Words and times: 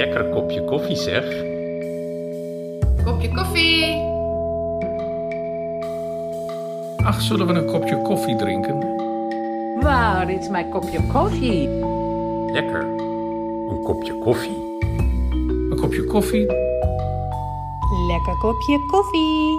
lekker 0.00 0.24
kopje 0.32 0.64
koffie 0.64 0.96
zeg. 0.96 1.24
Kopje 3.04 3.28
koffie. 3.34 3.84
Ach, 7.04 7.20
zullen 7.20 7.46
we 7.46 7.52
een 7.52 7.66
kopje 7.66 8.02
koffie 8.02 8.36
drinken? 8.36 8.80
Dit 10.26 10.40
is 10.40 10.48
mijn 10.48 10.68
kopje 10.70 11.00
koffie. 11.12 11.68
Lekker. 12.52 12.82
Een 13.70 13.82
kopje 13.82 14.18
koffie. 14.18 14.78
Een 15.70 15.76
kopje 15.80 16.04
koffie? 16.04 16.46
Lekker 18.08 18.36
kopje 18.40 18.78
koffie. 18.90 19.58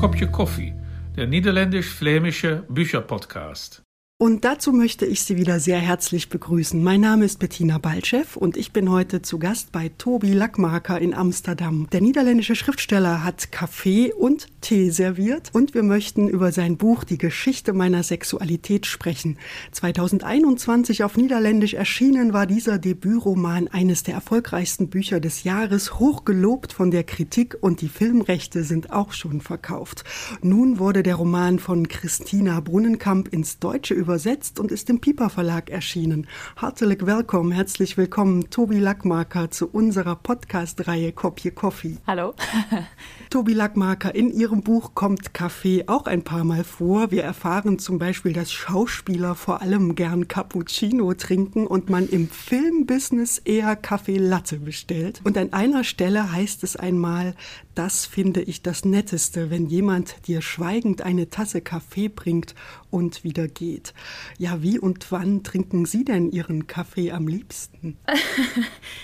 Kopje 0.00 0.30
koffie. 0.30 0.74
Der 1.14 1.26
niederländisch-flämische 1.26 2.64
Bücherpodcast. 2.68 3.91
Und 4.22 4.44
dazu 4.44 4.70
möchte 4.70 5.04
ich 5.04 5.24
Sie 5.24 5.36
wieder 5.36 5.58
sehr 5.58 5.80
herzlich 5.80 6.28
begrüßen. 6.28 6.80
Mein 6.80 7.00
Name 7.00 7.24
ist 7.24 7.40
Bettina 7.40 7.78
Balchev 7.78 8.36
und 8.38 8.56
ich 8.56 8.72
bin 8.72 8.88
heute 8.88 9.20
zu 9.20 9.40
Gast 9.40 9.72
bei 9.72 9.90
Tobi 9.98 10.32
Lackmarker 10.32 11.00
in 11.00 11.12
Amsterdam. 11.12 11.88
Der 11.90 12.00
niederländische 12.00 12.54
Schriftsteller 12.54 13.24
hat 13.24 13.50
Kaffee 13.50 14.12
und 14.12 14.46
Tee 14.60 14.90
serviert 14.90 15.50
und 15.52 15.74
wir 15.74 15.82
möchten 15.82 16.28
über 16.28 16.52
sein 16.52 16.76
Buch 16.76 17.02
Die 17.02 17.18
Geschichte 17.18 17.72
meiner 17.72 18.04
Sexualität 18.04 18.86
sprechen. 18.86 19.38
2021 19.72 21.02
auf 21.02 21.16
Niederländisch 21.16 21.74
erschienen 21.74 22.32
war 22.32 22.46
dieser 22.46 22.78
Debütroman 22.78 23.66
eines 23.66 24.04
der 24.04 24.14
erfolgreichsten 24.14 24.88
Bücher 24.88 25.18
des 25.18 25.42
Jahres, 25.42 25.98
hochgelobt 25.98 26.72
von 26.72 26.92
der 26.92 27.02
Kritik 27.02 27.56
und 27.60 27.80
die 27.80 27.88
Filmrechte 27.88 28.62
sind 28.62 28.92
auch 28.92 29.10
schon 29.10 29.40
verkauft. 29.40 30.04
Nun 30.42 30.78
wurde 30.78 31.02
der 31.02 31.16
Roman 31.16 31.58
von 31.58 31.88
Christina 31.88 32.60
Brunnenkamp 32.60 33.26
ins 33.26 33.58
Deutsche 33.58 33.94
übersetzt 33.94 34.11
übersetzt 34.12 34.60
und 34.60 34.70
ist 34.70 34.90
im 34.90 35.00
Piper 35.00 35.30
Verlag 35.30 35.70
erschienen. 35.70 36.26
Hartelijk 36.56 37.06
willkommen, 37.06 37.50
herzlich 37.50 37.96
willkommen, 37.96 38.50
Tobi 38.50 38.78
Lackmarker 38.78 39.50
zu 39.50 39.70
unserer 39.70 40.16
Podcast-Reihe 40.16 41.12
Kopje 41.12 41.50
Coffee. 41.50 41.96
Hallo. 42.06 42.34
Tobi 43.30 43.54
Lackmarker, 43.54 44.14
in 44.14 44.30
Ihrem 44.30 44.62
Buch 44.62 44.94
kommt 44.94 45.32
Kaffee 45.32 45.84
auch 45.86 46.04
ein 46.04 46.24
paar 46.24 46.44
Mal 46.44 46.62
vor. 46.62 47.10
Wir 47.10 47.22
erfahren 47.22 47.78
zum 47.78 47.98
Beispiel, 47.98 48.34
dass 48.34 48.52
Schauspieler 48.52 49.34
vor 49.34 49.62
allem 49.62 49.94
gern 49.94 50.28
Cappuccino 50.28 51.14
trinken 51.14 51.66
und 51.66 51.88
man 51.88 52.06
im 52.06 52.28
Filmbusiness 52.28 53.38
eher 53.38 53.76
Kaffee 53.76 54.18
Latte 54.18 54.58
bestellt. 54.58 55.22
Und 55.24 55.38
an 55.38 55.54
einer 55.54 55.84
Stelle 55.84 56.32
heißt 56.32 56.64
es 56.64 56.76
einmal, 56.76 57.34
das 57.74 58.06
finde 58.06 58.42
ich 58.42 58.62
das 58.62 58.84
Netteste, 58.84 59.50
wenn 59.50 59.66
jemand 59.66 60.26
dir 60.26 60.42
schweigend 60.42 61.02
eine 61.02 61.30
Tasse 61.30 61.60
Kaffee 61.60 62.08
bringt 62.08 62.54
und 62.90 63.24
wieder 63.24 63.48
geht. 63.48 63.94
Ja, 64.38 64.62
wie 64.62 64.78
und 64.78 65.10
wann 65.10 65.42
trinken 65.42 65.86
Sie 65.86 66.04
denn 66.04 66.30
Ihren 66.30 66.66
Kaffee 66.66 67.12
am 67.12 67.28
liebsten? 67.28 67.96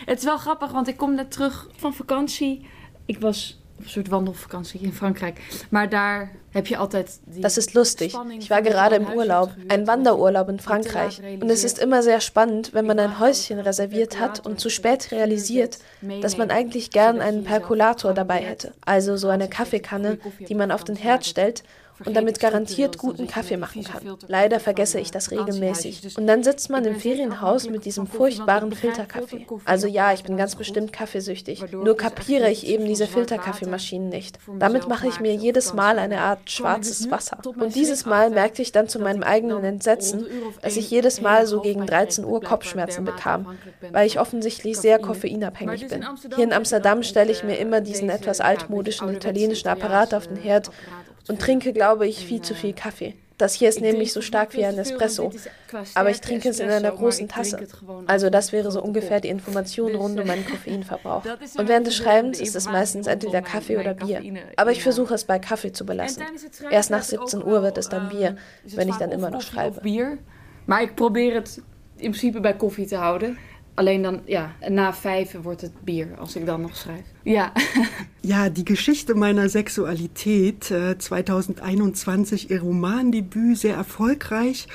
Het 0.07 0.19
is 0.19 0.25
wel 0.25 0.39
grappig, 0.39 0.73
want 0.73 0.89
ik 0.89 0.97
kom 0.97 1.15
net 1.15 1.31
terug 1.31 1.69
van 1.77 1.95
vakantie. 1.95 2.67
Ik 3.07 3.21
was 3.21 3.58
een 3.81 3.89
soort 3.89 4.09
wandelvakantie 4.09 4.81
in 4.81 4.93
Frankrijk. 4.93 5.41
Maar 5.71 5.89
daar 5.89 6.31
heb 6.51 6.67
je 6.67 6.77
altijd 6.77 7.21
die 7.25 7.43
Das 7.43 7.57
ist 7.57 7.75
lustig. 7.75 8.15
Ich 8.39 8.51
war 8.51 8.63
gerade 8.63 8.97
im 8.97 9.07
Urlaub, 9.13 9.51
ein 9.69 9.87
Wanderurlaub 9.87 10.49
in 10.49 10.59
Frankreich. 10.59 11.21
Und 11.41 11.51
es 11.51 11.65
ist 11.65 11.79
immer 11.79 12.03
sehr 12.03 12.21
spannend, 12.21 12.73
wenn 12.73 12.87
man 12.87 12.99
ein 12.99 13.19
Häuschen 13.19 13.59
reserviert 13.59 14.19
hat 14.19 14.47
und 14.47 14.61
zu 14.61 14.71
spät 14.71 15.11
realisiert, 15.13 15.79
dass 16.21 16.37
man 16.37 16.51
eigentlich 16.51 16.91
gern 16.91 17.21
einen 17.21 17.45
Perkulator 17.45 18.15
dabei 18.15 18.39
hätte. 18.39 18.73
Also 18.85 19.17
so 19.17 19.29
eine 19.29 19.49
Kaffeekanne, 19.49 20.19
die 20.49 20.55
man 20.55 20.71
auf 20.71 20.85
den 20.85 20.97
Herd 20.97 21.27
stellt 21.27 21.63
und 22.05 22.17
damit 22.17 22.41
garantiert 22.41 22.99
guten 22.99 23.27
Kaffee 23.27 23.57
machen 23.57 23.85
kann. 23.85 24.17
Leider 24.27 24.61
vergesse 24.61 25.01
ich 25.01 25.11
das 25.11 25.31
regelmäßig. 25.31 26.17
Und 26.17 26.27
dann 26.27 26.43
sitzt 26.43 26.71
man 26.71 26.85
im 26.85 26.97
Ferienhaus 26.97 27.69
mit 27.69 27.85
diesem 27.85 28.07
furchtbaren 28.07 28.73
Filterkaffee. 28.73 29.47
Also 29.65 29.87
ja, 29.87 30.13
ich 30.13 30.23
bin 30.23 30.37
ganz 30.37 30.57
bestimmt 30.57 30.93
kaffeesüchtig. 30.93 31.65
Nur 31.73 31.97
kapiere 31.97 32.51
ich 32.51 32.67
eben 32.67 32.85
diese 32.85 33.07
Filterkaffeemaschinen 33.07 34.09
nicht. 34.09 34.39
Damit 34.59 34.89
mache 34.89 35.09
ich 35.09 35.21
mir 35.21 35.35
jedes 35.35 35.75
Mal 35.75 35.99
eine 35.99 36.21
Art 36.21 36.51
schwarzes 36.51 37.11
Wasser. 37.11 37.39
Und 37.45 37.75
dieses 37.75 38.07
Mal 38.07 38.31
merkte 38.31 38.63
ich 38.63 38.73
dann 38.73 38.89
zu 38.89 38.99
meinem 38.99 39.23
eigenen 39.23 39.65
Entsetzen, 39.65 40.27
dass 40.63 40.77
ich 40.77 40.91
jedes 40.91 41.21
Mal 41.21 41.47
so 41.47 41.61
gegen 41.61 41.87
13 41.87 42.25
Uhr 42.25 42.41
Kopfschmerzen 42.41 43.05
bekam, 43.05 43.57
weil 43.93 44.07
ich 44.07 44.21
offensichtlich 44.21 44.79
sehr 44.79 44.99
koffeinabhängig 44.99 45.89
bin. 45.89 46.05
Hier 46.35 46.45
in 46.45 46.53
Amsterdam 46.53 47.03
stelle 47.03 47.33
ich 47.33 47.45
mir 47.45 47.57
immer 47.57 47.81
diesen 47.81 48.11
etwas 48.11 48.41
altmodischen 48.41 49.13
italienischen 49.13 49.69
Apparat 49.69 50.15
auf 50.15 50.27
den 50.27 50.37
Herd 50.37 50.71
und 51.29 51.41
trinke, 51.41 51.73
glaube 51.73 52.07
ich, 52.07 52.25
viel 52.25 52.43
zu 52.43 52.55
viel 52.55 52.73
Kaffee. 52.73 53.15
Das 53.39 53.55
hier 53.55 53.69
ist 53.69 53.81
nämlich 53.81 54.13
so 54.13 54.21
stark 54.21 54.55
wie 54.55 54.65
ein 54.65 54.77
Espresso, 54.77 55.31
aber 55.95 56.11
ich 56.11 56.21
trinke 56.21 56.49
es 56.49 56.59
in 56.59 56.69
einer 56.69 56.91
großen 56.91 57.29
Tasse. 57.29 57.69
Also 58.07 58.31
das 58.31 58.51
wäre 58.51 58.73
so 58.73 58.83
ungefähr 58.83 59.21
die 59.21 59.29
Information 59.29 59.95
rund 59.95 60.19
um 60.19 60.27
meinen 60.27 60.45
Koffeinverbrauch. 60.45 61.23
Und 61.57 61.69
während 61.69 61.87
des 61.87 61.95
Schreibens 61.95 62.41
ist 62.41 62.57
es 62.57 62.67
meistens 62.67 63.07
entweder 63.07 63.41
Kaffee 63.41 63.79
oder 63.79 63.95
Bier. 63.95 64.23
Aber 64.57 64.73
ich 64.73 64.83
versuche 64.83 65.15
es 65.15 65.23
bei 65.25 65.39
Kaffee 65.39 65.71
zu 65.71 65.87
belassen. 65.87 66.25
Erst 66.69 66.91
nach 66.91 67.05
17 67.05 67.45
Uhr 67.45 67.63
wird 67.63 67.79
es 67.79 67.89
dann 67.89 68.09
Bier, 68.09 68.37
wenn 68.65 68.89
ich 68.89 68.97
dann 68.97 69.13
immer 69.13 69.31
noch 69.31 69.43
schreibe. 69.43 69.81
Bier. 69.83 70.19
Maar 70.67 70.83
ik 70.83 70.95
probeer 70.95 71.35
het 71.35 71.61
in 71.97 72.11
principe 72.11 72.41
bij 72.41 72.57
koffie 72.57 72.87
te 72.87 72.97
houden. 72.97 73.39
Alleen 73.79 74.03
dan, 74.03 74.21
ja, 74.25 74.53
na 74.69 74.95
vijf 74.95 75.37
wordt 75.43 75.61
het 75.61 75.73
bier, 75.85 76.09
als 76.19 76.37
ik 76.37 76.47
dan 76.47 76.61
nog 76.61 76.77
schrijf. 76.77 77.05
Ja. 77.23 77.53
Ja, 78.21 78.51
die 78.51 78.67
Geschichte 78.67 79.15
meiner 79.15 79.49
Sexualität, 79.49 80.71
äh, 80.71 80.99
2021, 80.99 82.51
ihr 82.51 82.61
Romandebüt, 82.61 83.57
sehr 83.57 83.75
erfolgreich. 83.75 84.67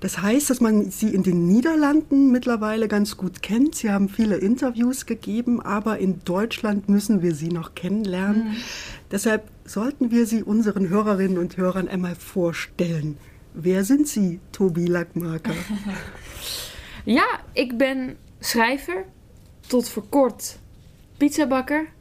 Das 0.00 0.22
heißt, 0.22 0.50
dass 0.50 0.60
man 0.60 0.90
sie 0.90 1.14
in 1.14 1.22
den 1.22 1.46
Niederlanden 1.46 2.32
mittlerweile 2.32 2.88
ganz 2.88 3.16
gut 3.16 3.42
kennt. 3.42 3.76
Sie 3.76 3.90
haben 3.90 4.08
viele 4.08 4.36
Interviews 4.36 5.06
gegeben, 5.06 5.60
aber 5.60 5.98
in 5.98 6.20
Deutschland 6.24 6.88
müssen 6.88 7.22
wir 7.22 7.34
sie 7.34 7.48
noch 7.48 7.74
kennenlernen. 7.74 8.48
Mhm. 8.48 8.56
Deshalb 9.10 9.44
sollten 9.66 10.10
wir 10.10 10.26
sie 10.26 10.42
unseren 10.42 10.88
Hörerinnen 10.88 11.38
und 11.38 11.58
Hörern 11.58 11.88
einmal 11.88 12.16
vorstellen. 12.16 13.18
Wer 13.52 13.84
sind 13.84 14.08
Sie, 14.08 14.40
Tobi 14.50 14.86
Lackmarker? 14.86 15.54
ja, 17.04 17.24
ik 17.54 17.78
ben 17.78 18.16
schrijver, 18.40 19.04
tot 19.66 19.88
voor 19.88 20.04
kort 20.08 20.58
pizzabakker. 21.16 21.94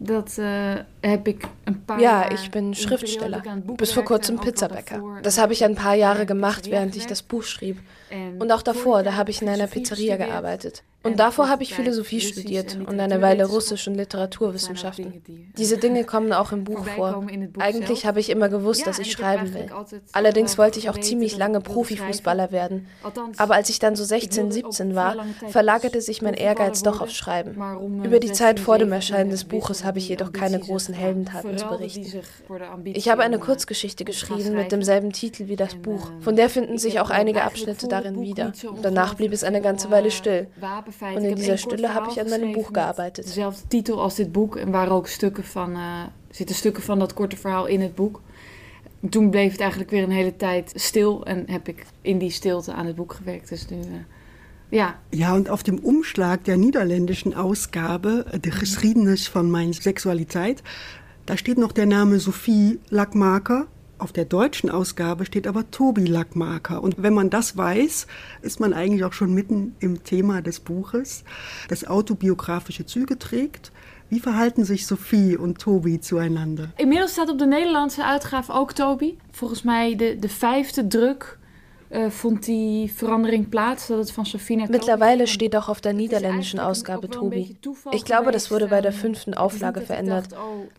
Dat 0.00 0.36
uh, 0.38 0.74
heb 1.00 1.26
ich 1.26 1.38
ein 1.64 1.84
paar 1.84 2.00
Ja, 2.00 2.30
ich 2.30 2.50
bin 2.50 2.74
Schriftsteller. 2.74 3.42
Bis 3.76 3.92
vor 3.92 4.04
kurzem 4.04 4.38
Pizzabäcker. 4.38 5.02
Das 5.22 5.38
habe 5.38 5.52
ich 5.52 5.64
ein 5.64 5.74
paar 5.74 5.94
Jahre 5.94 6.24
gemacht, 6.24 6.70
während 6.70 6.94
ich 6.94 7.06
das 7.06 7.22
Buch 7.22 7.42
schrieb. 7.42 7.80
Und 8.38 8.52
auch 8.52 8.62
davor, 8.62 9.02
da 9.02 9.16
habe 9.16 9.30
ich 9.30 9.42
in 9.42 9.48
einer 9.48 9.66
Pizzeria 9.66 10.16
gearbeitet. 10.16 10.84
Und 11.04 11.20
davor 11.20 11.48
habe 11.48 11.62
ich 11.62 11.74
Philosophie 11.74 12.20
studiert 12.20 12.76
und 12.76 12.98
eine 12.98 13.22
Weile 13.22 13.46
Russisch 13.46 13.86
und 13.86 13.94
Literaturwissenschaften. 13.94 15.22
Diese 15.56 15.78
Dinge 15.78 16.02
kommen 16.12 16.32
auch 16.32 16.50
im 16.50 16.64
Buch 16.64 16.84
vor. 16.88 17.24
Eigentlich 17.58 18.04
habe 18.04 18.18
ich 18.18 18.30
immer 18.30 18.48
gewusst, 18.48 18.86
dass 18.86 18.98
ich 18.98 19.12
schreiben 19.12 19.54
will. 19.54 19.66
Allerdings 20.12 20.58
wollte 20.58 20.80
ich 20.80 20.90
auch 20.90 20.98
ziemlich 20.98 21.36
lange 21.36 21.60
Profifußballer 21.60 22.50
werden. 22.50 22.88
Aber 23.36 23.54
als 23.54 23.70
ich 23.70 23.78
dann 23.78 23.94
so 23.94 24.04
16, 24.04 24.50
17 24.50 24.96
war, 24.96 25.16
verlagerte 25.48 26.00
sich 26.00 26.20
mein 26.20 26.34
Ehrgeiz 26.34 26.82
doch 26.82 27.00
aufs 27.00 27.14
Schreiben. 27.14 28.02
Über 28.04 28.18
die 28.18 28.32
Zeit 28.32 28.58
vor 28.58 28.78
dem 28.78 28.90
Erscheinen 28.90 29.30
des 29.30 29.44
Buches 29.44 29.84
habe 29.84 29.98
ich 29.98 30.08
jedoch 30.08 30.32
keine 30.32 30.58
großen 30.58 30.94
Heldentaten 30.94 31.56
zu 31.56 31.66
berichten. 31.66 32.20
Ich 32.84 33.08
habe 33.08 33.22
eine 33.22 33.38
Kurzgeschichte 33.38 34.04
geschrieben 34.04 34.56
mit 34.56 34.72
demselben 34.72 35.12
Titel 35.12 35.46
wie 35.46 35.56
das 35.56 35.76
Buch. 35.76 36.10
Von 36.20 36.34
der 36.34 36.50
finden 36.50 36.76
sich 36.76 36.98
auch 36.98 37.10
einige 37.10 37.44
Abschnitte 37.44 37.86
darin 37.86 38.20
wieder. 38.20 38.52
Danach 38.82 39.14
blieb 39.14 39.32
es 39.32 39.44
eine 39.44 39.60
ganze 39.60 39.92
Weile 39.92 40.10
still. 40.10 40.48
Und 41.00 41.24
in 41.24 41.34
dieser 41.34 41.58
Stille 41.58 41.94
habe 41.94 42.10
ich 42.10 42.20
an 42.20 42.30
meinem 42.30 42.52
Buch 42.52 42.72
gearbeitet. 42.72 43.26
Dezelfde 43.26 43.68
titel 43.68 43.98
als 43.98 44.14
dit 44.14 44.32
boek 44.32 44.56
en 44.56 44.70
waren 44.70 44.92
ook 44.92 45.08
stukken 45.08 45.44
van, 45.44 45.70
uh, 45.70 46.02
zitten 46.30 46.56
stukken 46.56 46.82
van 46.82 46.98
dat 46.98 47.14
korte 47.14 47.36
verhaal 47.36 47.66
in 47.66 47.80
het 47.80 47.94
boek. 47.94 48.20
Toen 49.10 49.30
bleef 49.30 49.52
het 49.52 49.60
eigenlijk 49.60 49.90
weer 49.90 50.02
een 50.02 50.10
hele 50.10 50.36
tijd 50.36 50.72
stil 50.74 51.24
en 51.26 51.44
heb 51.46 51.68
ik 51.68 51.86
in 52.02 52.18
die 52.18 52.30
stilte 52.30 52.72
aan 52.72 52.86
het 52.86 52.96
boek 52.96 53.12
gewerkt. 53.12 53.48
Dus 53.48 53.68
nu, 53.68 53.76
uh, 53.76 53.84
ja. 54.68 54.98
Ja, 55.10 55.34
und 55.34 55.48
auf 55.48 55.62
dem 55.62 55.78
Umschlag 55.84 56.38
der 56.42 56.56
niederländischen 56.56 57.34
Ausgabe, 57.34 58.24
der 58.44 58.52
Geschiedenis 58.52 59.28
von 59.28 59.50
meiner 59.50 59.74
Sexualität, 59.74 60.62
da 61.24 61.36
steht 61.36 61.58
noch 61.58 61.72
der 61.72 61.86
Name 61.86 62.18
Sophie 62.18 62.78
Lackmarker 62.88 63.66
auf 63.98 64.12
der 64.12 64.24
deutschen 64.24 64.70
Ausgabe 64.70 65.26
steht 65.26 65.46
aber 65.46 65.70
Tobi 65.70 66.06
Lackmarker. 66.06 66.82
Und 66.82 67.02
wenn 67.02 67.14
man 67.14 67.30
das 67.30 67.56
weiß, 67.56 68.06
ist 68.42 68.60
man 68.60 68.72
eigentlich 68.72 69.04
auch 69.04 69.12
schon 69.12 69.34
mitten 69.34 69.74
im 69.80 70.04
Thema 70.04 70.42
des 70.42 70.60
Buches, 70.60 71.24
das 71.68 71.86
autobiografische 71.86 72.86
Züge 72.86 73.18
trägt. 73.18 73.72
Wie 74.08 74.20
verhalten 74.20 74.64
sich 74.64 74.86
Sophie 74.86 75.36
und 75.36 75.58
Tobi 75.58 76.00
zueinander? 76.00 76.70
Inmiddels 76.78 77.12
staat 77.12 77.28
op 77.28 77.38
de 77.38 77.46
Nederlandse 77.46 78.04
uitgave 78.04 78.52
ook 78.52 78.72
Tobi. 78.72 79.18
Volgens 79.30 79.62
mij 79.62 79.96
de, 79.96 80.18
de 80.18 80.28
vijfde 80.28 80.88
druk 80.88 81.37
Mittlerweile 84.68 85.26
steht 85.26 85.56
auch 85.56 85.68
auf 85.68 85.80
der 85.80 85.94
niederländischen 85.94 86.60
Ausgabe 86.60 87.08
Tobi. 87.08 87.56
Ich 87.92 88.04
glaube, 88.04 88.30
das 88.30 88.50
wurde 88.50 88.68
bei 88.68 88.82
der 88.82 88.92
fünften 88.92 89.32
Auflage 89.34 89.80
verändert, 89.80 90.28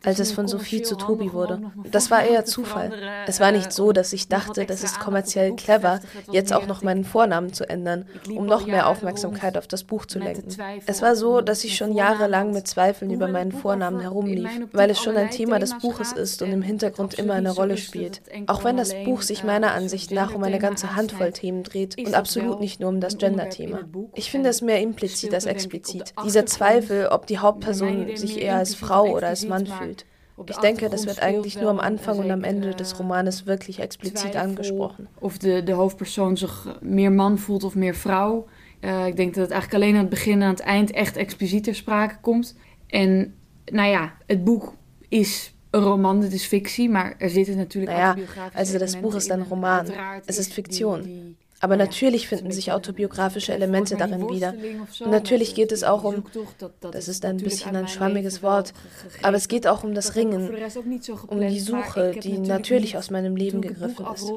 als 0.05 0.19
es 0.19 0.31
von 0.31 0.47
Sophie 0.47 0.83
zu 0.83 0.95
Tobi 0.95 1.33
wurde. 1.33 1.71
Das 1.91 2.11
war 2.11 2.23
eher 2.23 2.45
Zufall. 2.45 2.91
Es 3.25 3.39
war 3.39 3.51
nicht 3.51 3.71
so, 3.71 3.91
dass 3.91 4.13
ich 4.13 4.27
dachte, 4.27 4.65
das 4.65 4.83
ist 4.83 4.99
kommerziell 4.99 5.55
clever, 5.55 5.99
jetzt 6.31 6.53
auch 6.53 6.67
noch 6.67 6.83
meinen 6.83 7.03
Vornamen 7.05 7.53
zu 7.53 7.67
ändern, 7.67 8.05
um 8.35 8.45
noch 8.45 8.67
mehr 8.67 8.87
Aufmerksamkeit 8.87 9.57
auf 9.57 9.67
das 9.67 9.83
Buch 9.83 10.05
zu 10.05 10.19
lenken. 10.19 10.55
Es 10.85 11.01
war 11.01 11.15
so, 11.15 11.41
dass 11.41 11.63
ich 11.63 11.75
schon 11.75 11.93
jahrelang 11.93 12.53
mit 12.53 12.67
Zweifeln 12.67 13.09
über 13.11 13.27
meinen 13.27 13.51
Vornamen 13.51 13.99
herumlief, 13.99 14.49
weil 14.73 14.91
es 14.91 15.01
schon 15.01 15.17
ein 15.17 15.31
Thema 15.31 15.57
des 15.57 15.75
Buches 15.79 16.11
ist 16.11 16.43
und 16.43 16.51
im 16.51 16.61
Hintergrund 16.61 17.15
immer 17.15 17.33
eine 17.33 17.51
Rolle 17.51 17.77
spielt. 17.77 18.21
Auch 18.45 18.63
wenn 18.63 18.77
das 18.77 18.93
Buch 19.05 19.23
sich 19.23 19.43
meiner 19.43 19.73
Ansicht 19.73 20.11
nach 20.11 20.35
um 20.35 20.43
eine 20.43 20.59
ganze 20.59 20.95
Handvoll 20.99 21.31
Themen 21.31 21.63
dreht 21.63 21.97
und 21.97 22.13
absolut 22.13 22.59
nicht 22.59 22.79
nur 22.79 22.89
um 22.89 22.99
das 22.99 23.17
Gender-Thema. 23.17 23.79
Ich 24.15 24.29
finde 24.31 24.49
es 24.49 24.61
mehr 24.61 24.81
implizit 24.81 25.33
als 25.33 25.45
explizit. 25.45 26.13
Dieser 26.25 26.45
Zweifel, 26.45 27.07
ob 27.07 27.27
die 27.27 27.39
Hauptperson 27.39 28.15
sich 28.15 28.41
eher 28.41 28.57
als 28.57 28.75
Frau 28.75 29.05
oder 29.15 29.27
als 29.27 29.47
Mann 29.47 29.65
fühlt. 29.65 30.05
Ich 30.47 30.57
denke, 30.57 30.89
das 30.89 31.05
wird 31.05 31.21
eigentlich 31.21 31.59
nur 31.59 31.69
am 31.69 31.79
Anfang 31.79 32.17
und 32.19 32.31
am 32.31 32.43
Ende 32.43 32.73
des 32.73 32.97
Romanes 32.97 33.45
wirklich 33.45 33.79
explizit 33.79 34.35
angesprochen. 34.35 35.07
Of 35.19 35.37
de, 35.37 35.63
de 35.63 35.73
hoofdpersoon 35.73 36.37
zich 36.37 36.77
meer 36.81 37.11
man 37.11 37.37
voelt 37.37 37.63
of 37.63 37.75
meer 37.75 37.95
vrouw. 37.95 38.47
Uh, 38.81 39.07
ik 39.07 39.15
denk 39.15 39.33
dat 39.33 39.43
het 39.43 39.51
eigenlijk 39.51 39.83
alleen 39.83 39.95
aan 39.95 40.01
het 40.01 40.09
begin 40.09 40.33
en 40.33 40.43
aan 40.43 40.49
het 40.49 40.59
eind 40.59 40.91
echt 40.91 41.17
expliciet 41.17 41.63
ter 41.63 41.75
sprake 41.75 42.17
komt. 42.21 42.55
En 42.87 43.33
nou 43.65 43.89
ja, 43.89 44.13
het 44.25 44.43
boek 44.43 44.73
is 45.09 45.53
een 45.71 45.81
roman, 45.81 46.21
het 46.21 46.33
is 46.33 46.45
fictie, 46.45 46.89
maar 46.89 47.15
er 47.17 47.29
zitten 47.29 47.57
natuurlijk 47.57 47.93
naja, 47.93 48.15
also 48.53 48.77
das 48.77 48.99
Buch 48.99 49.15
ist 49.15 49.31
ein 49.31 49.41
Roman, 49.41 49.85
es 50.25 50.37
ist 50.37 50.53
Fiktion. 50.53 51.35
Aber 51.61 51.75
natürlich 51.75 52.29
finden 52.29 52.51
sich 52.51 52.71
autobiografische 52.71 53.53
Elemente 53.53 53.97
darin 53.97 54.29
wieder. 54.29 54.53
Und 55.01 55.11
natürlich 55.11 55.55
geht 55.55 55.73
es 55.73 55.83
auch 55.83 56.05
um, 56.05 56.23
das 56.79 57.09
ist 57.09 57.25
ein 57.25 57.35
bisschen 57.35 57.75
ein 57.75 57.89
schwammiges 57.89 58.41
Wort, 58.41 58.73
aber 59.23 59.35
es 59.35 59.49
geht 59.49 59.67
auch 59.67 59.83
um 59.83 59.93
das 59.93 60.15
Ringen, 60.15 60.49
um 61.27 61.41
die 61.41 61.59
Suche, 61.59 62.15
die 62.23 62.37
natürlich 62.37 62.97
aus 62.97 63.11
meinem 63.11 63.35
Leben 63.35 63.61
gegriffen 63.61 64.05
ist. 64.13 64.31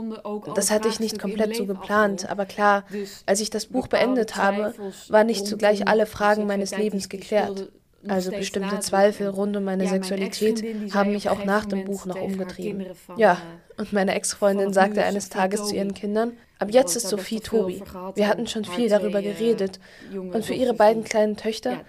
Das 0.57 0.73
hatte 0.73 0.89
ich 0.89 0.99
nicht 0.99 1.21
komplett 1.21 1.55
so 1.55 1.65
geplant, 1.65 2.29
aber 2.29 2.45
klar, 2.45 2.85
als 3.25 3.41
ich 3.41 3.51
das 3.51 3.67
Buch 3.67 3.87
beendet 3.87 4.35
habe, 4.35 4.75
waren 5.09 5.29
nicht 5.29 5.47
zugleich 5.47 5.87
alle 5.87 6.07
Fragen 6.07 6.47
meines 6.47 6.77
Lebens 6.77 7.09
geklärt. 7.09 7.71
Also 8.09 8.31
bestimmte 8.31 8.81
Zweifel 8.81 9.29
rund 9.29 9.57
um 9.57 9.65
meine 9.65 9.87
Sexualität 9.87 10.65
haben 10.93 11.13
mich 11.13 11.29
auch 11.29 11.45
nach 11.45 11.65
dem 11.67 11.85
Buch 11.85 12.07
noch 12.07 12.21
umgetrieben. 12.21 12.87
Ja, 13.17 13.39
und 13.77 13.93
meine 13.93 14.15
Ex-Freundin 14.15 14.73
sagte 14.73 15.05
eines 15.05 15.29
Tages 15.29 15.69
zu 15.69 15.77
ihren 15.77 15.95
Kindern, 15.95 16.37
Ab 16.63 16.71
jetzt 16.71 16.95
ist 16.95 17.09
Sophie 17.09 17.41
Tobi. 17.41 17.83
Wir 18.15 18.29
hatten 18.29 18.47
schon 18.47 18.65
viel 18.65 18.89
darüber 18.89 19.21
geredet. 19.21 19.81
Und 20.13 20.45
für 20.45 20.55
ihre 20.55 20.75
beiden 20.75 21.03
kleinen 21.03 21.37
Töchter, 21.37 21.81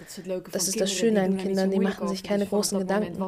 das 0.52 0.68
ist 0.68 0.82
das 0.82 0.92
Schöne 0.92 1.22
an 1.22 1.38
Kindern, 1.38 1.70
die 1.70 1.80
machen 1.80 2.08
sich 2.08 2.24
keine 2.24 2.48
großen 2.48 2.80
Gedanken, 2.80 3.24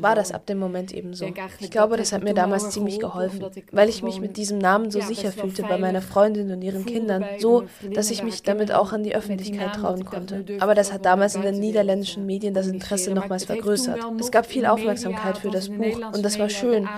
war 0.00 0.14
das 0.14 0.32
ab 0.32 0.46
dem 0.46 0.58
Moment 0.58 0.94
eben 0.94 1.12
so. 1.12 1.26
Ich 1.60 1.70
glaube, 1.70 1.98
das 1.98 2.12
hat 2.12 2.24
mir 2.24 2.32
damals 2.32 2.70
ziemlich 2.70 2.98
geholfen, 2.98 3.44
weil 3.72 3.90
ich 3.90 4.02
mich 4.02 4.20
mit 4.20 4.38
diesem 4.38 4.56
Namen 4.56 4.90
so 4.90 5.02
sicher 5.02 5.32
fühlte 5.32 5.64
bei 5.64 5.76
meiner 5.76 6.00
Freundin 6.00 6.50
und 6.50 6.62
ihren 6.62 6.86
Kindern, 6.86 7.26
so, 7.40 7.64
dass 7.92 8.10
ich 8.10 8.22
mich 8.22 8.42
damit 8.42 8.72
auch 8.72 8.94
an 8.94 9.02
die 9.02 9.14
Öffentlichkeit 9.14 9.74
trauen 9.74 10.06
konnte. 10.06 10.46
Aber 10.60 10.74
das 10.74 10.94
hat 10.94 11.04
damals 11.04 11.34
in 11.34 11.42
den 11.42 11.60
niederländischen 11.60 12.24
Medien 12.24 12.54
das 12.54 12.68
Interesse 12.68 13.12
nochmals 13.12 13.44
vergrößert. 13.44 14.00
Es 14.18 14.30
gab 14.30 14.46
viel 14.46 14.64
Aufmerksamkeit 14.64 15.36
für 15.36 15.50
das 15.50 15.68
Buch 15.68 16.00
und 16.14 16.24
das 16.24 16.38
war 16.38 16.48
schön. 16.48 16.88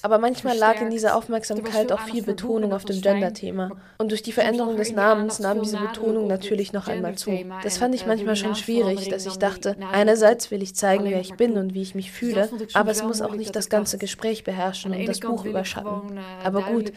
Aber 0.00 0.16
manchmal 0.16 0.56
lag 0.56 0.80
in 0.80 0.88
dieser 0.88 1.16
Aufmerksamkeit 1.16 1.92
auch 1.92 2.00
viel 2.00 2.22
Betonung 2.22 2.72
auf 2.72 2.86
dem 2.86 3.02
Gender-Thema. 3.02 3.41
Thema. 3.42 3.70
Und 3.98 4.10
durch 4.12 4.22
die 4.22 4.32
Veränderung 4.32 4.76
des 4.76 4.92
Namens 4.92 5.38
nahm 5.40 5.62
diese 5.62 5.78
Betonung 5.78 6.26
natürlich 6.28 6.72
noch 6.72 6.86
einmal 6.88 7.14
zu. 7.16 7.30
Das 7.62 7.78
fand 7.78 7.94
ich 7.94 8.06
manchmal 8.06 8.36
schon 8.36 8.54
schwierig, 8.54 9.08
dass 9.08 9.26
ich 9.26 9.36
dachte, 9.36 9.76
einerseits 9.92 10.50
will 10.50 10.62
ich 10.62 10.74
zeigen, 10.74 11.04
wer 11.04 11.20
ich 11.20 11.34
bin 11.34 11.52
und 11.58 11.74
wie 11.74 11.82
ich 11.82 11.94
mich 11.94 12.12
fühle, 12.12 12.48
aber 12.72 12.90
es 12.90 13.02
muss 13.02 13.20
auch 13.20 13.34
nicht 13.34 13.54
das 13.54 13.68
ganze 13.68 13.98
Gespräch 13.98 14.44
beherrschen 14.44 14.94
und 14.94 15.06
das 15.06 15.20
Buch 15.20 15.44
überschatten. 15.44 16.18
Aber 16.44 16.62
gut, 16.62 16.92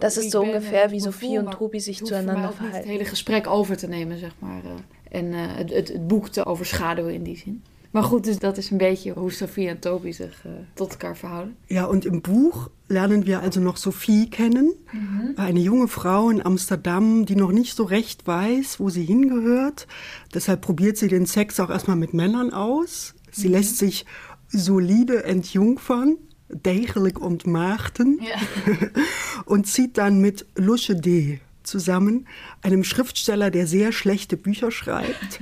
das 0.00 0.16
ist 0.16 0.30
so 0.30 0.40
ungefähr, 0.42 0.90
wie 0.90 1.00
Sophie 1.00 1.38
und 1.38 1.50
Tobi 1.50 1.80
sich 1.80 2.04
zueinander 2.04 2.52
verhalten. 2.52 2.76
Het 2.76 2.86
hele 2.86 3.04
gesprek 3.04 3.46
over 3.46 3.76
te 3.76 3.88
nemen, 3.88 4.18
zeg 4.18 4.32
maar. 4.38 4.62
En 5.10 5.26
uh, 5.32 5.38
het, 5.56 5.70
het 5.70 6.06
boek 6.06 6.28
te 6.28 6.46
overschaduwen 6.46 7.14
in 7.14 7.22
die 7.22 7.36
zin. 7.36 7.62
Maar 7.90 8.02
goed, 8.02 8.24
dus 8.24 8.38
dat 8.38 8.56
is 8.56 8.70
een 8.70 8.78
beetje 8.78 9.12
hoe 9.12 9.32
Sophie 9.32 9.68
en 9.68 9.78
Toby 9.78 10.12
sich 10.12 10.44
äh, 10.44 10.50
tot 10.74 10.90
elkaar 10.90 11.16
verhouden. 11.16 11.56
Ja, 11.66 11.86
und 11.86 12.04
im 12.04 12.20
Buch 12.20 12.70
lernen 12.86 13.26
wir 13.26 13.40
also 13.40 13.60
noch 13.60 13.76
Sophie 13.76 14.30
kennen, 14.30 14.72
mhm. 14.92 15.34
eine 15.36 15.60
junge 15.60 15.88
Frau 15.88 16.30
in 16.30 16.44
Amsterdam, 16.44 17.26
die 17.26 17.36
noch 17.36 17.50
nicht 17.50 17.76
so 17.76 17.84
recht 17.84 18.26
weiß, 18.26 18.78
wo 18.78 18.90
sie 18.90 19.04
hingehört. 19.04 19.88
Deshalb 20.34 20.60
probiert 20.60 20.98
sie 20.98 21.08
den 21.08 21.26
Sex 21.26 21.58
auch 21.58 21.70
erstmal 21.70 21.96
mit 21.96 22.14
Männern 22.14 22.52
aus. 22.52 23.14
Sie 23.32 23.48
mhm. 23.48 23.54
lässt 23.54 23.78
sich 23.78 24.06
solide 24.48 25.24
entjungfern, 25.24 26.16
degelijk 26.48 27.20
ontmaagden 27.20 28.20
ja. 28.20 28.76
und 29.46 29.66
zieht 29.66 29.98
dann 29.98 30.20
mit 30.20 30.46
Lusche 30.54 30.94
D 30.96 31.40
zusammen, 31.62 32.26
einem 32.62 32.84
Schriftsteller, 32.84 33.50
der 33.50 33.66
sehr 33.66 33.92
schlechte 33.92 34.36
Bücher 34.36 34.70
schreibt. 34.70 35.40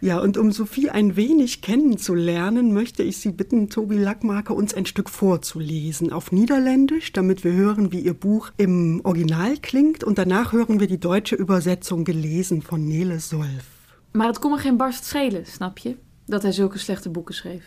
Ja, 0.00 0.20
und 0.20 0.36
um 0.36 0.52
Sophie 0.52 0.90
ein 0.90 1.16
wenig 1.16 1.62
kennenzulernen, 1.62 2.74
möchte 2.74 3.02
ich 3.02 3.16
Sie 3.16 3.32
bitten, 3.32 3.70
Tobi 3.70 3.96
Lackmarker 3.96 4.54
uns 4.54 4.74
ein 4.74 4.84
Stück 4.84 5.08
vorzulesen 5.08 6.12
auf 6.12 6.32
Niederländisch, 6.32 7.12
damit 7.12 7.44
wir 7.44 7.52
hören, 7.52 7.92
wie 7.92 8.00
Ihr 8.00 8.14
Buch 8.14 8.50
im 8.58 9.00
Original 9.04 9.56
klingt. 9.56 10.04
Und 10.04 10.18
danach 10.18 10.52
hören 10.52 10.80
wir 10.80 10.86
die 10.86 11.00
deutsche 11.00 11.36
Übersetzung 11.36 12.04
gelesen 12.04 12.60
von 12.60 12.86
Nele 12.86 13.20
Solf. 13.20 13.76
Maar 14.12 14.26
het 14.26 14.38
kon 14.38 14.50
me 14.50 14.58
geen 14.58 14.76
barst 14.76 15.04
schelen, 15.04 15.46
snap 15.46 15.78
je? 15.78 15.96
Dat 16.26 16.42
hij 16.42 16.52
zulke 16.52 16.78
slechte 16.78 17.10
boeken 17.10 17.34
schreef. 17.34 17.64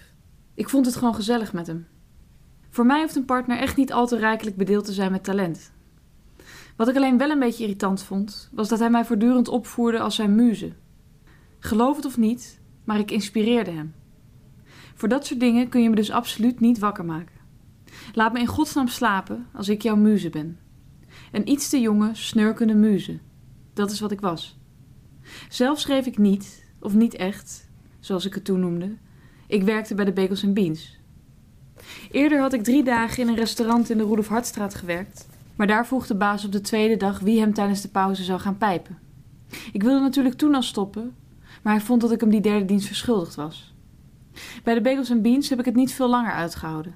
Ik 0.53 0.69
vond 0.69 0.85
het 0.85 0.95
gewoon 0.95 1.15
gezellig 1.15 1.53
met 1.53 1.67
hem. 1.67 1.87
Voor 2.69 2.85
mij 2.85 3.01
hoeft 3.01 3.15
een 3.15 3.25
partner 3.25 3.57
echt 3.57 3.77
niet 3.77 3.93
al 3.93 4.07
te 4.07 4.17
rijkelijk 4.17 4.55
bedeeld 4.55 4.85
te 4.85 4.93
zijn 4.93 5.11
met 5.11 5.23
talent. 5.23 5.71
Wat 6.75 6.87
ik 6.87 6.95
alleen 6.95 7.17
wel 7.17 7.29
een 7.29 7.39
beetje 7.39 7.63
irritant 7.63 8.03
vond, 8.03 8.49
was 8.51 8.67
dat 8.67 8.79
hij 8.79 8.89
mij 8.89 9.05
voortdurend 9.05 9.47
opvoerde 9.47 9.99
als 9.99 10.15
zijn 10.15 10.35
muze. 10.35 10.71
Geloof 11.59 11.95
het 11.95 12.05
of 12.05 12.17
niet, 12.17 12.59
maar 12.83 12.99
ik 12.99 13.11
inspireerde 13.11 13.71
hem. 13.71 13.93
Voor 14.95 15.09
dat 15.09 15.25
soort 15.25 15.39
dingen 15.39 15.69
kun 15.69 15.81
je 15.81 15.89
me 15.89 15.95
dus 15.95 16.11
absoluut 16.11 16.59
niet 16.59 16.79
wakker 16.79 17.05
maken. 17.05 17.35
Laat 18.13 18.33
me 18.33 18.39
in 18.39 18.47
godsnaam 18.47 18.87
slapen 18.87 19.47
als 19.53 19.69
ik 19.69 19.81
jouw 19.81 19.95
muze 19.95 20.29
ben. 20.29 20.59
Een 21.31 21.49
iets 21.49 21.69
te 21.69 21.79
jonge, 21.79 22.09
snurkende 22.13 22.73
muze. 22.73 23.19
Dat 23.73 23.91
is 23.91 23.99
wat 23.99 24.11
ik 24.11 24.21
was. 24.21 24.57
Zelf 25.49 25.79
schreef 25.79 26.05
ik 26.05 26.17
niet, 26.17 26.65
of 26.79 26.93
niet 26.93 27.15
echt, 27.15 27.69
zoals 27.99 28.25
ik 28.25 28.33
het 28.33 28.45
toen 28.45 28.59
noemde. 28.59 28.97
Ik 29.47 29.63
werkte 29.63 29.95
bij 29.95 30.05
de 30.05 30.13
Bagels 30.13 30.53
Beans. 30.53 30.97
Eerder 32.11 32.39
had 32.39 32.53
ik 32.53 32.63
drie 32.63 32.83
dagen 32.83 33.23
in 33.23 33.29
een 33.29 33.35
restaurant 33.35 33.89
in 33.89 33.97
de 33.97 34.05
Rudolf 34.05 34.27
Hartstraat 34.27 34.75
gewerkt, 34.75 35.27
maar 35.55 35.67
daar 35.67 35.87
vroeg 35.87 36.07
de 36.07 36.15
baas 36.15 36.45
op 36.45 36.51
de 36.51 36.61
tweede 36.61 36.97
dag 36.97 37.19
wie 37.19 37.39
hem 37.39 37.53
tijdens 37.53 37.81
de 37.81 37.89
pauze 37.89 38.23
zou 38.23 38.39
gaan 38.39 38.57
pijpen. 38.57 38.97
Ik 39.71 39.83
wilde 39.83 39.99
natuurlijk 39.99 40.35
toen 40.35 40.55
al 40.55 40.61
stoppen, 40.61 41.15
maar 41.63 41.73
hij 41.73 41.81
vond 41.81 42.01
dat 42.01 42.11
ik 42.11 42.19
hem 42.19 42.29
die 42.29 42.41
derde 42.41 42.65
dienst 42.65 42.87
verschuldigd 42.87 43.35
was. 43.35 43.73
Bij 44.63 44.73
de 44.73 44.81
Bagels 44.81 45.09
en 45.09 45.21
Beans 45.21 45.49
heb 45.49 45.59
ik 45.59 45.65
het 45.65 45.75
niet 45.75 45.93
veel 45.93 46.09
langer 46.09 46.31
uitgehouden. 46.31 46.95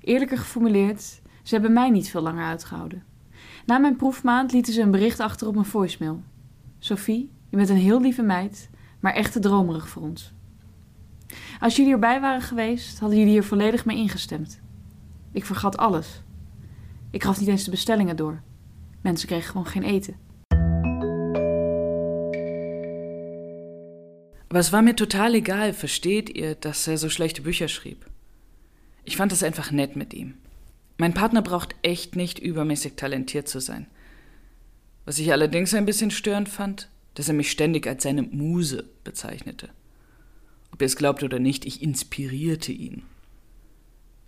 Eerlijker 0.00 0.38
geformuleerd, 0.38 1.20
ze 1.42 1.54
hebben 1.54 1.72
mij 1.72 1.90
niet 1.90 2.10
veel 2.10 2.22
langer 2.22 2.44
uitgehouden. 2.44 3.02
Na 3.66 3.78
mijn 3.78 3.96
proefmaand 3.96 4.52
lieten 4.52 4.72
ze 4.72 4.80
een 4.80 4.90
bericht 4.90 5.20
achter 5.20 5.46
op 5.46 5.54
mijn 5.54 5.66
voicemail. 5.66 6.22
Sophie, 6.78 7.30
je 7.48 7.56
bent 7.56 7.68
een 7.68 7.76
heel 7.76 8.00
lieve 8.00 8.22
meid, 8.22 8.70
maar 9.00 9.12
echt 9.12 9.32
te 9.32 9.40
dromerig 9.40 9.88
voor 9.88 10.02
ons. 10.02 10.32
Als 11.60 11.76
jullie 11.76 11.92
erbij 11.92 12.20
waren 12.20 12.42
geweest, 12.42 12.98
hadden 12.98 13.18
jullie 13.18 13.32
hier 13.32 13.44
volledig 13.44 13.84
mee 13.84 13.96
ingestemd. 13.96 14.60
Ik 15.32 15.44
vergat 15.44 15.76
alles. 15.76 16.22
Ik 17.10 17.22
gaf 17.22 17.40
niet 17.40 17.48
eens 17.48 17.64
de 17.64 17.70
bestellingen 17.70 18.16
door. 18.16 18.42
Mensen 19.00 19.28
kregen 19.28 19.50
gewoon 19.50 19.66
geen 19.66 19.82
eten. 19.82 20.16
Aber 24.50 24.58
es 24.58 24.72
war 24.72 24.82
mir 24.82 24.96
total 24.96 25.36
egal, 25.36 25.72
versteht 25.72 26.28
ihr, 26.36 26.56
dass 26.56 26.86
er 26.88 26.98
so 26.98 27.08
schlechte 27.08 27.40
Bücher 27.40 27.68
schrieb. 27.68 28.04
Ich 29.04 29.16
fand 29.16 29.32
es 29.32 29.44
einfach 29.44 29.70
nett 29.70 29.94
mit 29.94 30.12
ihm. 30.12 30.34
Mein 30.98 31.14
Partner 31.14 31.40
braucht 31.40 31.76
echt 31.82 32.16
nicht 32.16 32.40
übermäßig 32.40 32.94
talentiert 32.96 33.48
zu 33.48 33.60
sein. 33.60 33.86
Was 35.04 35.20
ich 35.20 35.32
allerdings 35.32 35.72
ein 35.72 35.86
bisschen 35.86 36.10
störend 36.10 36.48
fand, 36.48 36.88
dass 37.14 37.28
er 37.28 37.34
mich 37.34 37.50
ständig 37.50 37.86
als 37.86 38.02
seine 38.02 38.22
Muse 38.22 38.84
bezeichnete. 39.04 39.68
Ob 40.72 40.82
ihr 40.82 40.86
es 40.86 40.96
glaubt 40.96 41.22
oder 41.22 41.38
nicht, 41.38 41.64
ich 41.64 41.80
inspirierte 41.80 42.72
ihn. 42.72 43.04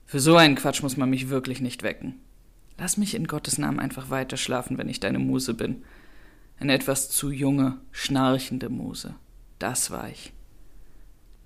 Für 0.07 0.21
so 0.21 0.37
einen 0.37 0.55
Quatsch 0.55 0.83
muss 0.83 0.97
man 0.97 1.11
mich 1.11 1.31
wirklich 1.31 1.61
nicht 1.61 1.83
wecken. 1.83 2.15
Lass 2.79 2.97
mich 2.97 3.17
in 3.17 3.27
Gottes 3.27 3.59
Namen 3.59 3.81
einfach 3.81 4.09
weiter 4.09 4.37
schlafen, 4.37 4.79
wenn 4.79 4.89
ich 4.89 5.01
deine 5.01 5.19
Muse 5.19 5.55
bin. 5.55 5.83
Eine 6.61 6.75
etwas 6.75 7.11
zu 7.11 7.33
junge, 7.33 7.79
schnarchende 7.91 8.69
Muse. 8.69 9.17
Das 9.63 9.93
war 9.93 10.09
ich. 10.09 10.33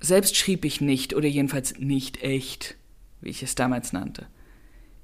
Selbst 0.00 0.36
schrieb 0.36 0.64
ich 0.64 0.80
nicht, 0.80 1.14
oder 1.14 1.28
jedenfalls 1.28 1.78
nicht 1.78 2.22
echt, 2.22 2.74
wie 3.20 3.28
ich 3.28 3.42
es 3.42 3.56
damals 3.56 3.92
nannte. 3.92 4.26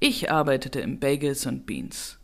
Ich 0.01 0.31
arbeitete 0.31 0.81
im 0.81 0.99
Bagels 0.99 1.45
und 1.45 1.67
Beans. 1.67 2.19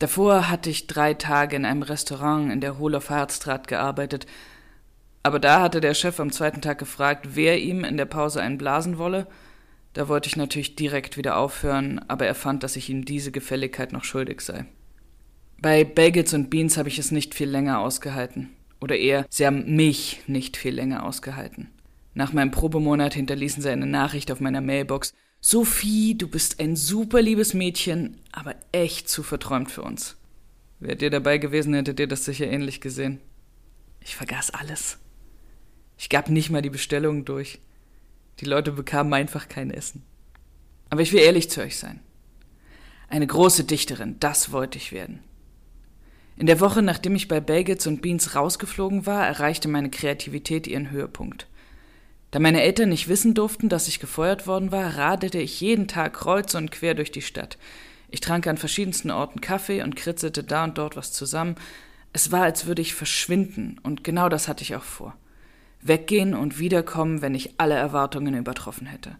Davor 0.00 0.50
hatte 0.50 0.70
ich 0.70 0.88
drei 0.88 1.14
Tage 1.14 1.54
in 1.54 1.64
einem 1.64 1.82
Restaurant 1.82 2.52
in 2.52 2.60
der 2.60 2.78
Hohloff 2.78 3.10
Herzstraat 3.10 3.68
gearbeitet, 3.68 4.26
aber 5.22 5.38
da 5.38 5.60
hatte 5.60 5.80
der 5.80 5.94
Chef 5.94 6.18
am 6.18 6.32
zweiten 6.32 6.62
Tag 6.62 6.80
gefragt, 6.80 7.36
wer 7.36 7.60
ihm 7.60 7.84
in 7.84 7.96
der 7.96 8.06
Pause 8.06 8.42
einen 8.42 8.58
blasen 8.58 8.98
wolle. 8.98 9.28
Da 9.92 10.08
wollte 10.08 10.26
ich 10.26 10.34
natürlich 10.34 10.74
direkt 10.74 11.16
wieder 11.16 11.36
aufhören, 11.36 12.00
aber 12.08 12.26
er 12.26 12.34
fand, 12.34 12.64
dass 12.64 12.74
ich 12.74 12.90
ihm 12.90 13.04
diese 13.04 13.30
Gefälligkeit 13.30 13.92
noch 13.92 14.02
schuldig 14.02 14.40
sei. 14.40 14.64
Bei 15.62 15.84
Bagels 15.84 16.34
und 16.34 16.50
Beans 16.50 16.76
habe 16.76 16.88
ich 16.88 16.98
es 16.98 17.12
nicht 17.12 17.36
viel 17.36 17.48
länger 17.48 17.78
ausgehalten. 17.78 18.50
Oder 18.80 18.96
eher, 18.96 19.26
sie 19.28 19.46
haben 19.46 19.76
mich 19.76 20.22
nicht 20.26 20.56
viel 20.56 20.74
länger 20.74 21.04
ausgehalten. 21.04 21.70
Nach 22.14 22.32
meinem 22.32 22.50
Probemonat 22.50 23.14
hinterließen 23.14 23.62
sie 23.62 23.70
eine 23.70 23.86
Nachricht 23.86 24.32
auf 24.32 24.40
meiner 24.40 24.60
Mailbox. 24.60 25.12
Sophie, 25.40 26.16
du 26.16 26.28
bist 26.28 26.60
ein 26.60 26.76
super 26.76 27.22
liebes 27.22 27.54
Mädchen, 27.54 28.18
aber 28.32 28.56
echt 28.72 29.08
zu 29.08 29.22
verträumt 29.22 29.70
für 29.70 29.82
uns. 29.82 30.16
Wärt 30.80 31.02
ihr 31.02 31.10
dabei 31.10 31.38
gewesen, 31.38 31.74
hättet 31.74 32.00
ihr 32.00 32.08
das 32.08 32.24
sicher 32.24 32.46
ähnlich 32.46 32.80
gesehen. 32.80 33.20
Ich 34.00 34.16
vergaß 34.16 34.50
alles. 34.50 34.98
Ich 35.98 36.08
gab 36.08 36.30
nicht 36.30 36.50
mal 36.50 36.62
die 36.62 36.70
Bestellungen 36.70 37.26
durch. 37.26 37.60
Die 38.40 38.46
Leute 38.46 38.72
bekamen 38.72 39.12
einfach 39.12 39.48
kein 39.48 39.70
Essen. 39.70 40.02
Aber 40.88 41.02
ich 41.02 41.12
will 41.12 41.20
ehrlich 41.20 41.50
zu 41.50 41.60
euch 41.60 41.76
sein. 41.76 42.00
Eine 43.08 43.26
große 43.26 43.64
Dichterin, 43.64 44.16
das 44.20 44.52
wollte 44.52 44.78
ich 44.78 44.92
werden. 44.92 45.20
In 46.40 46.46
der 46.46 46.60
Woche, 46.60 46.80
nachdem 46.80 47.14
ich 47.16 47.28
bei 47.28 47.38
Bagels 47.38 47.86
und 47.86 48.00
Beans 48.00 48.34
rausgeflogen 48.34 49.04
war, 49.04 49.26
erreichte 49.26 49.68
meine 49.68 49.90
Kreativität 49.90 50.66
ihren 50.66 50.90
Höhepunkt. 50.90 51.46
Da 52.30 52.38
meine 52.38 52.62
Eltern 52.62 52.88
nicht 52.88 53.08
wissen 53.08 53.34
durften, 53.34 53.68
dass 53.68 53.88
ich 53.88 54.00
gefeuert 54.00 54.46
worden 54.46 54.72
war, 54.72 54.96
radete 54.96 55.38
ich 55.38 55.60
jeden 55.60 55.86
Tag 55.86 56.14
kreuz 56.14 56.54
und 56.54 56.72
quer 56.72 56.94
durch 56.94 57.12
die 57.12 57.20
Stadt. 57.20 57.58
Ich 58.08 58.20
trank 58.20 58.46
an 58.46 58.56
verschiedensten 58.56 59.10
Orten 59.10 59.42
Kaffee 59.42 59.82
und 59.82 59.96
kritzelte 59.96 60.42
da 60.42 60.64
und 60.64 60.78
dort 60.78 60.96
was 60.96 61.12
zusammen. 61.12 61.56
Es 62.14 62.32
war, 62.32 62.44
als 62.44 62.64
würde 62.64 62.80
ich 62.80 62.94
verschwinden, 62.94 63.78
und 63.82 64.02
genau 64.02 64.30
das 64.30 64.48
hatte 64.48 64.62
ich 64.62 64.74
auch 64.74 64.82
vor. 64.82 65.14
Weggehen 65.82 66.32
und 66.32 66.58
wiederkommen, 66.58 67.20
wenn 67.20 67.34
ich 67.34 67.60
alle 67.60 67.74
Erwartungen 67.74 68.32
übertroffen 68.32 68.86
hätte. 68.86 69.18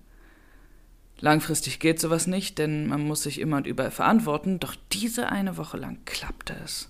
Langfristig 1.18 1.80
geht 1.80 2.00
sowas 2.00 2.26
nicht, 2.26 2.56
denn 2.56 2.86
man 2.86 3.06
muss 3.06 3.24
sich 3.24 3.40
immer 3.40 3.58
und 3.58 3.66
überall 3.66 3.90
verantworten, 3.90 4.58
doch 4.58 4.74
diese 4.90 5.28
eine 5.28 5.58
Woche 5.58 5.76
lang 5.76 5.98
klappte 6.06 6.56
es. 6.64 6.88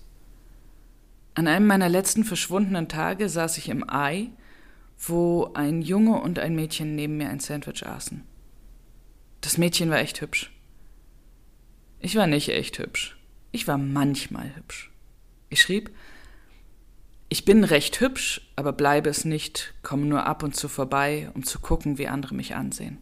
An 1.33 1.47
einem 1.47 1.67
meiner 1.67 1.89
letzten 1.89 2.23
verschwundenen 2.23 2.87
Tage 2.87 3.29
saß 3.29 3.57
ich 3.57 3.69
im 3.69 3.89
Ei, 3.89 4.29
wo 4.97 5.51
ein 5.53 5.81
Junge 5.81 6.19
und 6.21 6.39
ein 6.39 6.55
Mädchen 6.55 6.95
neben 6.95 7.17
mir 7.17 7.29
ein 7.29 7.39
Sandwich 7.39 7.85
aßen. 7.85 8.23
Das 9.39 9.57
Mädchen 9.57 9.89
war 9.89 9.99
echt 9.99 10.21
hübsch. 10.21 10.51
Ich 11.99 12.15
war 12.15 12.27
nicht 12.27 12.49
echt 12.49 12.77
hübsch. 12.79 13.17
Ich 13.51 13.67
war 13.67 13.77
manchmal 13.77 14.55
hübsch. 14.55 14.91
Ich 15.49 15.61
schrieb, 15.61 15.91
ich 17.29 17.45
bin 17.45 17.63
recht 17.63 17.99
hübsch, 18.01 18.41
aber 18.55 18.73
bleibe 18.73 19.09
es 19.09 19.23
nicht, 19.23 19.73
komme 19.83 20.05
nur 20.05 20.25
ab 20.25 20.43
und 20.43 20.55
zu 20.55 20.67
vorbei, 20.67 21.31
um 21.33 21.43
zu 21.43 21.59
gucken, 21.59 21.97
wie 21.97 22.07
andere 22.07 22.35
mich 22.35 22.55
ansehen. 22.55 22.97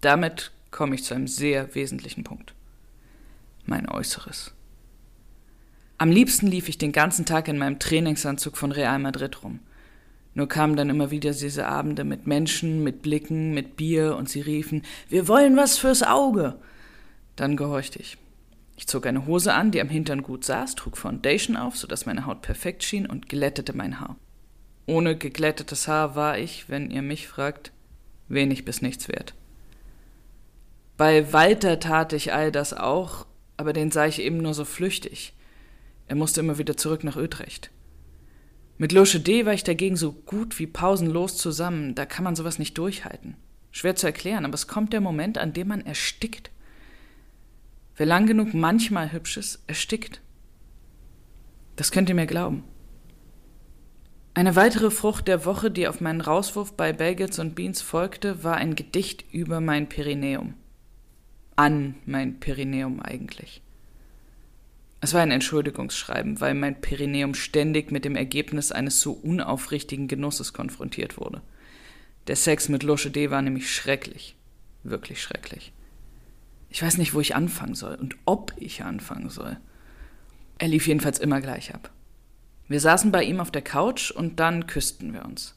Damit 0.00 0.50
komme 0.70 0.96
ich 0.96 1.04
zu 1.04 1.14
einem 1.14 1.28
sehr 1.28 1.74
wesentlichen 1.74 2.24
Punkt. 2.24 2.54
Mein 3.66 3.88
Äußeres. 3.88 4.52
Am 5.98 6.10
liebsten 6.10 6.46
lief 6.48 6.68
ich 6.68 6.78
den 6.78 6.92
ganzen 6.92 7.24
Tag 7.24 7.48
in 7.48 7.58
meinem 7.58 7.78
Trainingsanzug 7.78 8.56
von 8.56 8.72
Real 8.72 8.98
Madrid 8.98 9.42
rum. 9.42 9.60
Nur 10.34 10.48
kamen 10.48 10.74
dann 10.74 10.90
immer 10.90 11.12
wieder 11.12 11.32
diese 11.32 11.66
Abende 11.66 12.02
mit 12.02 12.26
Menschen, 12.26 12.82
mit 12.82 13.02
Blicken, 13.02 13.54
mit 13.54 13.76
Bier 13.76 14.16
und 14.16 14.28
sie 14.28 14.40
riefen, 14.40 14.82
wir 15.08 15.28
wollen 15.28 15.56
was 15.56 15.78
fürs 15.78 16.02
Auge. 16.02 16.56
Dann 17.36 17.56
gehorchte 17.56 18.00
ich. 18.00 18.18
Ich 18.76 18.88
zog 18.88 19.06
eine 19.06 19.26
Hose 19.26 19.54
an, 19.54 19.70
die 19.70 19.80
am 19.80 19.88
Hintern 19.88 20.24
gut 20.24 20.44
saß, 20.44 20.74
trug 20.74 20.96
Foundation 20.96 21.56
auf, 21.56 21.76
sodass 21.76 22.06
meine 22.06 22.26
Haut 22.26 22.42
perfekt 22.42 22.82
schien 22.82 23.06
und 23.06 23.28
glättete 23.28 23.76
mein 23.76 24.00
Haar. 24.00 24.16
Ohne 24.86 25.16
geglättetes 25.16 25.86
Haar 25.86 26.16
war 26.16 26.38
ich, 26.38 26.68
wenn 26.68 26.90
ihr 26.90 27.02
mich 27.02 27.28
fragt, 27.28 27.70
wenig 28.28 28.64
bis 28.64 28.82
nichts 28.82 29.08
wert. 29.08 29.34
Bei 30.96 31.32
Walter 31.32 31.78
tat 31.78 32.12
ich 32.12 32.32
all 32.32 32.50
das 32.50 32.72
auch, 32.72 33.26
aber 33.56 33.72
den 33.72 33.92
sah 33.92 34.06
ich 34.06 34.20
eben 34.20 34.38
nur 34.38 34.54
so 34.54 34.64
flüchtig. 34.64 35.33
Er 36.06 36.16
musste 36.16 36.40
immer 36.40 36.58
wieder 36.58 36.76
zurück 36.76 37.04
nach 37.04 37.16
Utrecht. 37.16 37.70
Mit 38.76 38.92
Loche 38.92 39.20
D 39.20 39.46
war 39.46 39.54
ich 39.54 39.64
dagegen 39.64 39.96
so 39.96 40.12
gut 40.12 40.58
wie 40.58 40.66
pausenlos 40.66 41.36
zusammen, 41.36 41.94
da 41.94 42.06
kann 42.06 42.24
man 42.24 42.36
sowas 42.36 42.58
nicht 42.58 42.76
durchhalten. 42.76 43.36
Schwer 43.70 43.96
zu 43.96 44.06
erklären, 44.06 44.44
aber 44.44 44.54
es 44.54 44.68
kommt 44.68 44.92
der 44.92 45.00
Moment, 45.00 45.38
an 45.38 45.52
dem 45.52 45.68
man 45.68 45.80
erstickt. 45.80 46.50
Wer 47.96 48.06
lang 48.06 48.26
genug 48.26 48.54
manchmal 48.54 49.12
hübsch 49.12 49.36
ist, 49.36 49.62
erstickt. 49.66 50.20
Das 51.76 51.90
könnt 51.90 52.08
ihr 52.08 52.14
mir 52.14 52.26
glauben. 52.26 52.64
Eine 54.36 54.56
weitere 54.56 54.90
Frucht 54.90 55.28
der 55.28 55.44
Woche, 55.44 55.70
die 55.70 55.86
auf 55.86 56.00
meinen 56.00 56.20
Rauswurf 56.20 56.72
bei 56.72 56.92
Bagels 56.92 57.38
und 57.38 57.54
Beans 57.54 57.82
folgte, 57.82 58.42
war 58.42 58.56
ein 58.56 58.74
Gedicht 58.74 59.24
über 59.32 59.60
mein 59.60 59.88
Pyrenäum. 59.88 60.54
An 61.54 61.94
mein 62.04 62.40
Pyrenäum 62.40 62.98
eigentlich. 63.00 63.63
Es 65.04 65.12
war 65.12 65.20
ein 65.20 65.32
Entschuldigungsschreiben, 65.32 66.40
weil 66.40 66.54
mein 66.54 66.80
Pyrenäum 66.80 67.34
ständig 67.34 67.92
mit 67.92 68.06
dem 68.06 68.16
Ergebnis 68.16 68.72
eines 68.72 69.02
so 69.02 69.12
unaufrichtigen 69.12 70.08
Genusses 70.08 70.54
konfrontiert 70.54 71.18
wurde. 71.18 71.42
Der 72.26 72.36
Sex 72.36 72.70
mit 72.70 72.82
Loche 72.82 73.10
D 73.10 73.30
war 73.30 73.42
nämlich 73.42 73.70
schrecklich. 73.70 74.34
Wirklich 74.82 75.20
schrecklich. 75.20 75.74
Ich 76.70 76.82
weiß 76.82 76.96
nicht, 76.96 77.12
wo 77.12 77.20
ich 77.20 77.36
anfangen 77.36 77.74
soll 77.74 77.96
und 77.96 78.16
ob 78.24 78.54
ich 78.56 78.82
anfangen 78.82 79.28
soll. 79.28 79.58
Er 80.56 80.68
lief 80.68 80.86
jedenfalls 80.86 81.18
immer 81.18 81.42
gleich 81.42 81.74
ab. 81.74 81.90
Wir 82.68 82.80
saßen 82.80 83.12
bei 83.12 83.24
ihm 83.24 83.40
auf 83.40 83.50
der 83.50 83.60
Couch 83.60 84.10
und 84.10 84.40
dann 84.40 84.66
küssten 84.66 85.12
wir 85.12 85.26
uns. 85.26 85.54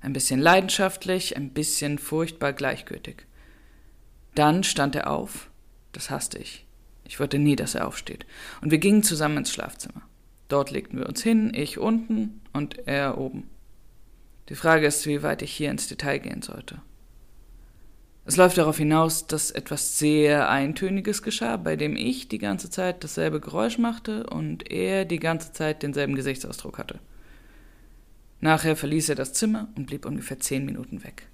Ein 0.00 0.14
bisschen 0.14 0.40
leidenschaftlich, 0.40 1.36
ein 1.36 1.50
bisschen 1.50 1.98
furchtbar 1.98 2.54
gleichgültig. 2.54 3.26
Dann 4.34 4.64
stand 4.64 4.94
er 4.94 5.10
auf, 5.10 5.50
das 5.92 6.08
hasste 6.08 6.38
ich, 6.38 6.64
ich 7.10 7.18
wollte 7.18 7.40
nie, 7.40 7.56
dass 7.56 7.74
er 7.74 7.88
aufsteht. 7.88 8.24
Und 8.60 8.70
wir 8.70 8.78
gingen 8.78 9.02
zusammen 9.02 9.38
ins 9.38 9.50
Schlafzimmer. 9.50 10.02
Dort 10.46 10.70
legten 10.70 10.96
wir 10.96 11.08
uns 11.08 11.20
hin, 11.20 11.52
ich 11.52 11.76
unten 11.76 12.40
und 12.52 12.86
er 12.86 13.18
oben. 13.18 13.50
Die 14.48 14.54
Frage 14.54 14.86
ist, 14.86 15.04
wie 15.08 15.24
weit 15.24 15.42
ich 15.42 15.50
hier 15.50 15.72
ins 15.72 15.88
Detail 15.88 16.18
gehen 16.18 16.42
sollte. 16.42 16.80
Es 18.26 18.36
läuft 18.36 18.58
darauf 18.58 18.78
hinaus, 18.78 19.26
dass 19.26 19.50
etwas 19.50 19.98
sehr 19.98 20.48
Eintöniges 20.48 21.24
geschah, 21.24 21.56
bei 21.56 21.74
dem 21.74 21.96
ich 21.96 22.28
die 22.28 22.38
ganze 22.38 22.70
Zeit 22.70 23.02
dasselbe 23.02 23.40
Geräusch 23.40 23.78
machte 23.78 24.28
und 24.28 24.70
er 24.70 25.04
die 25.04 25.18
ganze 25.18 25.52
Zeit 25.52 25.82
denselben 25.82 26.14
Gesichtsausdruck 26.14 26.78
hatte. 26.78 27.00
Nachher 28.40 28.76
verließ 28.76 29.08
er 29.08 29.16
das 29.16 29.32
Zimmer 29.32 29.68
und 29.74 29.86
blieb 29.86 30.06
ungefähr 30.06 30.38
zehn 30.38 30.64
Minuten 30.64 31.02
weg. 31.02 31.26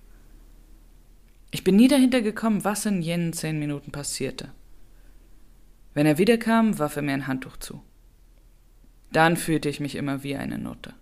Ich 1.50 1.64
bin 1.64 1.76
nie 1.76 1.88
dahinter 1.88 2.22
gekommen, 2.22 2.64
was 2.64 2.86
in 2.86 3.02
jenen 3.02 3.34
zehn 3.34 3.58
Minuten 3.58 3.92
passierte. 3.92 4.52
Wenn 5.96 6.04
er 6.04 6.18
wiederkam, 6.18 6.78
warf 6.78 6.96
er 6.96 7.02
mir 7.02 7.14
ein 7.14 7.26
Handtuch 7.26 7.56
zu. 7.56 7.82
Dann 9.12 9.38
fühlte 9.38 9.70
ich 9.70 9.80
mich 9.80 9.94
immer 9.94 10.22
wie 10.22 10.36
eine 10.36 10.58
Nutte. 10.58 10.92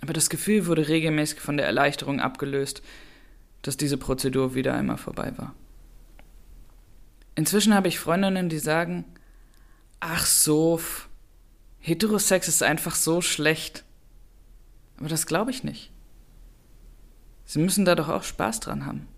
Aber 0.00 0.12
das 0.12 0.30
Gefühl 0.30 0.66
wurde 0.66 0.86
regelmäßig 0.86 1.40
von 1.40 1.56
der 1.56 1.66
Erleichterung 1.66 2.20
abgelöst, 2.20 2.80
dass 3.62 3.76
diese 3.76 3.98
Prozedur 3.98 4.54
wieder 4.54 4.72
einmal 4.72 4.98
vorbei 4.98 5.32
war. 5.36 5.52
Inzwischen 7.34 7.74
habe 7.74 7.88
ich 7.88 7.98
Freundinnen, 7.98 8.48
die 8.48 8.60
sagen, 8.60 9.04
ach 9.98 10.26
so, 10.26 10.80
Heterosex 11.80 12.46
ist 12.46 12.62
einfach 12.62 12.94
so 12.94 13.20
schlecht. 13.20 13.82
Aber 14.96 15.08
das 15.08 15.26
glaube 15.26 15.50
ich 15.50 15.64
nicht. 15.64 15.90
Sie 17.46 17.58
müssen 17.58 17.84
da 17.84 17.96
doch 17.96 18.10
auch 18.10 18.22
Spaß 18.22 18.60
dran 18.60 18.86
haben. 18.86 19.08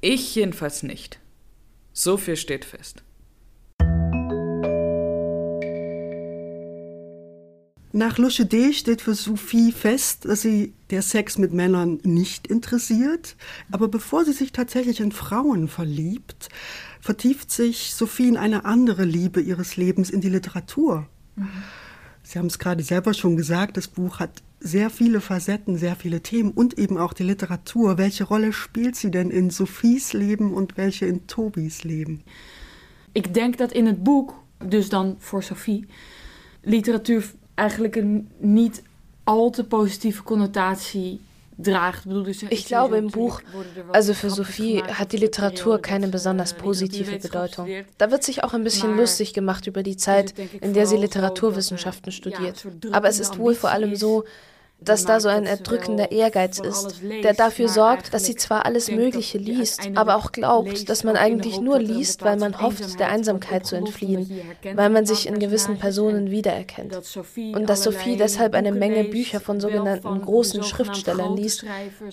Ich 0.00 0.34
jedenfalls 0.34 0.82
nicht. 0.82 1.20
So 1.96 2.16
viel 2.16 2.36
steht 2.36 2.64
fest. 2.64 3.04
Nach 7.92 8.18
Lusche 8.18 8.44
D 8.44 8.72
steht 8.72 9.00
für 9.02 9.14
Sophie 9.14 9.70
fest, 9.70 10.24
dass 10.24 10.42
sie 10.42 10.74
der 10.90 11.02
Sex 11.02 11.38
mit 11.38 11.52
Männern 11.52 12.00
nicht 12.02 12.48
interessiert. 12.48 13.36
Aber 13.70 13.86
bevor 13.86 14.24
sie 14.24 14.32
sich 14.32 14.50
tatsächlich 14.50 14.98
in 14.98 15.12
Frauen 15.12 15.68
verliebt, 15.68 16.48
vertieft 17.00 17.52
sich 17.52 17.94
Sophie 17.94 18.26
in 18.26 18.36
eine 18.36 18.64
andere 18.64 19.04
Liebe 19.04 19.40
ihres 19.40 19.76
Lebens, 19.76 20.10
in 20.10 20.20
die 20.20 20.28
Literatur. 20.28 21.06
Mhm. 21.36 21.48
Sie 22.24 22.38
haben 22.38 22.46
es 22.46 22.58
gerade 22.58 22.82
selber 22.82 23.14
schon 23.14 23.36
gesagt, 23.36 23.76
das 23.76 23.86
Buch 23.86 24.18
hat 24.18 24.42
sehr 24.58 24.88
viele 24.88 25.20
Facetten, 25.20 25.76
sehr 25.76 25.94
viele 25.94 26.22
Themen 26.22 26.50
und 26.50 26.78
eben 26.78 26.96
auch 26.96 27.12
die 27.12 27.22
Literatur. 27.22 27.98
Welche 27.98 28.24
Rolle 28.24 28.52
spielt 28.52 28.96
sie 28.96 29.10
denn 29.10 29.30
in 29.30 29.50
Sophies 29.50 30.14
Leben 30.14 30.54
und 30.54 30.76
welche 30.78 31.06
in 31.06 31.26
Tobis 31.26 31.84
Leben? 31.84 32.22
Ik 33.12 33.34
denk 33.34 33.58
dat 33.58 33.72
in 33.72 33.86
het 33.86 34.02
boek, 34.02 34.34
dus 34.58 34.88
dan 34.88 35.16
voor 35.18 35.42
Sophie, 35.42 35.86
literatuur 36.62 37.32
eigenlijk 37.54 37.96
een 37.96 38.28
niet 38.38 38.82
al 39.24 39.50
te 39.50 39.64
positieve 39.64 40.22
connotatie 40.22 41.20
draagt. 41.58 42.06
Ich 42.50 42.66
glaube 42.66 42.96
im 42.96 43.08
Buch, 43.08 43.40
also 43.92 44.14
für 44.14 44.30
Sophie 44.30 44.82
hat 44.82 45.12
die 45.12 45.16
Literatur 45.16 45.80
keine 45.80 46.08
besonders 46.08 46.54
positive 46.54 47.18
Bedeutung. 47.18 47.68
Da 47.98 48.10
wird 48.10 48.22
sich 48.22 48.44
auch 48.44 48.54
ein 48.54 48.64
bisschen 48.64 48.96
lustig 48.96 49.34
gemacht 49.34 49.66
über 49.66 49.82
die 49.82 49.96
Zeit, 49.96 50.34
in 50.60 50.74
der 50.74 50.86
sie 50.86 50.96
Literaturwissenschaften 50.96 52.12
studiert. 52.12 52.66
Aber 52.92 53.08
es 53.08 53.20
ist 53.20 53.38
wohl 53.38 53.54
vor 53.54 53.70
allem 53.70 53.96
so, 53.96 54.24
dass 54.80 55.04
da 55.04 55.20
so 55.20 55.28
ein 55.28 55.46
erdrückender 55.46 56.12
Ehrgeiz 56.12 56.58
ist, 56.58 57.00
der 57.22 57.34
dafür 57.34 57.68
sorgt, 57.68 58.12
dass 58.12 58.26
sie 58.26 58.36
zwar 58.36 58.66
alles 58.66 58.90
Mögliche 58.90 59.38
liest, 59.38 59.88
aber 59.94 60.16
auch 60.16 60.32
glaubt, 60.32 60.88
dass 60.88 61.04
man 61.04 61.16
eigentlich 61.16 61.60
nur 61.60 61.78
liest, 61.78 62.22
weil 62.22 62.36
man 62.36 62.60
hofft, 62.60 62.98
der 62.98 63.08
Einsamkeit 63.08 63.66
zu 63.66 63.76
entfliehen, 63.76 64.30
weil 64.74 64.90
man 64.90 65.06
sich 65.06 65.26
in 65.26 65.38
gewissen 65.38 65.78
Personen 65.78 66.30
wiedererkennt. 66.30 67.00
Und 67.54 67.68
dass 67.68 67.82
Sophie 67.82 68.16
deshalb 68.16 68.54
eine 68.54 68.72
Menge 68.72 69.04
Bücher 69.04 69.40
von 69.40 69.60
sogenannten 69.60 70.20
großen 70.20 70.62
Schriftstellern 70.62 71.36
liest, 71.36 71.64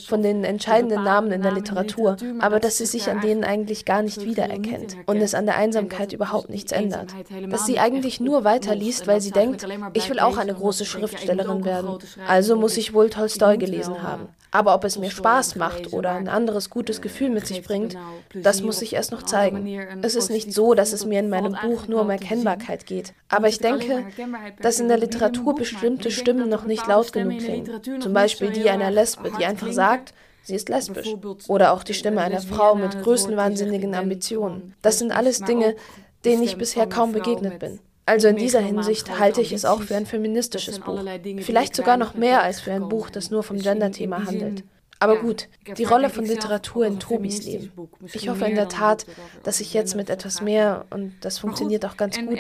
von 0.08 0.22
den 0.22 0.44
entscheidenden 0.44 1.04
Namen 1.04 1.32
in 1.32 1.42
der 1.42 1.52
Literatur, 1.52 2.18
aber 2.40 2.60
dass 2.60 2.78
sie 2.78 2.86
sich 2.86 3.10
an 3.10 3.22
denen 3.22 3.44
eigentlich 3.44 3.86
gar 3.86 4.02
nicht 4.02 4.24
wiedererkennt 4.24 4.96
und 5.06 5.18
es 5.18 5.34
an 5.34 5.46
der 5.46 5.58
Einsamkeit 5.58 6.14
überhaupt 6.14 6.50
nichts 6.50 6.72
ändert. 6.72 7.14
Dass 7.50 7.66
sie 7.66 7.80
eigentlich 7.80 8.20
nur 8.20 8.44
weiterliest, 8.44 9.08
weil 9.08 9.20
sie 9.20 9.32
denkt, 9.32 9.66
ich 9.94 10.10
will 10.10 10.20
auch 10.20 10.38
eine 10.38 10.54
große 10.54 10.86
Schriftstellerin 10.86 11.66
werden. 11.66 11.98
Also 12.28 12.51
muss 12.56 12.78
ich 12.78 12.94
wohl 12.94 13.10
Tolstoi 13.10 13.58
gelesen 13.58 14.04
haben. 14.04 14.30
Aber 14.52 14.76
ob 14.76 14.84
es 14.84 14.98
mir 14.98 15.10
Spaß 15.10 15.56
macht 15.56 15.94
oder 15.94 16.12
ein 16.12 16.28
anderes 16.28 16.70
gutes 16.70 17.02
Gefühl 17.02 17.30
mit 17.30 17.48
sich 17.48 17.64
bringt, 17.64 17.98
das 18.34 18.62
muss 18.62 18.82
ich 18.82 18.94
erst 18.94 19.14
noch 19.14 19.24
zeigen. 19.24 19.66
Es 20.02 20.16
ist 20.16 20.30
nicht 20.30 20.52
so, 20.52 20.74
dass 20.74 20.92
es 20.92 21.06
mir 21.06 21.22
in 21.22 21.30
meinem 21.30 21.56
Buch 21.64 21.88
nur 21.88 22.02
um 22.02 22.10
Erkennbarkeit 22.10 22.86
geht. 22.86 23.14
Aber 23.30 23.48
ich 23.48 23.60
denke, 23.60 24.06
dass 24.62 24.82
in 24.82 24.90
der 24.90 24.98
Literatur 24.98 25.56
bestimmte 25.56 26.12
Stimmen 26.12 26.50
noch 26.50 26.66
nicht 26.66 26.86
laut 26.86 27.14
genug 27.14 27.40
klingen. 27.40 27.82
Zum 28.02 28.14
Beispiel 28.14 28.52
die 28.52 28.70
einer 28.70 28.92
Lesbe, 28.92 29.32
die 29.40 29.46
einfach 29.46 29.72
sagt, 29.72 30.14
sie 30.44 30.56
ist 30.56 30.68
lesbisch. 30.68 31.16
Oder 31.48 31.72
auch 31.72 31.84
die 31.84 31.94
Stimme 31.94 32.22
einer 32.22 32.42
Frau 32.42 32.76
mit 32.76 33.02
größenwahnsinnigen 33.02 33.96
Ambitionen. 33.96 34.76
Das 34.82 35.00
sind 35.00 35.14
alles 35.14 35.40
Dinge, 35.40 35.76
denen 36.26 36.44
ich 36.44 36.58
bisher 36.58 36.88
kaum 36.88 37.14
begegnet 37.14 37.60
bin. 37.60 37.80
Also 38.12 38.28
in 38.28 38.36
dieser 38.36 38.60
Hinsicht 38.60 39.20
halte 39.20 39.40
ich 39.40 39.54
es 39.54 39.64
auch 39.64 39.82
für 39.84 39.96
ein 39.96 40.06
feministisches 40.06 40.80
Buch. 40.80 41.02
Vielleicht 41.40 41.78
sogar 41.78 41.96
noch 41.96 42.14
mehr 42.14 42.44
als 42.44 42.60
für 42.60 42.74
ein 42.74 42.90
Buch, 42.90 43.10
das 43.10 43.32
nur 43.32 43.42
vom 43.42 43.58
Gender-Thema 43.58 44.26
handelt. 44.26 44.66
Aber 45.02 45.18
gut, 45.18 45.50
die 45.78 45.84
Rolle 45.84 46.12
von 46.12 46.26
Literatur 46.26 46.86
in 46.86 47.00
Tobis 47.00 47.44
Leben. 47.44 47.72
Ich 48.14 48.30
hoffe 48.30 48.46
in 48.46 48.54
der 48.54 48.70
Tat, 48.70 49.08
dass 49.42 49.60
ich 49.60 49.74
jetzt 49.74 49.96
mit 49.96 50.12
etwas 50.12 50.42
mehr, 50.42 50.86
und 50.92 51.16
das 51.22 51.40
funktioniert 51.40 51.84
auch 51.86 51.98
ganz 51.98 52.20
gut, 52.20 52.38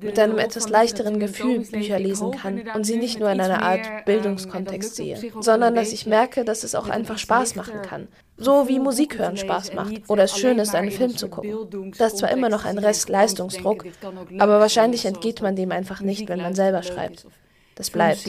mit 0.00 0.18
einem 0.18 0.38
etwas 0.38 0.70
leichteren 0.70 1.20
Gefühl 1.20 1.60
Bücher 1.60 1.98
lesen 1.98 2.30
kann 2.30 2.62
und 2.74 2.84
sie 2.84 2.96
nicht 2.96 3.20
nur 3.20 3.30
in 3.30 3.42
einer 3.42 3.62
Art 3.62 4.06
Bildungskontext 4.06 4.96
sehe, 4.96 5.18
sondern 5.40 5.74
dass 5.74 5.92
ich 5.92 6.06
merke, 6.06 6.46
dass 6.46 6.64
es 6.64 6.74
auch 6.74 6.88
einfach 6.88 7.18
Spaß 7.18 7.56
machen 7.56 7.82
kann. 7.82 8.08
So 8.38 8.68
wie 8.68 8.78
Musik 8.78 9.18
hören 9.18 9.36
Spaß 9.36 9.74
macht 9.74 10.08
oder 10.08 10.24
es 10.24 10.38
schön 10.38 10.58
ist, 10.58 10.74
einen 10.74 10.90
Film 10.90 11.14
zu 11.14 11.28
gucken. 11.28 11.92
Da 11.98 12.06
ist 12.06 12.16
zwar 12.16 12.30
immer 12.30 12.48
noch 12.48 12.64
ein 12.64 12.78
Rest 12.78 13.10
Leistungsdruck, 13.10 13.84
aber 14.38 14.60
wahrscheinlich 14.60 15.04
entgeht 15.04 15.42
man 15.42 15.56
dem 15.56 15.72
einfach 15.72 16.00
nicht, 16.00 16.26
wenn 16.30 16.40
man 16.40 16.54
selber 16.54 16.82
schreibt. 16.82 17.26
Das 17.74 17.90
bleibt. 17.90 18.26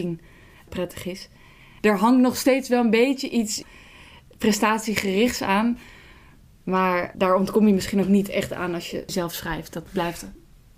Er 1.82 1.98
hangt 1.98 2.22
nog 2.22 2.36
steeds 2.36 2.70
wel 2.70 2.84
een 2.84 2.90
beetje 2.90 3.30
iets 3.30 3.64
prestatiegerichts 4.38 5.42
aan. 5.42 5.78
Maar 6.64 7.12
daar 7.16 7.36
ontkom 7.36 7.68
je 7.68 7.74
misschien 7.74 8.00
ook 8.00 8.08
niet 8.08 8.30
echt 8.30 8.54
aan 8.54 8.74
als 8.74 8.92
je 8.92 9.04
zelf 9.08 9.34
schrijft. 9.34 9.74
Dat 9.74 9.92
blijft. 9.92 10.26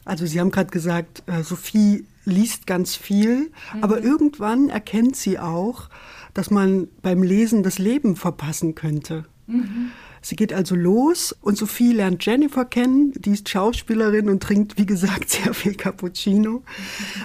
Also 0.03 0.25
Sie 0.25 0.39
haben 0.39 0.51
gerade 0.51 0.71
gesagt, 0.71 1.21
äh, 1.25 1.43
Sophie 1.43 2.05
liest 2.25 2.65
ganz 2.65 2.95
viel, 2.95 3.51
mhm. 3.73 3.83
aber 3.83 4.03
irgendwann 4.03 4.69
erkennt 4.69 5.15
sie 5.15 5.39
auch, 5.39 5.89
dass 6.33 6.49
man 6.49 6.87
beim 7.01 7.23
Lesen 7.23 7.61
das 7.63 7.77
Leben 7.77 8.15
verpassen 8.15 8.73
könnte. 8.73 9.25
Mhm. 9.47 9.91
Sie 10.21 10.35
geht 10.35 10.53
also 10.53 10.75
los 10.75 11.35
und 11.41 11.57
Sophie 11.57 11.93
lernt 11.93 12.23
Jennifer 12.23 12.63
kennen, 12.63 13.11
die 13.13 13.31
ist 13.31 13.49
Schauspielerin 13.49 14.29
und 14.29 14.41
trinkt, 14.41 14.77
wie 14.77 14.85
gesagt, 14.85 15.29
sehr 15.31 15.53
viel 15.53 15.75
Cappuccino. 15.75 16.63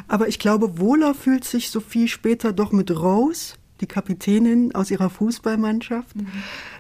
Aber 0.08 0.28
ich 0.28 0.38
glaube, 0.38 0.78
wohler 0.78 1.14
fühlt 1.14 1.44
sich 1.44 1.70
Sophie 1.70 2.08
später 2.08 2.52
doch 2.52 2.72
mit 2.72 2.90
Rose, 2.90 3.54
die 3.80 3.86
Kapitänin 3.86 4.74
aus 4.74 4.90
ihrer 4.90 5.10
Fußballmannschaft. 5.10 6.16
Mhm. 6.16 6.28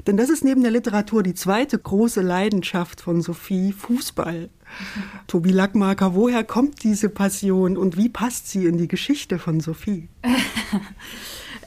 Denn 0.06 0.16
das 0.16 0.30
ist 0.30 0.44
neben 0.44 0.62
der 0.62 0.70
Literatur 0.70 1.22
die 1.22 1.34
zweite 1.34 1.78
große 1.78 2.22
Leidenschaft 2.22 3.00
von 3.00 3.22
Sophie, 3.22 3.72
Fußball. 3.72 4.42
Mhm. 4.42 5.02
Tobi 5.26 5.50
Lackmarker, 5.50 6.14
woher 6.14 6.44
kommt 6.44 6.82
diese 6.82 7.08
Passion 7.08 7.76
und 7.76 7.96
wie 7.96 8.08
passt 8.08 8.48
sie 8.48 8.66
in 8.66 8.78
die 8.78 8.88
Geschichte 8.88 9.38
von 9.38 9.60
Sophie? 9.60 10.08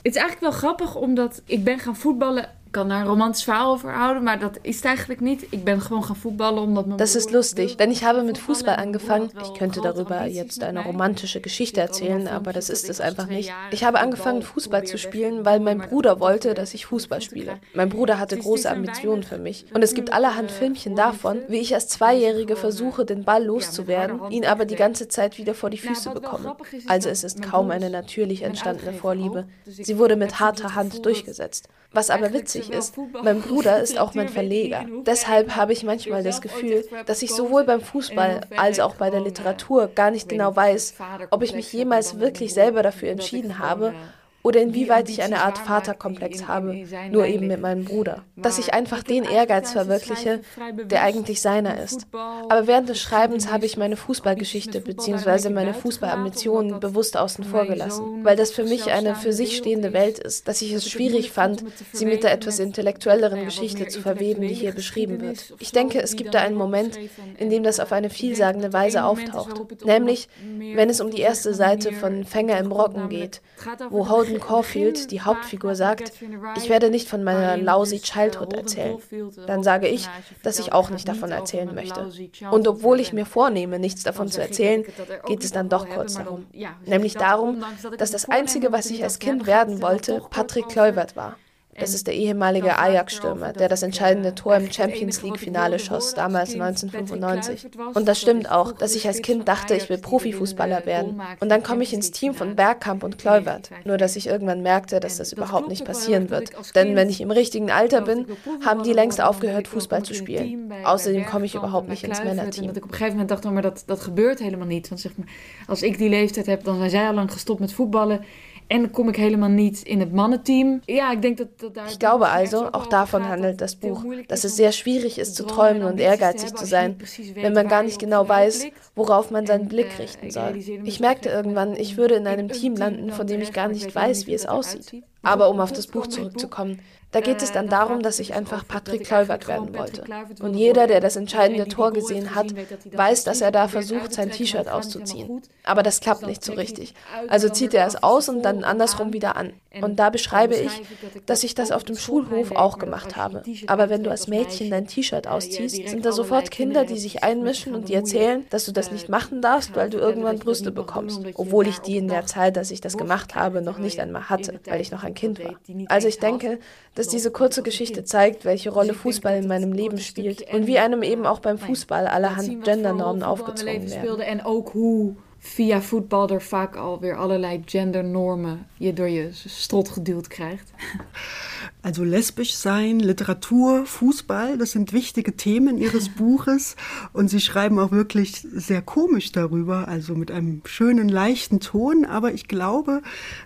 Het 0.02 0.14
is 0.14 0.16
eigenlijk 0.16 0.40
wel 0.40 0.52
grappig, 0.52 0.94
omdat 0.94 1.42
ik 1.44 1.64
ben 1.64 1.78
gaan 1.78 1.96
voetballen 1.96 2.48
kan 2.72 2.88
daar 2.88 3.00
ein 3.00 3.06
romantisches 3.06 3.44
Verhaal 3.44 3.72
over 3.72 3.98
houden, 4.00 4.24
maar 4.24 4.38
das 4.38 4.52
ist 4.62 4.86
eigentlich 4.86 5.20
nicht. 5.20 5.42
Ich 5.50 5.64
bin 5.64 5.80
gewoon 5.80 6.02
gaan 6.02 6.16
voetballen 6.16 6.58
omdat 6.58 6.86
mein 6.86 6.98
Das 6.98 7.16
ist 7.16 7.30
lustig, 7.30 7.76
denn 7.76 7.90
ich 7.90 8.04
habe 8.04 8.22
mit 8.22 8.38
Fußball 8.38 8.76
angefangen. 8.76 9.30
Ich 9.42 9.54
könnte 9.54 9.80
darüber 9.80 10.24
jetzt 10.26 10.62
eine 10.62 10.84
romantische 10.84 11.40
Geschichte 11.40 11.80
erzählen, 11.80 12.28
aber 12.28 12.52
das 12.52 12.70
ist 12.70 12.88
es 12.88 13.00
einfach 13.00 13.26
nicht. 13.26 13.52
Ich 13.70 13.84
habe 13.84 13.98
angefangen 13.98 14.42
Fußball 14.42 14.84
zu 14.84 14.98
spielen, 14.98 15.44
weil 15.44 15.60
mein 15.60 15.78
Bruder 15.78 16.20
wollte, 16.20 16.54
dass 16.54 16.74
ich 16.74 16.86
Fußball 16.86 17.20
spiele. 17.20 17.58
Mein 17.74 17.88
Bruder 17.88 18.18
hatte 18.18 18.36
große 18.36 18.70
Ambitionen 18.70 19.22
für 19.22 19.38
mich 19.38 19.66
und 19.74 19.82
es 19.82 19.94
gibt 19.94 20.12
allerhand 20.12 20.50
Filmchen 20.50 20.94
davon, 20.94 21.38
wie 21.48 21.58
ich 21.58 21.74
als 21.74 21.88
Zweijährige 21.88 22.56
versuche, 22.56 23.04
den 23.04 23.24
Ball 23.24 23.44
loszuwerden, 23.44 24.20
ihn 24.30 24.44
aber 24.46 24.64
die 24.64 24.76
ganze 24.76 25.08
Zeit 25.08 25.38
wieder 25.38 25.54
vor 25.54 25.70
die 25.70 25.78
Füße 25.78 26.10
bekomme. 26.10 26.56
Also 26.86 27.08
es 27.08 27.24
ist 27.24 27.42
kaum 27.42 27.70
eine 27.70 27.90
natürlich 27.90 28.42
entstandene 28.42 28.92
Vorliebe. 28.92 29.46
Sie 29.66 29.98
wurde 29.98 30.16
mit 30.16 30.38
harter 30.40 30.74
Hand 30.74 31.04
durchgesetzt. 31.04 31.68
Was 31.92 32.10
aber 32.10 32.32
witzig 32.32 32.59
ist, 32.68 32.94
mein 33.22 33.40
Bruder 33.42 33.80
ist 33.80 33.98
auch 33.98 34.14
mein 34.14 34.28
Verleger. 34.28 34.84
Deshalb 35.06 35.56
habe 35.56 35.72
ich 35.72 35.84
manchmal 35.84 36.22
das 36.22 36.40
Gefühl, 36.40 36.84
dass 37.06 37.22
ich 37.22 37.32
sowohl 37.32 37.64
beim 37.64 37.80
Fußball 37.80 38.42
als 38.56 38.80
auch 38.80 38.96
bei 38.96 39.10
der 39.10 39.20
Literatur 39.20 39.86
gar 39.88 40.10
nicht 40.10 40.28
genau 40.28 40.54
weiß, 40.54 40.94
ob 41.30 41.42
ich 41.42 41.54
mich 41.54 41.72
jemals 41.72 42.18
wirklich 42.20 42.52
selber 42.52 42.82
dafür 42.82 43.10
entschieden 43.10 43.58
habe 43.58 43.94
oder 44.42 44.60
inwieweit 44.60 45.08
ich 45.08 45.22
eine 45.22 45.42
Art 45.42 45.58
Vaterkomplex 45.58 46.48
habe, 46.48 46.84
nur 47.10 47.26
eben 47.26 47.46
mit 47.46 47.60
meinem 47.60 47.84
Bruder. 47.84 48.24
Dass 48.36 48.58
ich 48.58 48.72
einfach 48.72 49.02
den 49.02 49.24
Ehrgeiz 49.24 49.72
verwirkliche, 49.72 50.40
der 50.84 51.02
eigentlich 51.02 51.40
seiner 51.42 51.80
ist. 51.82 52.06
Aber 52.12 52.66
während 52.66 52.88
des 52.88 53.00
Schreibens 53.00 53.50
habe 53.50 53.66
ich 53.66 53.76
meine 53.76 53.96
Fußballgeschichte 53.96 54.80
bzw. 54.80 55.50
meine 55.50 55.74
Fußballambitionen 55.74 56.80
bewusst 56.80 57.16
außen 57.16 57.44
vor 57.44 57.66
gelassen, 57.66 58.24
weil 58.24 58.36
das 58.36 58.50
für 58.50 58.64
mich 58.64 58.90
eine 58.90 59.14
für 59.14 59.32
sich 59.32 59.56
stehende 59.56 59.92
Welt 59.92 60.18
ist, 60.18 60.48
dass 60.48 60.62
ich 60.62 60.72
es 60.72 60.88
schwierig 60.88 61.30
fand, 61.30 61.64
sie 61.92 62.06
mit 62.06 62.22
der 62.22 62.32
etwas 62.32 62.58
intellektuelleren 62.58 63.44
Geschichte 63.44 63.88
zu 63.88 64.00
verweben, 64.00 64.42
die 64.42 64.54
hier 64.54 64.72
beschrieben 64.72 65.20
wird. 65.20 65.54
Ich 65.58 65.72
denke, 65.72 66.00
es 66.00 66.16
gibt 66.16 66.34
da 66.34 66.40
einen 66.40 66.56
Moment, 66.56 66.98
in 67.38 67.50
dem 67.50 67.62
das 67.62 67.80
auf 67.80 67.92
eine 67.92 68.10
vielsagende 68.10 68.72
Weise 68.72 69.04
auftaucht, 69.04 69.84
nämlich 69.84 70.28
wenn 70.74 70.88
es 70.88 71.00
um 71.00 71.10
die 71.10 71.20
erste 71.20 71.52
Seite 71.52 71.92
von 71.92 72.24
Fänger 72.24 72.58
im 72.58 72.72
Rocken 72.72 73.08
geht, 73.08 73.42
wo 73.90 74.08
Holden 74.08 74.29
Gordon 74.30 74.46
Caulfield, 74.48 75.10
die 75.10 75.20
Hauptfigur, 75.20 75.74
sagt, 75.74 76.12
ich 76.56 76.68
werde 76.68 76.90
nicht 76.90 77.08
von 77.08 77.24
meiner 77.24 77.56
lousy 77.56 78.00
Childhood 78.00 78.52
erzählen. 78.52 78.98
Dann 79.46 79.62
sage 79.62 79.88
ich, 79.88 80.08
dass 80.42 80.58
ich 80.58 80.72
auch 80.72 80.90
nicht 80.90 81.08
davon 81.08 81.32
erzählen 81.32 81.74
möchte. 81.74 82.10
Und 82.50 82.68
obwohl 82.68 83.00
ich 83.00 83.12
mir 83.12 83.26
vornehme, 83.26 83.78
nichts 83.78 84.02
davon 84.02 84.28
zu 84.28 84.40
erzählen, 84.40 84.84
geht 85.26 85.44
es 85.44 85.52
dann 85.52 85.68
doch 85.68 85.88
kurz 85.88 86.14
darum. 86.14 86.46
Nämlich 86.86 87.14
darum, 87.14 87.64
dass 87.98 88.10
das 88.10 88.28
Einzige, 88.28 88.72
was 88.72 88.86
ich 88.86 89.02
als 89.02 89.18
Kind 89.18 89.46
werden 89.46 89.82
wollte, 89.82 90.22
Patrick 90.30 90.68
Kluivert 90.68 91.16
war. 91.16 91.36
Das 91.80 91.94
ist 91.94 92.06
der 92.06 92.14
ehemalige 92.14 92.78
Ajax-Stürmer, 92.78 93.52
der 93.52 93.68
das 93.68 93.82
entscheidende 93.82 94.34
Tor 94.34 94.56
im 94.56 94.70
Champions 94.70 95.22
League-Finale 95.22 95.78
schoss, 95.78 96.14
damals 96.14 96.52
1995. 96.52 97.70
Und 97.94 98.06
das 98.06 98.20
stimmt 98.20 98.50
auch, 98.50 98.72
dass 98.72 98.94
ich 98.94 99.06
als 99.06 99.22
Kind 99.22 99.48
dachte, 99.48 99.74
ich 99.74 99.88
will 99.88 99.98
Profifußballer 99.98 100.86
werden. 100.86 101.20
Und 101.40 101.48
dann 101.48 101.62
komme 101.62 101.82
ich 101.82 101.92
ins 101.92 102.10
Team 102.10 102.34
von 102.34 102.54
Bergkamp 102.54 103.02
und 103.02 103.18
Kluivert. 103.18 103.70
Nur, 103.84 103.96
dass 103.96 104.16
ich 104.16 104.26
irgendwann 104.26 104.62
merkte, 104.62 105.00
dass 105.00 105.16
das 105.16 105.32
überhaupt 105.32 105.68
nicht 105.68 105.84
passieren 105.84 106.30
wird. 106.30 106.50
Denn 106.74 106.94
wenn 106.96 107.08
ich 107.08 107.20
im 107.20 107.30
richtigen 107.30 107.70
Alter 107.70 108.02
bin, 108.02 108.26
haben 108.64 108.82
die 108.82 108.92
längst 108.92 109.20
aufgehört, 109.20 109.68
Fußball 109.68 110.02
zu 110.02 110.14
spielen. 110.14 110.72
Außerdem 110.84 111.26
komme 111.26 111.46
ich 111.46 111.54
überhaupt 111.54 111.88
nicht 111.88 112.04
ins 112.04 112.22
Männerteam. 112.22 112.70
Op 112.70 112.76
een 112.76 112.82
gegeven 112.90 113.12
moment 113.12 113.30
dacht, 113.30 113.44
maar 113.44 113.62
dat, 113.62 113.82
dat 113.86 114.00
gebeurt 114.00 114.38
helemaal 114.38 114.66
niet. 114.66 114.88
Want 114.88 115.00
zeg 115.00 115.16
maar, 115.16 115.26
als 115.66 115.82
ik 115.82 115.98
die 115.98 116.08
leeftijd 116.08 116.46
heb, 116.46 116.64
dan 116.64 116.76
zijn 116.76 116.90
zij 116.90 117.06
al 117.06 117.14
lang 117.14 117.32
gestopt 117.32 117.60
met 117.60 117.72
voetballen. 117.72 118.24
En 118.70 118.90
kom 118.90 119.08
ik 119.08 119.16
helemaal 119.16 119.48
niet 119.48 119.82
in 119.82 120.00
het 120.00 120.12
Mannenteam. 120.12 120.80
Ja, 120.84 121.12
ik 121.12 121.22
denk 121.22 121.36
dat, 121.36 121.48
dat 121.56 121.74
daar 121.74 121.86
ich 121.88 121.98
glaube 121.98 122.28
also, 122.28 122.68
auch 122.70 122.86
davon 122.86 123.22
handelt 123.22 123.58
das 123.58 123.74
Buch, 123.74 124.04
dass 124.28 124.44
es 124.44 124.54
sehr 124.54 124.70
schwierig 124.70 125.18
ist 125.18 125.34
zu 125.34 125.44
träumen 125.44 125.82
und 125.82 125.98
ehrgeizig 125.98 126.54
zu 126.54 126.66
sein, 126.66 126.96
wenn 127.34 127.52
man 127.52 127.66
gar 127.66 127.82
nicht 127.82 127.98
genau 127.98 128.28
weiß, 128.28 128.66
worauf 128.94 129.30
man 129.30 129.46
seinen 129.46 129.66
Blick 129.66 129.98
richten 129.98 130.30
soll. 130.30 130.54
Ich 130.84 131.00
merkte 131.00 131.30
irgendwann, 131.30 131.74
ich 131.74 131.96
würde 131.96 132.14
in 132.14 132.28
einem 132.28 132.48
Team 132.48 132.76
landen, 132.76 133.10
von 133.10 133.26
dem 133.26 133.40
ich 133.40 133.52
gar 133.52 133.68
nicht 133.68 133.92
weiß, 133.92 134.28
wie 134.28 134.34
es 134.34 134.46
aussieht. 134.46 135.02
Aber 135.22 135.50
um 135.50 135.60
auf 135.60 135.72
das 135.72 135.86
Buch 135.86 136.06
zurückzukommen, 136.06 136.80
da 137.12 137.20
geht 137.20 137.42
es 137.42 137.50
dann 137.50 137.68
darum, 137.68 138.02
dass 138.02 138.20
ich 138.20 138.34
einfach 138.34 138.66
Patrick 138.66 139.04
Kluivert 139.04 139.48
werden 139.48 139.76
wollte. 139.76 140.04
Und 140.40 140.54
jeder, 140.54 140.86
der 140.86 141.00
das 141.00 141.16
entscheidende 141.16 141.66
Tor 141.66 141.92
gesehen 141.92 142.36
hat, 142.36 142.54
weiß, 142.92 143.24
dass 143.24 143.40
er 143.40 143.50
da 143.50 143.66
versucht, 143.66 144.12
sein 144.12 144.30
T-Shirt 144.30 144.68
auszuziehen. 144.68 145.42
Aber 145.64 145.82
das 145.82 146.00
klappt 146.00 146.24
nicht 146.26 146.44
so 146.44 146.52
richtig. 146.52 146.94
Also 147.28 147.48
zieht 147.48 147.74
er 147.74 147.86
es 147.86 148.00
aus 148.00 148.28
und 148.28 148.42
dann 148.42 148.62
andersrum 148.62 149.12
wieder 149.12 149.36
an. 149.36 149.52
Und 149.80 149.96
da 149.96 150.10
beschreibe 150.10 150.54
ich, 150.54 150.82
dass 151.26 151.42
ich 151.42 151.54
das 151.54 151.72
auf 151.72 151.84
dem 151.84 151.96
Schulhof 151.96 152.52
auch 152.52 152.78
gemacht 152.78 153.16
habe. 153.16 153.42
Aber 153.66 153.88
wenn 153.88 154.04
du 154.04 154.10
als 154.10 154.28
Mädchen 154.28 154.70
dein 154.70 154.86
T-Shirt 154.86 155.26
ausziehst, 155.26 155.88
sind 155.88 156.04
da 156.04 156.12
sofort 156.12 156.50
Kinder, 156.52 156.84
die 156.84 156.98
sich 156.98 157.24
einmischen 157.24 157.74
und 157.74 157.88
dir 157.88 157.96
erzählen, 157.96 158.46
dass 158.50 158.66
du 158.66 158.72
das 158.72 158.92
nicht 158.92 159.08
machen 159.08 159.42
darfst, 159.42 159.74
weil 159.74 159.90
du 159.90 159.98
irgendwann 159.98 160.38
Brüste 160.38 160.70
bekommst. 160.70 161.20
Obwohl 161.34 161.66
ich 161.66 161.80
die 161.80 161.96
in 161.96 162.08
der 162.08 162.26
Zeit, 162.26 162.56
dass 162.56 162.70
ich 162.70 162.80
das 162.80 162.96
gemacht 162.96 163.34
habe, 163.34 163.62
noch 163.62 163.78
nicht 163.78 163.98
einmal 163.98 164.28
hatte, 164.28 164.60
weil 164.66 164.80
ich 164.80 164.92
noch 164.92 165.02
ein 165.02 165.09
Kind 165.14 165.42
war. 165.42 165.54
Also 165.88 166.08
ich 166.08 166.18
denke, 166.18 166.58
dass 166.94 167.08
diese 167.08 167.30
kurze 167.30 167.62
Geschichte 167.62 168.04
zeigt, 168.04 168.44
welche 168.44 168.70
Rolle 168.70 168.94
Fußball 168.94 169.36
in 169.36 169.48
meinem 169.48 169.72
Leben 169.72 169.98
spielt 169.98 170.42
und 170.52 170.66
wie 170.66 170.78
einem 170.78 171.02
eben 171.02 171.26
auch 171.26 171.40
beim 171.40 171.58
Fußball 171.58 172.06
allerhand 172.06 172.64
Gendernormen 172.64 173.22
aufgezwungen 173.22 173.90
werden. 173.90 175.16
via 175.40 175.80
voetbal 175.80 176.30
er 176.30 176.40
vaak 176.40 176.76
alweer 176.76 177.18
allerlei 177.18 177.56
gendernormen 177.56 178.66
je 178.78 178.92
door 178.92 179.08
je 179.08 179.30
strot 179.32 179.88
geduwd 179.88 180.28
krijgt. 180.28 180.70
Also 181.82 182.04
lesbisch 182.04 182.54
sein, 182.54 183.00
Literatur, 183.00 183.86
Fußball, 183.86 184.58
das 184.58 184.72
sind 184.72 184.92
wichtige 184.92 185.36
Themen 185.36 185.78
Ihres 185.78 186.08
Buches 186.16 186.76
und 187.14 187.28
Sie 187.28 187.40
schreiben 187.40 187.78
auch 187.78 187.90
wirklich 187.90 188.46
sehr 188.52 188.82
komisch 188.82 189.32
darüber, 189.32 189.88
also 189.88 190.14
mit 190.14 190.30
einem 190.30 190.60
schönen, 190.66 191.08
leichten 191.08 191.58
Ton, 191.60 192.04
aber 192.04 192.34
ich 192.34 192.48
glaube, 192.48 193.00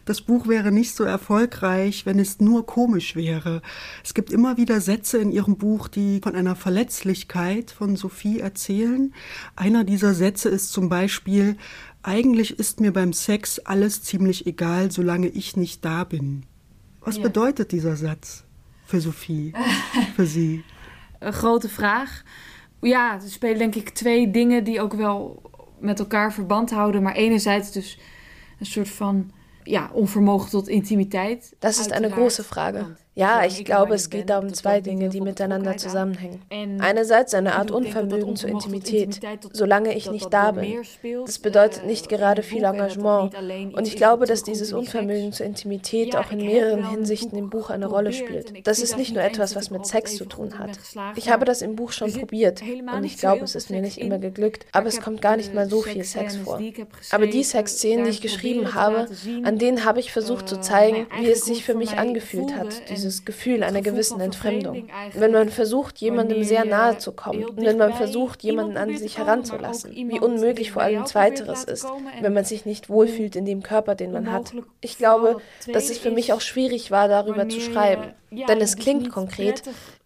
das 0.05 0.21
Buch 0.21 0.49
wäre 0.49 0.73
nicht 0.73 0.97
so 0.97 1.05
erfolgreich, 1.05 2.07
wenn 2.07 2.19
es 2.19 2.41
nur 2.41 2.67
komisch 2.67 3.15
wäre. 3.15 3.63
Es 4.03 4.15
gibt 4.15 4.33
immer 4.33 4.57
wieder 4.57 4.81
Sätze 4.81 5.19
in 5.19 5.31
Ihrem 5.31 5.57
Buch, 5.57 5.87
die 5.87 6.21
von 6.21 6.35
einer 6.35 6.57
Verletzlichkeit 6.57 7.71
von 7.71 7.95
Sophie 7.95 8.41
erzählen. 8.41 9.15
Einer 9.55 9.85
dieser 9.85 10.13
Sätze 10.13 10.49
ist 10.49 10.73
zum 10.73 10.89
Beispiel, 10.89 11.57
eigentlich 12.03 12.59
ist 12.59 12.81
mir 12.81 12.93
beim 12.93 13.13
Sex 13.13 13.61
alles 13.61 14.03
ziemlich 14.03 14.47
egal, 14.47 14.91
solange 14.91 15.29
ich 15.29 15.57
nicht 15.57 15.85
da 15.85 16.03
bin. 16.03 16.45
Was 17.05 17.17
ja. 17.17 17.23
bedeutet 17.23 17.71
dieser 17.71 17.97
Satz 17.97 18.45
für 18.87 19.01
Sophie, 19.01 19.53
für 20.17 20.27
Sie? 20.27 20.65
Een 21.21 21.33
grote 21.33 21.69
vraag. 21.69 22.23
Ja, 22.81 23.15
er 23.15 23.31
spelen 23.31 23.59
denk 23.59 23.75
ik 23.75 23.91
twee 23.91 24.31
dingen 24.31 24.65
die 24.65 24.81
ook 24.81 24.95
wel 24.95 25.43
met 25.79 25.99
elkaar 25.99 26.33
verband 26.33 26.71
houden. 26.71 27.03
Maar 27.03 27.15
enerzijds 27.15 27.73
dus 27.73 27.99
een 28.59 28.67
soort 28.67 28.89
van 28.89 29.33
ja, 29.63 29.91
Unvermogen 29.97 30.51
tot 30.51 30.69
Intimität. 30.69 31.57
Das 31.59 31.79
ist 31.79 31.93
eine 31.93 32.11
große 32.11 32.45
Frage. 32.45 32.97
Ja, 33.17 33.45
ich 33.45 33.65
glaube, 33.65 33.95
es 33.95 34.11
geht 34.11 34.29
da 34.29 34.41
um 34.41 34.53
zwei 34.53 34.81
Dinge, 34.81 35.09
die 35.09 35.21
miteinander 35.21 35.77
zusammenhängen. 35.77 36.43
Einerseits 36.81 37.33
eine 37.35 37.55
Art 37.55 37.71
Unvermögen 37.71 38.35
zur 38.35 38.51
Intimität, 38.51 39.21
solange 39.53 39.95
ich 39.97 40.11
nicht 40.11 40.33
da 40.33 40.51
bin. 40.51 40.83
Das 41.25 41.39
bedeutet 41.39 41.87
nicht 41.87 42.09
gerade 42.09 42.43
viel 42.43 42.65
Engagement. 42.65 43.33
Und 43.73 43.87
ich 43.87 43.97
glaube, 43.97 44.27
dass 44.27 44.43
dieses 44.43 44.73
Unvermögen 44.73 45.33
zur 45.33 45.47
Intimität 45.47 46.17
auch 46.17 46.33
in 46.33 46.39
mehreren 46.39 46.91
Hinsichten 46.91 47.39
im 47.39 47.51
Buch 47.51 47.71
eine 47.71 47.87
Rolle 47.87 48.13
spielt. 48.13 48.67
Das 48.67 48.81
ist 48.81 48.97
nicht 48.97 49.15
nur 49.15 49.23
etwas, 49.23 49.55
was 49.55 49.71
mit 49.71 49.87
Sex 49.87 50.17
zu 50.17 50.25
tun 50.25 50.59
hat. 50.59 50.79
Ich 51.15 51.31
habe 51.31 51.45
das 51.45 51.63
im 51.63 51.77
Buch 51.77 51.93
schon 51.93 52.13
probiert 52.13 52.63
und 52.63 53.05
ich 53.05 53.19
glaube, 53.19 53.45
es 53.45 53.55
ist 53.55 53.71
mir 53.71 53.81
nicht 53.81 53.99
immer 53.99 54.19
geglückt, 54.19 54.67
aber 54.73 54.89
es 54.89 55.01
kommt 55.01 55.23
gar 55.23 55.37
nicht 55.37 55.55
mal 55.55 55.69
so 55.71 55.83
viel 55.83 56.03
Sex 56.03 56.37
vor. 56.37 56.61
Aber 57.13 57.29
die 57.29 57.45
Sexszenen, 57.45 58.05
die 58.05 58.11
ich 58.11 58.21
geschrieben 58.21 58.75
habe, 58.75 59.07
an 59.45 59.59
denen 59.59 59.85
habe 59.85 60.01
ich 60.01 60.11
versucht 60.11 60.49
zu 60.49 60.61
zeigen, 60.61 61.07
wie 61.21 61.31
es 61.31 61.45
sich 61.45 61.65
für 61.65 61.75
mich 61.75 61.97
angefühlt 61.97 62.57
hat, 62.57 62.83
dieses 63.05 63.25
Gefühl 63.25 63.63
einer 63.63 63.83
gewissen 63.83 64.21
Entfremdung. 64.21 64.89
Wenn 65.15 65.33
man 65.33 65.51
versucht, 65.51 65.99
jemandem 65.99 66.43
sehr 66.43 66.65
nahe 66.65 66.99
zu 66.99 67.13
kommen 67.13 67.45
und 67.45 67.65
wenn 67.65 67.77
man 67.77 67.93
versucht, 67.93 68.43
jemanden 68.43 68.77
an 68.77 68.97
sich 68.97 69.19
heranzulassen, 69.19 69.93
wie 69.95 70.21
unmöglich 70.21 70.73
vor 70.73 70.83
allem 70.83 71.07
Zweiteres 71.07 71.65
ist, 71.65 71.87
wenn 72.21 72.33
man 72.33 72.45
sich 72.45 72.65
nicht 72.65 72.89
wohlfühlt 72.89 73.37
in 73.37 73.45
dem 73.45 73.63
Körper, 73.63 73.95
den 73.95 74.13
man 74.13 74.33
hat. 74.33 74.53
Ich 74.81 74.99
glaube, 74.99 75.37
dass 75.73 75.91
es 75.91 75.99
für 75.99 76.11
mich 76.11 76.33
auch 76.33 76.41
schwierig 76.41 76.91
war, 76.91 77.09
darüber 77.09 77.49
zu 77.49 77.61
schreiben. 77.61 78.15
Denn 78.31 78.61
es 78.61 78.77
klingt 78.77 79.11
konkret, 79.11 79.63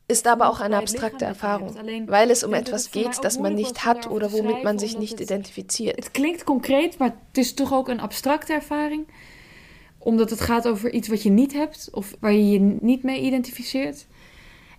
ist 0.08 0.26
aber 0.26 0.48
auch 0.48 0.60
eine 0.60 0.78
abstrakte 0.78 1.26
Erfahrung, 1.26 1.76
weil 2.06 2.30
es 2.30 2.42
um 2.42 2.54
etwas 2.54 2.90
geht, 2.90 3.22
das 3.22 3.38
man 3.38 3.54
nicht 3.54 3.84
hat 3.84 4.10
oder 4.10 4.32
womit 4.32 4.64
man 4.64 4.78
sich 4.78 4.98
nicht 4.98 5.20
identifiziert. 5.20 5.96
Het 5.96 6.12
klinkt 6.12 6.44
concreet, 6.44 6.98
maar 6.98 7.12
het 7.28 7.38
is 7.38 7.54
toch 7.54 7.72
ook 7.72 7.88
een 7.88 8.00
abstracte 8.00 8.52
ervaring 8.54 9.06
omdat 9.98 10.30
het 10.30 10.40
gaat 10.40 10.68
over 10.68 10.90
iets 10.90 11.08
wat 11.08 11.22
je 11.22 11.30
niet 11.30 11.52
hebt 11.52 11.88
of 11.92 12.16
waar 12.20 12.32
je 12.32 12.50
je 12.50 12.76
niet 12.80 13.02
mee 13.02 13.20
identificeert. 13.20 14.06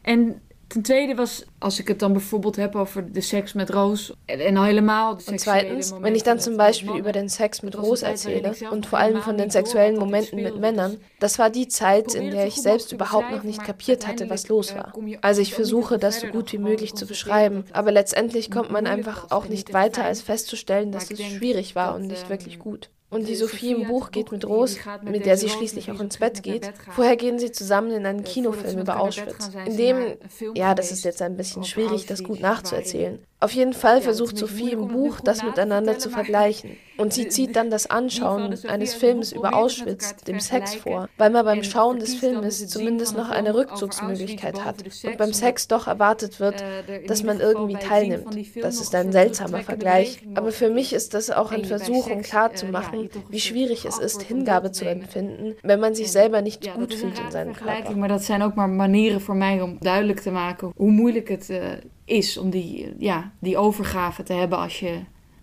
En 0.01 0.41
ten 0.69 0.81
tweede 0.81 1.15
was, 1.15 1.45
als 1.59 1.79
ik 1.79 1.87
het 1.87 1.99
dann 1.99 2.13
bijvoorbeeld 2.13 2.55
heb 2.55 2.75
over 2.75 3.11
de 3.11 3.21
Sex 3.21 3.53
mit 3.53 3.69
Rose 3.69 4.15
en 4.25 4.63
helemaal 4.63 5.17
de 5.17 5.23
Und 5.31 5.41
zweitens, 5.41 5.93
wenn 5.99 6.15
ich 6.15 6.23
dann 6.23 6.39
zum 6.39 6.57
Beispiel 6.57 6.95
über 6.95 7.11
den 7.11 7.29
Sex 7.29 7.61
mit 7.61 7.75
Rose 7.75 8.05
erzähle 8.05 8.53
und 8.71 8.85
vor 8.85 8.99
allem 8.99 9.21
von 9.21 9.37
den 9.37 9.49
sexuellen 9.49 9.97
Momenten 9.97 10.43
mit 10.43 10.59
Männern, 10.59 10.97
das 11.19 11.39
war 11.39 11.49
die 11.49 11.67
Zeit, 11.67 12.13
in 12.13 12.29
der 12.29 12.45
ich 12.45 12.61
selbst 12.61 12.91
überhaupt 12.91 13.31
noch 13.31 13.43
nicht 13.43 13.63
kapiert 13.63 14.05
hatte, 14.05 14.29
was 14.29 14.47
los 14.47 14.75
war. 14.75 14.93
Also 15.21 15.41
ich 15.41 15.53
versuche, 15.55 15.97
das 15.97 16.19
so 16.19 16.27
gut 16.27 16.53
wie 16.53 16.59
möglich 16.59 16.93
zu 16.93 17.07
beschreiben, 17.07 17.63
aber 17.73 17.91
letztendlich 17.91 18.51
kommt 18.51 18.69
man 18.69 18.85
einfach 18.85 19.31
auch 19.31 19.47
nicht 19.47 19.73
weiter, 19.73 20.03
als 20.05 20.21
festzustellen, 20.21 20.91
dass 20.91 21.09
es 21.09 21.19
schwierig 21.19 21.73
war 21.73 21.95
und 21.95 22.05
nicht 22.05 22.29
wirklich 22.29 22.59
gut. 22.59 22.91
Und 23.09 23.27
die 23.27 23.35
Sophie 23.35 23.71
im 23.71 23.87
Buch 23.87 24.11
geht 24.11 24.31
mit 24.31 24.45
Rose, 24.45 24.79
mit 25.03 25.25
der 25.25 25.37
sie 25.37 25.49
schließlich 25.49 25.91
auch 25.91 25.99
ins 25.99 26.17
Bett 26.17 26.43
geht. 26.43 26.71
Vorher 26.91 27.15
gehen 27.17 27.39
sie 27.39 27.51
zusammen 27.51 27.91
in 27.91 28.05
einen 28.05 28.23
Kinofilm 28.23 28.79
über 28.79 28.99
Auschwitz, 28.99 29.49
in 29.65 29.77
dem, 29.77 30.17
ja, 30.53 30.75
das 30.75 30.91
ist 30.91 31.03
jetzt 31.03 31.21
ein 31.21 31.35
bisschen 31.35 31.63
schwierig, 31.63 32.05
das 32.05 32.23
gut 32.23 32.39
nachzuerzählen. 32.39 33.19
Auf 33.41 33.53
jeden 33.53 33.73
Fall 33.73 34.01
versucht 34.01 34.37
Sophie 34.37 34.71
im 34.71 34.89
Buch, 34.89 35.21
das 35.21 35.43
miteinander 35.43 35.97
zu 35.97 36.09
vergleichen. 36.09 36.75
Und 36.97 37.13
sie 37.13 37.29
zieht 37.29 37.55
dann 37.55 37.69
das 37.69 37.89
Anschauen 37.89 38.53
eines 38.67 38.93
Films 38.93 39.31
über 39.31 39.53
Auschwitz 39.53 40.17
dem 40.27 40.41
Sex 40.41 40.75
vor, 40.75 41.07
weil 41.17 41.29
man 41.29 41.45
beim 41.45 41.63
Schauen 41.63 41.99
des 41.99 42.15
Filmes 42.15 42.67
zumindest 42.67 43.15
noch 43.15 43.29
eine 43.29 43.55
Rückzugsmöglichkeit 43.55 44.65
hat. 44.65 44.83
und 45.05 45.17
beim 45.17 45.31
Sex 45.31 45.69
doch 45.69 45.87
erwartet 45.87 46.41
wird, 46.41 46.61
dass 47.07 47.23
man 47.23 47.39
irgendwie 47.39 47.75
teilnimmt. 47.75 48.37
Das 48.61 48.81
ist 48.81 48.93
ein 48.93 49.13
seltsamer 49.13 49.59
Vergleich, 49.59 50.21
aber 50.35 50.51
für 50.51 50.69
mich 50.69 50.91
ist 50.91 51.13
das 51.13 51.31
auch 51.31 51.53
ein 51.53 51.63
Versuch, 51.63 52.09
um 52.09 52.21
klarzumachen, 52.21 53.09
wie 53.29 53.39
schwierig 53.39 53.85
es 53.85 53.97
ist, 53.97 54.21
Hingabe 54.21 54.73
zu 54.73 54.83
empfinden, 54.83 55.55
wenn 55.63 55.79
man 55.79 55.95
sich 55.95 56.11
selber 56.11 56.41
nicht 56.41 56.73
gut 56.73 56.93
fühlt 56.93 57.17
in 57.17 57.31
seinem 57.31 57.53
Körper. 57.53 57.95
Maar 57.95 58.09
dat 58.09 58.23
zijn 58.23 58.41
ook 58.41 58.55
maar 58.55 58.69
manieren 58.69 59.21
voor 59.21 59.35
mij 59.35 59.61
om 59.61 59.77
duidelijk 59.79 60.19
te 60.19 60.31
maken 60.31 60.73
hoe 60.75 60.91
moeilijk 60.91 61.29
het 61.29 61.49
uh, 61.49 61.59
is 62.09 62.37
om 62.37 62.49
die, 62.49 62.93
ja, 62.97 63.31
die 63.39 63.57
overgave 63.57 64.23
te 64.23 64.33
hebben 64.33 64.57
als 64.57 64.79
je 64.79 64.99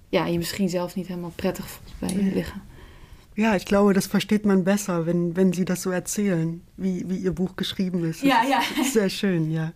ja, 0.08 0.26
je 0.26 0.38
misschien 0.38 0.68
zelf 0.68 0.94
niet 0.94 1.06
helemaal 1.06 1.32
prettig 1.34 1.68
voelt 1.68 1.92
bij 1.98 2.24
je 2.24 2.34
liggen. 2.34 2.62
Ja, 3.34 3.54
ich 3.54 3.64
glaube, 3.64 3.92
das 3.92 4.06
versteht 4.06 4.44
man 4.46 4.62
besser, 4.62 5.04
wenn, 5.04 5.36
wenn 5.36 5.52
Sie 5.52 5.64
das 5.64 5.82
so 5.82 5.90
erzählen, 5.90 6.62
wie, 6.76 7.04
wie 7.06 7.18
Ihr 7.18 7.32
Buch 7.32 7.54
geschrieben 7.54 8.04
ist. 8.04 8.22
Ja, 8.22 8.42
ja. 8.42 8.60
Sehr 8.92 9.10
schön, 9.10 9.50
ja. 9.50 9.72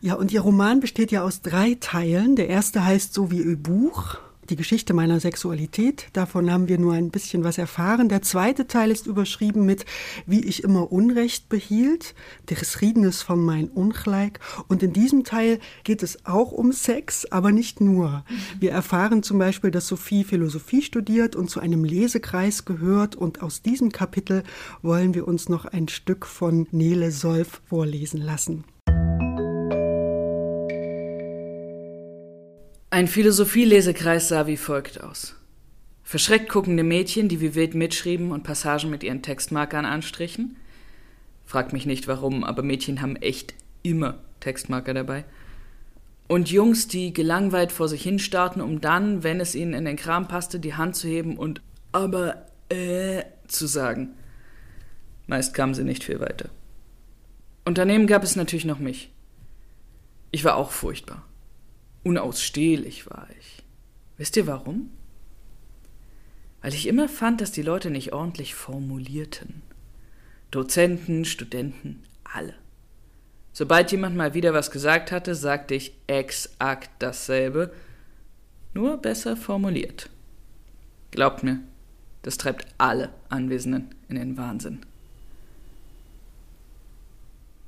Ja, 0.00 0.14
und 0.14 0.30
Ihr 0.30 0.42
Roman 0.42 0.78
besteht 0.78 1.10
ja 1.10 1.22
aus 1.24 1.40
drei 1.40 1.76
Teilen. 1.80 2.36
Der 2.36 2.48
erste 2.48 2.84
heißt 2.84 3.14
so 3.14 3.30
wie 3.30 3.42
Ihr 3.42 3.56
Buch 3.56 4.18
die 4.50 4.56
Geschichte 4.56 4.92
meiner 4.92 5.20
Sexualität. 5.20 6.08
Davon 6.12 6.50
haben 6.50 6.68
wir 6.68 6.78
nur 6.78 6.94
ein 6.94 7.10
bisschen 7.10 7.44
was 7.44 7.58
erfahren. 7.58 8.08
Der 8.08 8.22
zweite 8.22 8.66
Teil 8.66 8.90
ist 8.90 9.06
überschrieben 9.06 9.64
mit 9.64 9.84
Wie 10.26 10.44
ich 10.44 10.64
immer 10.64 10.90
Unrecht 10.90 11.48
behielt, 11.48 12.14
deres 12.50 12.80
Riedenes 12.80 13.22
von 13.22 13.44
mein 13.44 13.68
Ungleich. 13.68 14.32
Und 14.68 14.82
in 14.82 14.92
diesem 14.92 15.24
Teil 15.24 15.60
geht 15.84 16.02
es 16.02 16.26
auch 16.26 16.52
um 16.52 16.72
Sex, 16.72 17.26
aber 17.26 17.52
nicht 17.52 17.80
nur. 17.80 18.24
Wir 18.58 18.72
erfahren 18.72 19.22
zum 19.22 19.38
Beispiel, 19.38 19.70
dass 19.70 19.86
Sophie 19.86 20.24
Philosophie 20.24 20.82
studiert 20.82 21.36
und 21.36 21.48
zu 21.48 21.60
einem 21.60 21.84
Lesekreis 21.84 22.64
gehört. 22.64 23.14
Und 23.14 23.42
aus 23.42 23.62
diesem 23.62 23.92
Kapitel 23.92 24.42
wollen 24.82 25.14
wir 25.14 25.28
uns 25.28 25.48
noch 25.48 25.64
ein 25.64 25.88
Stück 25.88 26.26
von 26.26 26.66
Nele 26.72 27.12
Solf 27.12 27.62
vorlesen 27.68 28.20
lassen. 28.20 28.64
Ein 32.92 33.08
Philosophielesekreis 33.08 34.28
sah 34.28 34.46
wie 34.46 34.58
folgt 34.58 35.02
aus. 35.02 35.34
Verschreckt 36.02 36.50
guckende 36.50 36.82
Mädchen, 36.82 37.30
die 37.30 37.40
wie 37.40 37.54
wild 37.54 37.74
mitschrieben 37.74 38.32
und 38.32 38.42
Passagen 38.42 38.90
mit 38.90 39.02
ihren 39.02 39.22
Textmarkern 39.22 39.86
anstrichen. 39.86 40.56
Fragt 41.46 41.72
mich 41.72 41.86
nicht 41.86 42.06
warum, 42.06 42.44
aber 42.44 42.62
Mädchen 42.62 43.00
haben 43.00 43.16
echt 43.16 43.54
immer 43.82 44.18
Textmarker 44.40 44.92
dabei. 44.92 45.24
Und 46.28 46.50
Jungs, 46.50 46.86
die 46.86 47.14
gelangweilt 47.14 47.72
vor 47.72 47.88
sich 47.88 48.02
hinstarrten, 48.02 48.60
um 48.60 48.82
dann, 48.82 49.22
wenn 49.22 49.40
es 49.40 49.54
ihnen 49.54 49.72
in 49.72 49.86
den 49.86 49.96
Kram 49.96 50.28
passte, 50.28 50.60
die 50.60 50.74
Hand 50.74 50.94
zu 50.94 51.08
heben 51.08 51.38
und 51.38 51.62
aber 51.92 52.44
äh 52.68 53.22
zu 53.48 53.66
sagen. 53.66 54.10
Meist 55.26 55.54
kamen 55.54 55.72
sie 55.72 55.84
nicht 55.84 56.04
viel 56.04 56.20
weiter. 56.20 56.50
Und 57.64 57.78
daneben 57.78 58.06
gab 58.06 58.22
es 58.22 58.36
natürlich 58.36 58.66
noch 58.66 58.80
mich. 58.80 59.10
Ich 60.30 60.44
war 60.44 60.56
auch 60.56 60.72
furchtbar. 60.72 61.24
Unausstehlich 62.04 63.08
war 63.08 63.28
ich. 63.38 63.62
Wisst 64.16 64.36
ihr 64.36 64.46
warum? 64.46 64.90
Weil 66.60 66.74
ich 66.74 66.86
immer 66.86 67.08
fand, 67.08 67.40
dass 67.40 67.52
die 67.52 67.62
Leute 67.62 67.90
nicht 67.90 68.12
ordentlich 68.12 68.54
formulierten. 68.54 69.62
Dozenten, 70.50 71.24
Studenten, 71.24 72.02
alle. 72.24 72.54
Sobald 73.52 73.92
jemand 73.92 74.16
mal 74.16 74.34
wieder 74.34 74.54
was 74.54 74.70
gesagt 74.70 75.12
hatte, 75.12 75.34
sagte 75.34 75.74
ich 75.74 75.92
exakt 76.06 76.90
dasselbe, 77.00 77.72
nur 78.74 78.96
besser 78.96 79.36
formuliert. 79.36 80.08
Glaubt 81.10 81.42
mir, 81.42 81.60
das 82.22 82.38
treibt 82.38 82.66
alle 82.78 83.12
Anwesenden 83.28 83.94
in 84.08 84.16
den 84.16 84.36
Wahnsinn. 84.36 84.86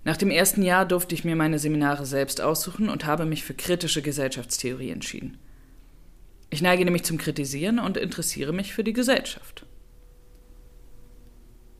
Nach 0.04 0.18
dem 0.18 0.30
ersten 0.30 0.62
Jahr 0.62 0.84
durfte 0.84 1.14
ich 1.14 1.24
mir 1.24 1.34
meine 1.34 1.58
Seminare 1.58 2.04
selbst 2.04 2.40
aussuchen 2.40 2.90
und 2.90 3.06
habe 3.06 3.24
mich 3.24 3.42
für 3.42 3.54
kritische 3.54 4.02
Gesellschaftstheorie 4.02 4.90
entschieden. 4.90 5.38
Ich 6.50 6.60
neige 6.60 6.84
nämlich 6.84 7.04
zum 7.04 7.16
Kritisieren 7.16 7.78
und 7.78 7.96
interessiere 7.96 8.52
mich 8.52 8.74
für 8.74 8.84
die 8.84 8.92
Gesellschaft. 8.92 9.66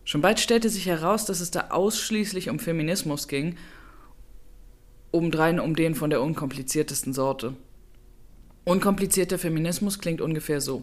Schon 0.05 0.23
bald 0.23 0.41
stellte 0.41 0.69
sich 0.69 0.87
heraus, 0.87 1.27
dass 1.27 1.41
es 1.41 1.51
da 1.51 1.69
ausschließlich 1.69 2.49
um 2.49 2.59
Feminismus 2.59 3.29
ging, 3.29 3.57
obendrein 5.13 5.61
um 5.61 5.77
den 5.77 5.95
von 5.95 6.11
der 6.11 6.23
unkompliziertesten 6.23 7.13
Sorte. 7.13 7.55
Unkomplizierter 8.65 9.39
Feminismus 9.39 9.99
klingt 9.99 10.21
ungefähr 10.21 10.61
so. 10.61 10.83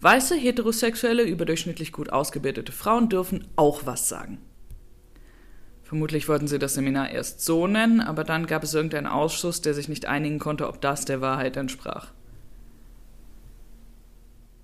Weiße, 0.00 0.34
heterosexuelle, 0.34 1.22
überdurchschnittlich 1.22 1.92
gut 1.92 2.10
ausgebildete 2.10 2.72
Frauen 2.72 3.08
dürfen 3.08 3.46
auch 3.56 3.86
was 3.86 4.08
sagen. 4.08 4.38
Vermutlich 5.94 6.28
wollten 6.28 6.48
sie 6.48 6.58
das 6.58 6.74
Seminar 6.74 7.10
erst 7.10 7.44
so 7.44 7.68
nennen, 7.68 8.00
aber 8.00 8.24
dann 8.24 8.48
gab 8.48 8.64
es 8.64 8.74
irgendeinen 8.74 9.06
Ausschuss, 9.06 9.60
der 9.60 9.74
sich 9.74 9.88
nicht 9.88 10.06
einigen 10.06 10.40
konnte, 10.40 10.66
ob 10.66 10.80
das 10.80 11.04
der 11.04 11.20
Wahrheit 11.20 11.56
entsprach. 11.56 12.08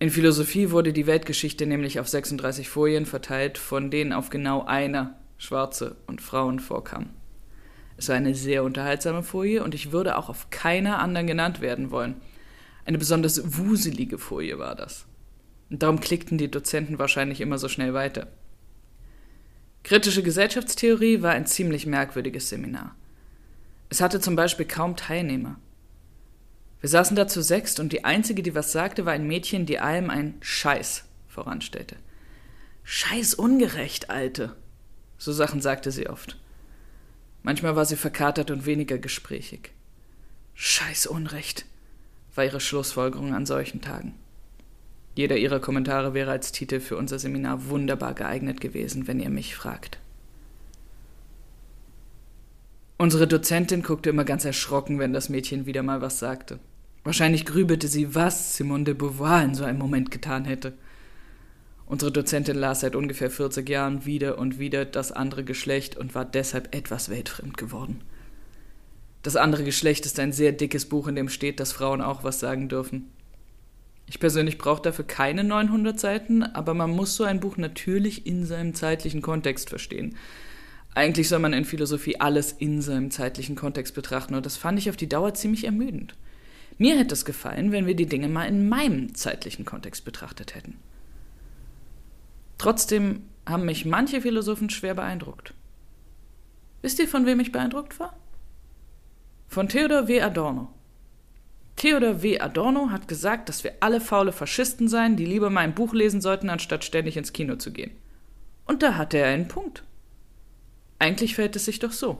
In 0.00 0.10
Philosophie 0.10 0.72
wurde 0.72 0.92
die 0.92 1.06
Weltgeschichte 1.06 1.66
nämlich 1.66 2.00
auf 2.00 2.08
36 2.08 2.68
Folien 2.68 3.06
verteilt, 3.06 3.58
von 3.58 3.92
denen 3.92 4.12
auf 4.12 4.30
genau 4.30 4.64
einer 4.64 5.20
Schwarze 5.38 5.94
und 6.08 6.20
Frauen 6.20 6.58
vorkam. 6.58 7.10
Es 7.96 8.08
war 8.08 8.16
eine 8.16 8.34
sehr 8.34 8.64
unterhaltsame 8.64 9.22
Folie 9.22 9.62
und 9.62 9.72
ich 9.72 9.92
würde 9.92 10.18
auch 10.18 10.30
auf 10.30 10.50
keiner 10.50 10.98
anderen 10.98 11.28
genannt 11.28 11.60
werden 11.60 11.92
wollen. 11.92 12.16
Eine 12.84 12.98
besonders 12.98 13.56
wuselige 13.56 14.18
Folie 14.18 14.58
war 14.58 14.74
das. 14.74 15.06
Und 15.70 15.84
darum 15.84 16.00
klickten 16.00 16.38
die 16.38 16.50
Dozenten 16.50 16.98
wahrscheinlich 16.98 17.40
immer 17.40 17.58
so 17.58 17.68
schnell 17.68 17.94
weiter. 17.94 18.26
Kritische 19.82 20.22
Gesellschaftstheorie 20.22 21.22
war 21.22 21.32
ein 21.32 21.46
ziemlich 21.46 21.86
merkwürdiges 21.86 22.48
Seminar. 22.48 22.94
Es 23.88 24.00
hatte 24.00 24.20
zum 24.20 24.36
Beispiel 24.36 24.66
kaum 24.66 24.96
Teilnehmer. 24.96 25.58
Wir 26.80 26.88
saßen 26.88 27.16
da 27.16 27.26
zu 27.26 27.42
sechst 27.42 27.80
und 27.80 27.92
die 27.92 28.04
einzige, 28.04 28.42
die 28.42 28.54
was 28.54 28.72
sagte, 28.72 29.04
war 29.04 29.12
ein 29.12 29.26
Mädchen, 29.26 29.66
die 29.66 29.80
allem 29.80 30.10
ein 30.10 30.34
Scheiß 30.40 31.04
voranstellte. 31.28 31.96
Scheiß 32.84 33.34
ungerecht, 33.34 34.10
Alte. 34.10 34.56
So 35.18 35.32
Sachen 35.32 35.60
sagte 35.60 35.90
sie 35.90 36.08
oft. 36.08 36.38
Manchmal 37.42 37.76
war 37.76 37.84
sie 37.84 37.96
verkatert 37.96 38.50
und 38.50 38.66
weniger 38.66 38.98
gesprächig. 38.98 39.72
Scheiß 40.54 41.06
Unrecht, 41.06 41.66
war 42.34 42.44
ihre 42.44 42.60
Schlussfolgerung 42.60 43.34
an 43.34 43.46
solchen 43.46 43.80
Tagen. 43.80 44.14
Jeder 45.14 45.36
ihrer 45.36 45.60
Kommentare 45.60 46.14
wäre 46.14 46.30
als 46.30 46.52
Titel 46.52 46.80
für 46.80 46.96
unser 46.96 47.18
Seminar 47.18 47.68
wunderbar 47.68 48.14
geeignet 48.14 48.60
gewesen, 48.60 49.06
wenn 49.08 49.20
ihr 49.20 49.30
mich 49.30 49.54
fragt. 49.54 49.98
Unsere 52.96 53.26
Dozentin 53.26 53.82
guckte 53.82 54.10
immer 54.10 54.24
ganz 54.24 54.44
erschrocken, 54.44 54.98
wenn 54.98 55.12
das 55.12 55.30
Mädchen 55.30 55.66
wieder 55.66 55.82
mal 55.82 56.02
was 56.02 56.18
sagte. 56.18 56.58
Wahrscheinlich 57.02 57.46
grübelte 57.46 57.88
sie, 57.88 58.14
was 58.14 58.56
Simone 58.56 58.84
de 58.84 58.94
Beauvoir 58.94 59.42
in 59.42 59.54
so 59.54 59.64
einem 59.64 59.78
Moment 59.78 60.10
getan 60.10 60.44
hätte. 60.44 60.74
Unsere 61.86 62.12
Dozentin 62.12 62.56
las 62.56 62.80
seit 62.80 62.94
ungefähr 62.94 63.30
40 63.30 63.68
Jahren 63.68 64.04
wieder 64.04 64.38
und 64.38 64.58
wieder 64.58 64.84
das 64.84 65.12
andere 65.12 65.44
Geschlecht 65.44 65.96
und 65.96 66.14
war 66.14 66.24
deshalb 66.24 66.74
etwas 66.74 67.08
weltfremd 67.08 67.56
geworden. 67.56 68.02
Das 69.22 69.36
andere 69.36 69.64
Geschlecht 69.64 70.06
ist 70.06 70.20
ein 70.20 70.32
sehr 70.32 70.52
dickes 70.52 70.84
Buch, 70.86 71.08
in 71.08 71.16
dem 71.16 71.28
steht, 71.28 71.58
dass 71.58 71.72
Frauen 71.72 72.00
auch 72.00 72.22
was 72.22 72.38
sagen 72.38 72.68
dürfen. 72.68 73.10
Ich 74.10 74.18
persönlich 74.18 74.58
brauche 74.58 74.82
dafür 74.82 75.06
keine 75.06 75.44
900 75.44 75.98
Seiten, 75.98 76.42
aber 76.42 76.74
man 76.74 76.90
muss 76.90 77.14
so 77.14 77.22
ein 77.22 77.38
Buch 77.38 77.56
natürlich 77.56 78.26
in 78.26 78.44
seinem 78.44 78.74
zeitlichen 78.74 79.22
Kontext 79.22 79.68
verstehen. 79.68 80.16
Eigentlich 80.96 81.28
soll 81.28 81.38
man 81.38 81.52
in 81.52 81.64
Philosophie 81.64 82.18
alles 82.18 82.50
in 82.50 82.82
seinem 82.82 83.12
zeitlichen 83.12 83.54
Kontext 83.54 83.94
betrachten 83.94 84.34
und 84.34 84.44
das 84.44 84.56
fand 84.56 84.80
ich 84.80 84.90
auf 84.90 84.96
die 84.96 85.08
Dauer 85.08 85.34
ziemlich 85.34 85.62
ermüdend. 85.62 86.16
Mir 86.76 86.98
hätte 86.98 87.14
es 87.14 87.24
gefallen, 87.24 87.70
wenn 87.70 87.86
wir 87.86 87.94
die 87.94 88.06
Dinge 88.06 88.28
mal 88.28 88.46
in 88.46 88.68
meinem 88.68 89.14
zeitlichen 89.14 89.64
Kontext 89.64 90.04
betrachtet 90.04 90.56
hätten. 90.56 90.76
Trotzdem 92.58 93.22
haben 93.46 93.64
mich 93.64 93.84
manche 93.84 94.22
Philosophen 94.22 94.70
schwer 94.70 94.94
beeindruckt. 94.94 95.54
Wisst 96.82 96.98
ihr, 96.98 97.06
von 97.06 97.26
wem 97.26 97.38
ich 97.38 97.52
beeindruckt 97.52 98.00
war? 98.00 98.16
Von 99.46 99.68
Theodor 99.68 100.08
W. 100.08 100.20
Adorno. 100.20 100.74
Theodor 101.76 102.22
W. 102.22 102.40
Adorno 102.40 102.90
hat 102.90 103.08
gesagt, 103.08 103.48
dass 103.48 103.64
wir 103.64 103.74
alle 103.80 104.00
faule 104.00 104.32
Faschisten 104.32 104.88
seien, 104.88 105.16
die 105.16 105.24
lieber 105.24 105.50
mal 105.50 105.60
ein 105.60 105.74
Buch 105.74 105.94
lesen 105.94 106.20
sollten, 106.20 106.50
anstatt 106.50 106.84
ständig 106.84 107.16
ins 107.16 107.32
Kino 107.32 107.56
zu 107.56 107.72
gehen. 107.72 107.92
Und 108.66 108.82
da 108.82 108.96
hatte 108.96 109.18
er 109.18 109.28
einen 109.28 109.48
Punkt. 109.48 109.82
Eigentlich 110.98 111.34
fällt 111.34 111.56
es 111.56 111.64
sich 111.64 111.78
doch 111.78 111.92
so. 111.92 112.18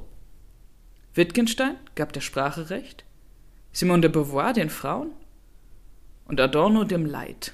Wittgenstein 1.15 1.77
gab 1.95 2.13
der 2.13 2.21
Sprache 2.21 2.71
recht, 2.71 3.05
Simone 3.73 4.03
de 4.03 4.11
Beauvoir 4.11 4.53
den 4.53 4.71
Frauen 4.71 5.11
und 6.27 6.41
Adorno 6.41 6.85
dem 6.85 7.05
Leid. 7.05 7.53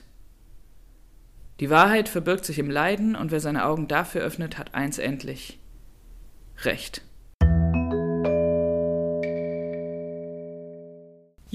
Die 1.61 1.70
Wahrheit 1.70 2.09
verbirgt 2.09 2.44
sich 2.44 2.59
im 2.59 2.70
Leiden, 2.70 3.16
und 3.16 3.30
wer 3.30 3.40
seine 3.40 3.64
Augen 3.64 3.88
dafür 3.88 4.22
öffnet, 4.22 4.59
hat 4.59 4.74
eins 4.74 4.98
endlich 4.98 5.59
Recht. 6.64 7.02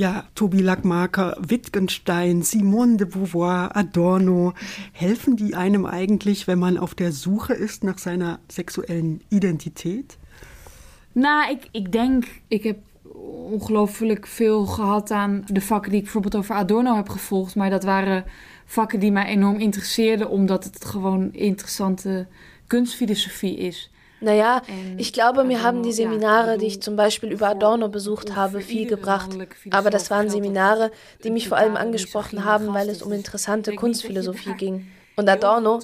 Ja, 0.01 0.25
Tobi 0.33 0.63
Lackmarker, 0.63 1.37
Wittgenstein, 1.47 2.41
Simone 2.41 2.95
de 2.95 3.05
Beauvoir, 3.05 3.75
Adorno, 3.75 4.53
helfen 4.93 5.35
die 5.35 5.53
einem 5.53 5.85
eigentlich, 5.85 6.47
wenn 6.47 6.57
man 6.57 6.79
auf 6.79 6.95
der 6.95 7.11
Suche 7.11 7.53
ist 7.53 7.83
nach 7.83 7.99
seiner 7.99 8.39
sexuellen 8.47 9.21
Identität? 9.29 10.17
Nou, 11.13 11.51
ik, 11.51 11.67
ik 11.71 11.91
denk, 11.91 12.25
ik 12.47 12.63
heb 12.63 12.77
ongelooflijk 13.51 14.27
veel 14.27 14.65
gehad 14.65 15.11
aan 15.11 15.43
de 15.47 15.61
vakken 15.61 15.89
die 15.89 15.99
ik 15.99 16.03
bijvoorbeeld 16.05 16.35
over 16.35 16.55
Adorno 16.55 16.95
heb 16.95 17.09
gevolgd. 17.09 17.55
Maar 17.55 17.69
dat 17.69 17.83
waren 17.83 18.25
vakken 18.65 18.99
die 18.99 19.11
mij 19.11 19.25
enorm 19.25 19.59
interesseerden, 19.59 20.29
omdat 20.29 20.63
het 20.63 20.85
gewoon 20.85 21.33
interessante 21.33 22.27
kunstfilosofie 22.67 23.57
is. 23.57 23.90
Naja, 24.21 24.62
ich 24.97 25.13
glaube, 25.13 25.43
mir 25.43 25.63
haben 25.63 25.81
die 25.81 25.91
Seminare, 25.91 26.60
die 26.60 26.67
ich 26.67 26.81
zum 26.81 26.95
Beispiel 26.95 27.31
über 27.31 27.49
Adorno 27.49 27.89
besucht 27.89 28.36
habe, 28.36 28.62
viel 28.62 28.88
gebracht. 28.88 29.31
Aber 29.71 29.89
das 29.89 30.12
waren 30.12 30.29
Seminare, 30.29 30.91
die 31.23 31.31
mich 31.31 31.49
vor 31.49 31.57
allem 31.57 31.75
angesprochen 31.75 32.45
haben, 32.45 32.73
weil 32.73 32.89
es 32.89 33.01
um 33.01 33.12
interessante 33.12 33.73
Kunstphilosophie 33.73 34.53
ging. 34.53 34.88
Und 35.21 35.29
Adorno, 35.29 35.79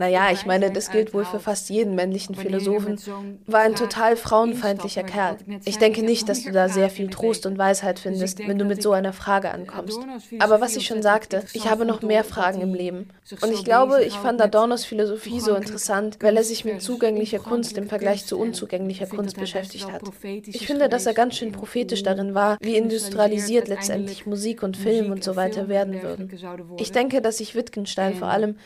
naja, 0.00 0.32
ich 0.32 0.44
meine, 0.44 0.72
das 0.72 0.90
gilt 0.90 1.14
wohl 1.14 1.24
für 1.24 1.38
fast 1.38 1.70
jeden 1.70 1.94
männlichen 1.94 2.34
Philosophen, 2.34 2.98
war 3.46 3.60
ein 3.60 3.76
total 3.76 4.16
frauenfeindlicher 4.16 5.04
Kerl. 5.04 5.36
Ich 5.64 5.78
denke 5.78 6.02
nicht, 6.02 6.28
dass 6.28 6.42
du 6.42 6.50
da 6.50 6.68
sehr 6.68 6.90
viel 6.90 7.08
Trost 7.08 7.46
und 7.46 7.58
Weisheit 7.58 8.00
findest, 8.00 8.40
wenn 8.40 8.58
du 8.58 8.64
mit 8.64 8.82
so 8.82 8.90
einer 8.90 9.12
Frage 9.12 9.52
ankommst. 9.52 10.00
Aber 10.40 10.60
was 10.60 10.74
ich 10.74 10.84
schon 10.84 11.00
sagte, 11.00 11.44
ich 11.52 11.70
habe 11.70 11.84
noch 11.84 12.02
mehr 12.02 12.24
Fragen 12.24 12.60
im 12.60 12.74
Leben. 12.74 13.10
Und 13.40 13.52
ich 13.52 13.62
glaube, 13.62 14.02
ich 14.02 14.14
fand 14.14 14.42
Adornos 14.42 14.84
Philosophie 14.84 15.38
so 15.38 15.54
interessant, 15.54 16.18
weil 16.20 16.36
er 16.36 16.42
sich 16.42 16.64
mit 16.64 16.82
zugänglicher 16.82 17.38
Kunst 17.38 17.78
im 17.78 17.86
Vergleich 17.86 18.26
zu 18.26 18.36
unzugänglicher 18.36 19.06
Kunst 19.06 19.38
beschäftigt 19.38 19.92
hat. 19.92 20.02
Ich 20.24 20.66
finde, 20.66 20.88
dass 20.88 21.06
er 21.06 21.14
ganz 21.14 21.36
schön 21.36 21.52
prophetisch 21.52 22.02
darin 22.02 22.34
war, 22.34 22.58
wie 22.60 22.76
industrialisiert 22.76 23.68
letztendlich 23.68 24.26
Musik 24.26 24.64
und 24.64 24.76
Film 24.76 25.12
und 25.12 25.22
so 25.22 25.36
weiter 25.36 25.68
werden 25.68 26.02
würden. 26.02 26.32
Ich 26.78 26.90
denke, 26.90 27.22
dass 27.22 27.38
ich 27.38 27.54
Wittgenstein 27.54 28.16
vor 28.16 28.26
allem 28.26 28.56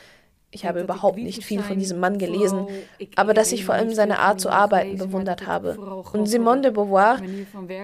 ich 0.57 0.65
habe 0.65 0.81
überhaupt 0.81 1.19
nicht 1.19 1.45
viel 1.45 1.63
von 1.63 1.79
diesem 1.79 2.01
Mann 2.01 2.19
gelesen, 2.19 2.67
aber 3.15 3.35
dass 3.35 3.53
ich 3.53 3.65
vor 3.67 3.75
allem 3.75 3.93
seine 3.93 4.19
Art 4.21 4.41
zu 4.41 4.49
arbeiten 4.49 4.97
bewundert 4.97 5.47
habe. 5.47 5.77
Und 6.13 6.27
Simone 6.27 6.63
de 6.63 6.71
Beauvoir, 6.71 7.19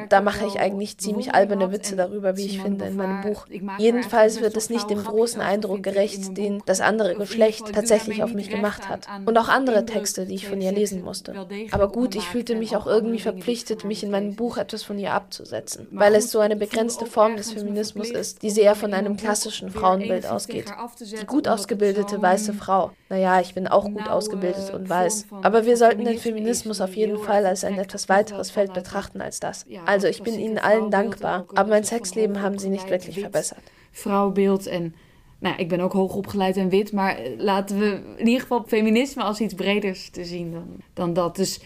da 0.09 0.23
mache 0.23 0.47
ich 0.47 0.59
eigentlich 0.59 0.97
ziemlich 0.97 1.35
alberne 1.35 1.71
Witze 1.71 1.97
darüber, 1.97 2.39
wie 2.39 2.47
ich 2.47 2.63
finde, 2.63 2.87
in 2.87 2.97
meinem 2.97 3.21
Buch. 3.21 3.47
Jedenfalls 3.79 4.41
wird 4.41 4.57
es 4.57 4.71
nicht 4.71 4.89
dem 4.89 5.05
großen 5.05 5.43
Eindruck 5.43 5.83
gerecht, 5.83 6.37
den 6.39 6.63
das 6.65 6.81
andere 6.81 7.15
Geschlecht 7.15 7.75
tatsächlich 7.75 8.23
auf 8.23 8.33
mich 8.33 8.49
gemacht 8.49 8.89
hat. 8.89 9.07
Und 9.27 9.37
auch 9.37 9.49
andere 9.49 9.85
Texte, 9.85 10.25
die 10.25 10.35
ich 10.35 10.49
von 10.49 10.63
ihr 10.63 10.73
lesen 10.73 11.03
musste. 11.03 11.47
Aber 11.73 11.89
gut, 11.89 12.15
ich 12.15 12.25
fühlte 12.25 12.55
mich 12.57 12.75
auch 12.75 12.87
irgendwie 12.87 13.21
verpflichtet, 13.21 13.85
mich 13.85 14.03
in 14.03 14.11
meinem 14.11 14.35
Buch 14.35 14.57
etwas 14.57 14.83
von 14.83 14.99
ihr 14.99 15.13
abzusetzen, 15.13 15.89
weil 15.91 16.15
es 16.15 16.31
so 16.31 16.39
eine 16.39 16.57
begrenzte 16.57 17.05
Form 17.05 17.37
des 17.37 17.53
Feminismus 17.53 18.11
ist, 18.11 18.43
die 18.43 18.51
sehr 18.51 18.75
von 18.75 18.95
einem 18.95 19.19
klassischen 19.19 19.69
Frauenbild 19.69 20.27
ausgeht. 20.27 20.73
Die 21.21 21.27
gut 21.27 21.49
ausgebildete 21.49 22.23
weiße 22.23 22.33
weiße 22.33 22.53
Frau. 22.65 22.91
Naja, 23.09 23.41
ich 23.41 23.55
bin 23.55 23.67
auch 23.67 23.85
gut 23.85 24.09
ausgebildet 24.09 24.73
und 24.73 24.89
weiß. 24.89 25.27
Aber 25.43 25.67
wir 25.67 25.77
sollten 25.77 26.05
den 26.05 26.19
Feminismus 26.19 26.81
auf 26.81 26.95
jeden 26.95 27.19
Fall 27.19 27.45
als 27.47 27.65
ein 27.65 27.79
etwas 27.79 28.09
weiteres 28.09 28.51
Feld 28.51 28.73
betrachten 28.73 29.21
als 29.21 29.41
das. 29.41 29.67
Also 29.87 30.07
ich 30.07 30.23
bin 30.23 30.39
Ihnen 30.39 30.59
allen 30.59 30.91
dankbar, 30.91 31.47
aber 31.55 31.71
mein 31.71 31.85
Sexleben 31.85 32.41
haben 32.41 32.59
Sie 32.59 32.69
nicht 32.69 32.89
wirklich 32.91 33.21
verbessert. 33.21 33.63
Vrouwbeeld 33.93 34.67
en 34.67 34.95
Nou, 35.43 35.57
ik 35.57 35.69
ben 35.69 35.81
ook 35.81 35.93
hoog 35.93 36.15
opgeleid 36.15 36.57
en 36.57 36.69
wit, 36.69 36.93
maar 36.93 37.19
laten 37.37 37.79
we 37.79 38.15
in 38.17 38.27
ieder 38.27 38.41
geval 38.41 38.65
feminisme 38.67 39.23
als 39.23 39.41
iets 39.41 39.55
breders 39.55 40.11
te 40.11 40.25
zien 40.25 40.53
dan, 40.53 40.67
dan 40.93 41.13
dat. 41.13 41.37
Dus, 41.37 41.61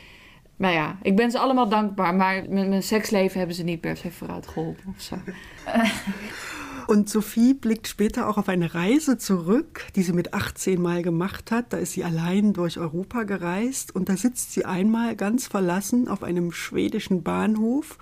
nou 0.57 0.75
ja, 0.75 0.99
ik 1.03 1.17
ben 1.17 1.31
ze 1.31 1.39
allemaal 1.39 1.69
dankbaar, 1.69 2.15
maar 2.15 2.45
met 2.49 2.69
mijn 2.69 2.83
seksleven 2.83 3.39
hebben 3.39 3.57
ze 3.57 3.63
niet 3.63 3.81
per 3.81 3.97
se 3.97 4.11
vooruit 4.11 4.47
geholpen 4.47 4.95
of 4.97 5.03
zo. 5.03 5.17
Und 6.87 7.09
Sophie 7.09 7.55
blickt 7.55 7.89
später 7.89 8.29
auch 8.29 8.39
auf 8.39 8.49
eine 8.49 8.75
Reise 8.75 9.19
zurück, 9.19 9.87
die 9.97 10.03
sie 10.03 10.13
mit 10.13 10.35
18 10.35 10.81
Mal 10.81 11.03
gemacht 11.03 11.51
hat. 11.51 11.73
Da 11.73 11.79
ist 11.79 11.93
sie 11.93 12.05
allein 12.05 12.53
durch 12.53 12.79
Europa 12.79 13.25
gereist 13.25 13.95
und 13.95 14.09
da 14.09 14.17
sitzt 14.17 14.53
sie 14.53 14.65
einmal 14.65 15.17
ganz 15.17 15.47
verlassen 15.47 16.09
auf 16.09 16.23
einem 16.23 16.53
schwedischen 16.53 17.23
Bahnhof. 17.23 17.99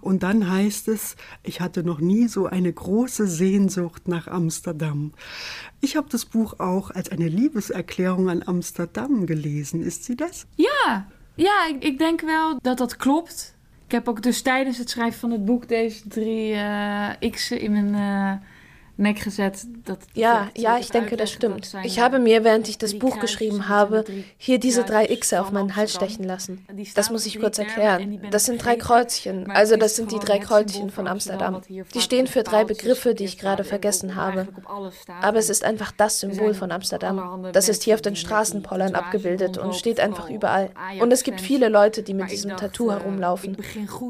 Und 0.00 0.22
dann 0.22 0.50
heißt 0.50 0.88
es, 0.88 1.16
ich 1.42 1.60
hatte 1.60 1.82
noch 1.82 2.00
nie 2.00 2.28
so 2.28 2.46
eine 2.46 2.72
große 2.72 3.26
Sehnsucht 3.26 4.08
nach 4.08 4.28
Amsterdam. 4.28 5.12
Ich 5.80 5.96
habe 5.96 6.08
das 6.10 6.24
Buch 6.24 6.58
auch 6.58 6.90
als 6.90 7.10
eine 7.10 7.28
Liebeserklärung 7.28 8.30
an 8.30 8.42
Amsterdam 8.44 9.26
gelesen. 9.26 9.82
Ist 9.82 10.04
sie 10.04 10.16
das? 10.16 10.46
Ja, 10.56 11.06
ja, 11.34 11.66
ik, 11.70 11.84
ik 11.84 11.98
denk 11.98 12.20
wel 12.20 12.58
dat 12.62 12.78
dat 12.78 12.96
klopt. 12.96 13.54
Ik 13.92 13.98
heb 13.98 14.08
ook 14.08 14.22
dus 14.22 14.42
tijdens 14.42 14.78
het 14.78 14.90
schrijven 14.90 15.20
van 15.20 15.30
het 15.30 15.44
boek 15.44 15.68
deze 15.68 16.08
drie 16.08 16.52
uh, 16.52 17.08
X'en 17.30 17.60
in 17.60 17.72
mijn 17.72 18.42
uh, 19.02 19.08
Neck 19.08 19.24
gesetzt. 19.24 19.68
Ja, 20.14 20.48
ja, 20.56 20.78
ich 20.78 20.90
denke, 20.90 21.16
das 21.16 21.30
stimmt. 21.30 21.74
Ich 21.84 22.00
habe 22.00 22.18
mir, 22.18 22.44
während 22.44 22.68
ich 22.68 22.78
das 22.78 22.98
Buch 22.98 23.18
geschrieben 23.20 23.68
habe, 23.68 24.04
hier 24.36 24.58
diese 24.58 24.84
drei 24.84 25.06
X 25.06 25.32
auf 25.32 25.50
meinen 25.50 25.76
Hals 25.76 25.94
stechen 25.94 26.24
lassen. 26.24 26.66
Das 26.94 27.10
muss 27.10 27.26
ich 27.26 27.38
kurz 27.40 27.58
erklären. 27.58 28.20
Das 28.30 28.44
sind 28.46 28.64
drei 28.64 28.76
Kreuzchen, 28.76 29.50
also 29.50 29.76
das 29.76 29.96
sind 29.96 30.12
die 30.12 30.18
drei 30.18 30.38
Kreuzchen 30.38 30.90
von 30.90 31.06
Amsterdam. 31.06 31.60
Die 31.68 32.00
stehen 32.00 32.26
für 32.26 32.42
drei 32.42 32.64
Begriffe, 32.64 33.14
die 33.14 33.24
ich 33.24 33.38
gerade 33.38 33.64
vergessen 33.64 34.14
habe. 34.14 34.48
Aber 35.20 35.38
es 35.38 35.50
ist 35.50 35.64
einfach 35.64 35.92
das 35.92 36.20
Symbol 36.20 36.54
von 36.54 36.70
Amsterdam. 36.70 37.50
Das 37.52 37.68
ist 37.68 37.82
hier 37.82 37.94
auf 37.94 38.02
den 38.02 38.16
Straßenpollern 38.16 38.94
abgebildet 38.94 39.58
und 39.58 39.74
steht 39.74 40.00
einfach 40.00 40.30
überall. 40.30 40.70
Und 41.00 41.12
es 41.12 41.22
gibt 41.22 41.40
viele 41.40 41.68
Leute, 41.68 42.02
die 42.02 42.14
mit 42.14 42.30
diesem 42.30 42.56
Tattoo 42.56 42.90
herumlaufen. 42.90 43.56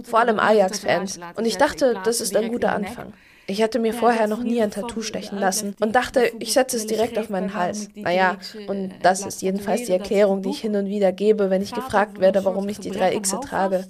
Vor 0.05 0.19
allem 0.19 0.39
Ajax-Fans. 0.39 1.19
Und 1.37 1.47
ich 1.47 1.57
dachte, 1.57 1.99
das 2.05 2.21
ist 2.21 2.37
ein 2.37 2.51
guter 2.51 2.75
Anfang. 2.75 3.13
Ich 3.53 3.63
hatte 3.63 3.79
mir 3.79 3.93
vorher 3.93 4.29
noch 4.29 4.43
nie 4.43 4.63
ein 4.63 4.71
Tattoo 4.71 5.03
stechen 5.03 5.39
lassen 5.39 5.77
und 5.79 5.95
dachte, 5.95 6.33
ich 6.39 6.55
setze 6.55 6.79
es 6.79 6.87
direkt 6.87 7.19
auf 7.19 7.29
meinen 7.29 7.53
Hals. 7.53 7.91
Naja, 7.95 8.39
und 8.67 8.95
das 9.03 9.27
ist 9.27 9.43
jedenfalls 9.43 9.85
die 9.85 9.93
Erklärung, 9.93 10.41
die 10.41 10.49
ich 10.49 10.63
hin 10.63 10.75
und 10.75 10.87
wieder 10.87 11.13
gebe, 11.13 11.51
wenn 11.51 11.61
ich 11.61 11.75
gefragt 11.75 12.19
werde, 12.19 12.47
warum 12.47 12.67
ich 12.71 12.81
die 12.81 12.91
drei 12.91 13.15
Xe 13.21 13.41
trage. 13.41 13.85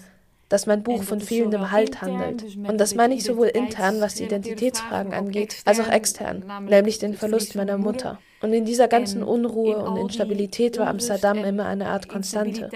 Dass 0.49 0.67
mein 0.67 0.83
Buch 0.83 1.05
von 1.05 1.21
fehlendem 1.21 1.71
Halt 1.71 2.03
handelt. 2.03 2.45
Und 2.57 2.79
das 2.79 2.97
meine 2.97 3.15
ich 3.15 3.23
sowohl 3.23 3.47
intern, 3.47 4.01
was 4.01 4.17
die 4.17 4.25
Identitätsfragen 4.25 5.15
angeht, 5.15 5.59
als 5.65 5.79
auch 5.79 5.89
extern, 5.89 6.43
nämlich 6.69 6.99
den 6.99 7.15
Verlust 7.15 7.55
meiner 7.55 7.79
Mutter. 7.79 8.19
Und 8.41 8.53
in 8.53 8.65
dieser 8.65 8.89
ganzen 8.89 9.23
Unruhe 9.23 9.77
und 9.77 9.97
Instabilität 9.97 10.77
war 10.77 10.89
Amsterdam 10.89 11.39
immer 11.45 11.67
eine 11.67 11.87
Art 11.87 12.09
Konstante. 12.09 12.69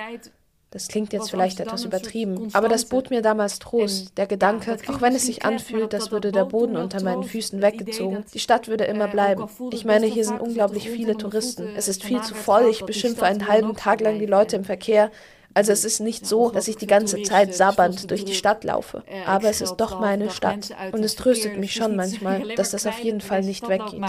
Das 0.76 0.88
klingt 0.88 1.14
jetzt 1.14 1.30
vielleicht 1.30 1.58
etwas 1.58 1.86
übertrieben, 1.86 2.50
aber 2.52 2.68
das 2.68 2.84
bot 2.84 3.08
mir 3.08 3.22
damals 3.22 3.58
Trost. 3.58 4.12
Der 4.18 4.26
Gedanke, 4.26 4.76
auch 4.88 5.00
wenn 5.00 5.14
es 5.14 5.24
sich 5.24 5.42
anfühlt, 5.42 5.94
als 5.94 6.10
würde 6.10 6.32
der 6.32 6.44
Boden 6.44 6.76
unter 6.76 7.02
meinen 7.02 7.24
Füßen 7.24 7.62
weggezogen, 7.62 8.26
die 8.34 8.38
Stadt 8.38 8.68
würde 8.68 8.84
immer 8.84 9.08
bleiben. 9.08 9.48
Ich 9.70 9.86
meine, 9.86 10.04
hier 10.04 10.26
sind 10.26 10.38
unglaublich 10.38 10.90
viele 10.90 11.16
Touristen. 11.16 11.66
Es 11.74 11.88
ist 11.88 12.04
viel 12.04 12.20
zu 12.20 12.34
voll. 12.34 12.68
Ich 12.70 12.84
beschimpfe 12.84 13.24
einen 13.24 13.48
halben 13.48 13.74
Tag 13.74 14.02
lang 14.02 14.18
die 14.18 14.26
Leute 14.26 14.56
im 14.56 14.64
Verkehr. 14.64 15.10
Also 15.54 15.72
es 15.72 15.86
ist 15.86 16.00
nicht 16.00 16.26
so, 16.26 16.50
dass 16.50 16.68
ich 16.68 16.76
die 16.76 16.86
ganze 16.86 17.22
Zeit 17.22 17.54
sabbernd 17.54 18.10
durch 18.10 18.26
die 18.26 18.34
Stadt 18.34 18.62
laufe. 18.62 19.02
Aber 19.24 19.48
es 19.48 19.62
ist 19.62 19.76
doch 19.76 19.98
meine 19.98 20.28
Stadt. 20.28 20.76
Und 20.92 21.02
es 21.02 21.16
tröstet 21.16 21.56
mich 21.56 21.72
schon 21.78 21.96
manchmal, 21.96 22.54
dass 22.56 22.72
das 22.72 22.86
auf 22.86 22.98
jeden 22.98 23.22
Fall 23.22 23.40
nicht 23.40 23.66
weggeht. 23.66 24.04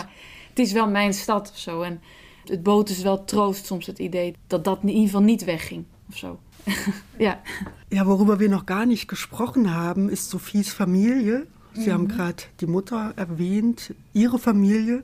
Het 0.49 0.60
is 0.60 0.73
wel 0.73 0.88
mijn 0.88 1.13
stad 1.13 1.49
of 1.49 1.58
zo. 1.58 1.82
En 1.82 2.01
het 2.45 2.63
bood 2.63 2.88
dus 2.88 3.01
wel 3.01 3.23
troost 3.23 3.65
soms 3.65 3.86
het 3.86 3.99
idee 3.99 4.34
dat 4.47 4.63
dat 4.63 4.80
in 4.82 4.89
ieder 4.89 5.03
geval 5.03 5.21
niet 5.21 5.43
wegging 5.43 5.86
of 6.10 6.17
zo. 6.17 6.39
ja. 7.19 7.38
Ja, 7.89 8.06
worüber 8.06 8.39
wir 8.39 8.49
noch 8.49 8.65
gar 8.65 8.86
nicht 8.86 9.08
gesprochen 9.08 9.73
haben, 9.73 10.10
ist 10.10 10.30
Sophies 10.30 10.73
Familie. 10.73 11.47
Sie 11.73 11.89
mhm. 11.89 11.93
haben 11.93 12.08
gerade 12.08 12.43
die 12.60 12.67
Mutter 12.67 13.13
erwähnt, 13.15 13.93
ihre 14.13 14.39
Familie. 14.39 15.03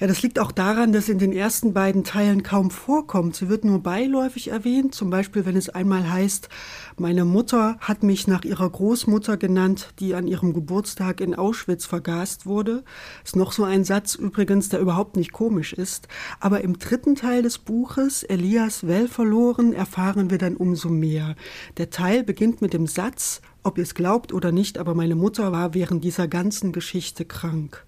Ja, 0.00 0.06
das 0.06 0.22
liegt 0.22 0.38
auch 0.38 0.52
daran, 0.52 0.92
dass 0.92 1.08
in 1.08 1.18
den 1.18 1.32
ersten 1.32 1.72
beiden 1.72 2.04
Teilen 2.04 2.44
kaum 2.44 2.70
vorkommt. 2.70 3.34
Sie 3.34 3.48
wird 3.48 3.64
nur 3.64 3.82
beiläufig 3.82 4.46
erwähnt, 4.46 4.94
zum 4.94 5.10
Beispiel 5.10 5.44
wenn 5.44 5.56
es 5.56 5.70
einmal 5.70 6.08
heißt, 6.08 6.48
meine 6.96 7.24
Mutter 7.24 7.76
hat 7.80 8.04
mich 8.04 8.28
nach 8.28 8.44
ihrer 8.44 8.70
Großmutter 8.70 9.36
genannt, 9.36 9.88
die 9.98 10.14
an 10.14 10.28
ihrem 10.28 10.52
Geburtstag 10.52 11.20
in 11.20 11.34
Auschwitz 11.34 11.84
vergast 11.84 12.46
wurde. 12.46 12.84
Ist 13.24 13.34
noch 13.34 13.50
so 13.50 13.64
ein 13.64 13.82
Satz 13.82 14.14
übrigens, 14.14 14.68
der 14.68 14.78
überhaupt 14.78 15.16
nicht 15.16 15.32
komisch 15.32 15.72
ist. 15.72 16.06
Aber 16.38 16.60
im 16.60 16.78
dritten 16.78 17.16
Teil 17.16 17.42
des 17.42 17.58
Buches, 17.58 18.22
Elias 18.22 18.86
Well 18.86 19.08
verloren, 19.08 19.72
erfahren 19.72 20.30
wir 20.30 20.38
dann 20.38 20.54
umso 20.54 20.90
mehr. 20.90 21.34
Der 21.76 21.90
Teil 21.90 22.22
beginnt 22.22 22.62
mit 22.62 22.72
dem 22.72 22.86
Satz, 22.86 23.40
ob 23.64 23.78
ihr 23.78 23.82
es 23.82 23.94
glaubt 23.94 24.32
oder 24.32 24.52
nicht, 24.52 24.78
aber 24.78 24.94
meine 24.94 25.16
Mutter 25.16 25.50
war 25.50 25.74
während 25.74 26.04
dieser 26.04 26.28
ganzen 26.28 26.70
Geschichte 26.70 27.24
krank. 27.24 27.84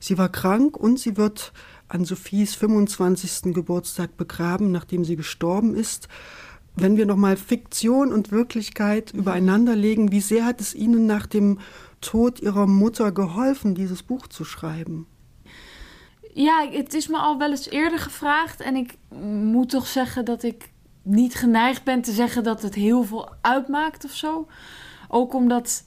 Sie 0.00 0.18
war 0.18 0.30
krank 0.30 0.76
und 0.76 0.98
sie 0.98 1.16
wird 1.16 1.52
an 1.88 2.04
Sophies 2.04 2.54
25. 2.54 3.54
Geburtstag 3.54 4.16
begraben, 4.16 4.72
nachdem 4.72 5.04
sie 5.04 5.16
gestorben 5.16 5.74
ist. 5.74 6.08
Wenn 6.74 6.96
wir 6.96 7.04
nochmal 7.04 7.36
Fiktion 7.36 8.12
und 8.12 8.30
Wirklichkeit 8.30 9.12
übereinander 9.12 9.76
legen, 9.76 10.10
wie 10.10 10.20
sehr 10.20 10.44
hat 10.44 10.60
es 10.60 10.74
Ihnen 10.74 11.06
nach 11.06 11.26
dem 11.26 11.58
Tod 12.00 12.40
Ihrer 12.40 12.66
Mutter 12.66 13.12
geholfen, 13.12 13.74
dieses 13.74 14.02
Buch 14.02 14.26
zu 14.28 14.44
schreiben? 14.44 15.06
Ja, 16.32 16.64
het 16.70 16.94
is 16.94 17.08
me 17.08 17.18
al 17.18 17.38
wel 17.38 17.50
eens 17.50 17.68
eerder 17.68 17.98
gevraagd. 17.98 18.60
En 18.60 18.76
ik 18.76 18.96
moet 19.52 19.70
toch 19.70 19.86
zeggen 19.86 20.24
dat 20.24 20.42
ik 20.42 20.70
niet 21.02 21.34
geneigd 21.34 21.84
ben 21.84 22.02
te 22.02 22.12
zeggen 22.12 22.44
dat 22.44 22.62
het 22.62 22.74
heel 22.74 23.02
veel 23.02 23.28
uitmaakt 23.40 24.04
of 24.04 24.12
zo. 24.12 24.46
Ook 25.08 25.34
omdat 25.34 25.84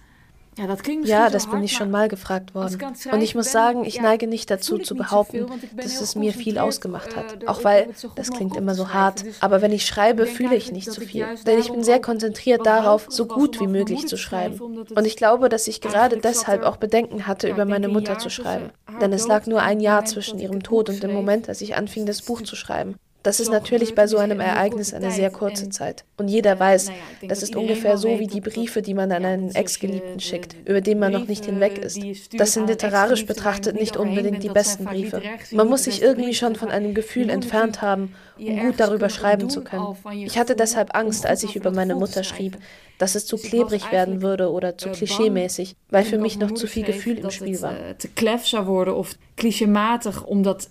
Ja, 0.58 0.68
das, 0.68 0.80
ja, 1.04 1.30
das 1.30 1.50
bin 1.50 1.63
ich 1.63 1.74
schon 1.74 1.89
mal 1.89 2.08
gefragt 2.08 2.54
worden. 2.54 2.78
Und 3.12 3.22
ich 3.22 3.34
muss 3.34 3.52
sagen, 3.52 3.86
ich 3.86 4.02
neige 4.02 4.28
nicht 4.28 4.52
dazu 4.52 4.78
zu 4.78 4.96
behaupten, 4.96 5.48
dass 5.76 6.00
es 6.00 6.16
mir 6.16 6.34
viel 6.34 6.58
ausgemacht 6.58 7.16
hat. 7.16 7.48
Auch 7.48 7.63
weil, 7.63 7.89
das 8.16 8.32
klingt 8.32 8.56
immer 8.56 8.76
so 8.76 8.94
hart, 8.94 9.24
aber 9.39 9.62
wenn 9.62 9.72
ich 9.72 9.86
schreibe, 9.86 10.26
fühle 10.26 10.56
ich 10.56 10.72
nicht 10.72 10.92
so 10.92 11.02
viel. 11.02 11.26
Denn 11.46 11.60
ich 11.60 11.72
bin 11.72 11.84
sehr 11.84 12.00
konzentriert 12.00 12.66
darauf, 12.66 13.08
so 13.10 13.26
gut 13.26 13.60
wie 13.60 13.68
möglich 13.68 14.08
zu 14.08 14.18
schreiben. 14.18 14.60
Und 14.96 15.06
ich 15.06 15.18
glaube, 15.18 15.50
dass 15.50 15.68
ich 15.68 15.82
gerade 15.82 16.18
deshalb 16.18 16.63
auch 16.63 16.78
Bedenken 16.78 17.26
hatte, 17.28 17.50
über 17.50 17.66
meine 17.66 17.88
Mutter 17.88 18.20
zu 18.20 18.30
schreiben. 18.30 18.70
Denn 19.02 19.13
es 19.13 19.28
lag 19.28 19.48
nur 19.48 19.62
ein 19.62 19.80
Jahr 19.80 20.06
zwischen 20.06 20.39
ihrem 20.39 20.62
Tod 20.62 20.89
und 20.89 21.02
dem 21.02 21.13
Moment, 21.13 21.50
als 21.50 21.62
ich 21.62 21.76
anfing, 21.76 22.06
das 22.06 22.22
Buch 22.22 22.42
zu 22.42 22.56
schreiben. 22.56 22.96
Das 23.23 23.39
ist 23.39 23.49
natürlich 23.49 23.95
bei 23.95 24.05
so 24.05 24.17
einem 24.17 24.41
Ereignis 24.41 24.93
eine 24.93 25.09
sehr 25.12 25.31
kurze 25.31 25.69
Zeit. 25.69 26.03
Und 26.17 26.27
jeder 26.27 26.59
weiß, 26.59 26.91
das 27.27 27.41
ist 27.41 27.55
ungefähr 27.55 27.97
so 27.97 28.19
wie 28.19 28.27
die 28.27 28.41
Briefe, 28.41 28.81
die 28.81 28.93
man 28.93 29.12
an 29.13 29.23
einen 29.23 29.55
Ex-Geliebten 29.55 30.19
schickt, 30.19 30.55
über 30.65 30.81
den 30.81 30.99
man 30.99 31.13
noch 31.13 31.27
nicht 31.27 31.45
hinweg 31.45 31.77
ist. 31.77 31.99
Das 32.38 32.51
sind 32.51 32.67
literarisch 32.67 33.25
betrachtet 33.25 33.79
nicht 33.79 33.95
unbedingt 33.95 34.43
die 34.43 34.49
besten 34.49 34.83
Briefe. 34.83 35.21
Man 35.51 35.69
muss 35.69 35.86
sich 35.86 36.01
irgendwie 36.01 36.33
schon 36.33 36.55
von 36.55 36.69
einem 36.69 36.93
Gefühl 36.93 37.29
entfernt 37.29 37.81
haben, 37.81 38.13
um 38.38 38.59
gut 38.59 38.75
darüber 38.77 39.09
schreiben 39.09 39.49
zu 39.49 39.63
können. 39.63 39.95
Ich 40.12 40.38
hatte 40.38 40.55
deshalb 40.55 40.95
Angst, 40.95 41.25
als 41.25 41.43
ich 41.43 41.55
über 41.55 41.71
meine 41.71 41.95
Mutter 41.95 42.23
schrieb, 42.23 42.57
dass 42.97 43.15
es 43.15 43.25
zu 43.25 43.38
klebrig 43.38 43.91
werden 43.91 44.21
würde 44.21 44.51
oder 44.51 44.77
zu 44.77 44.89
klischeemäßig, 44.89 45.75
weil 45.89 46.03
für 46.03 46.17
mich 46.17 46.38
noch 46.38 46.51
zu 46.51 46.67
viel 46.67 46.83
Gefühl 46.83 47.19
im 47.19 47.31
Spiel 47.31 47.62
war. 47.62 47.75
Te 47.97 48.09
klef 48.09 48.45
zou 48.45 48.65
worden 48.65 48.93
of 48.93 49.15
clichématig, 49.38 50.23
omdat 50.25 50.67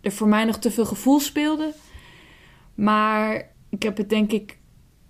er 0.00 0.12
voor 0.12 0.28
mij 0.28 0.44
nog 0.44 0.58
te 0.58 0.70
veel 0.70 0.86
gevoel 0.86 1.20
speelde. 1.20 1.72
Maar 2.74 3.50
ik 3.70 3.82
heb 3.82 3.96
het 3.96 4.08
denk 4.08 4.32
ik 4.32 4.58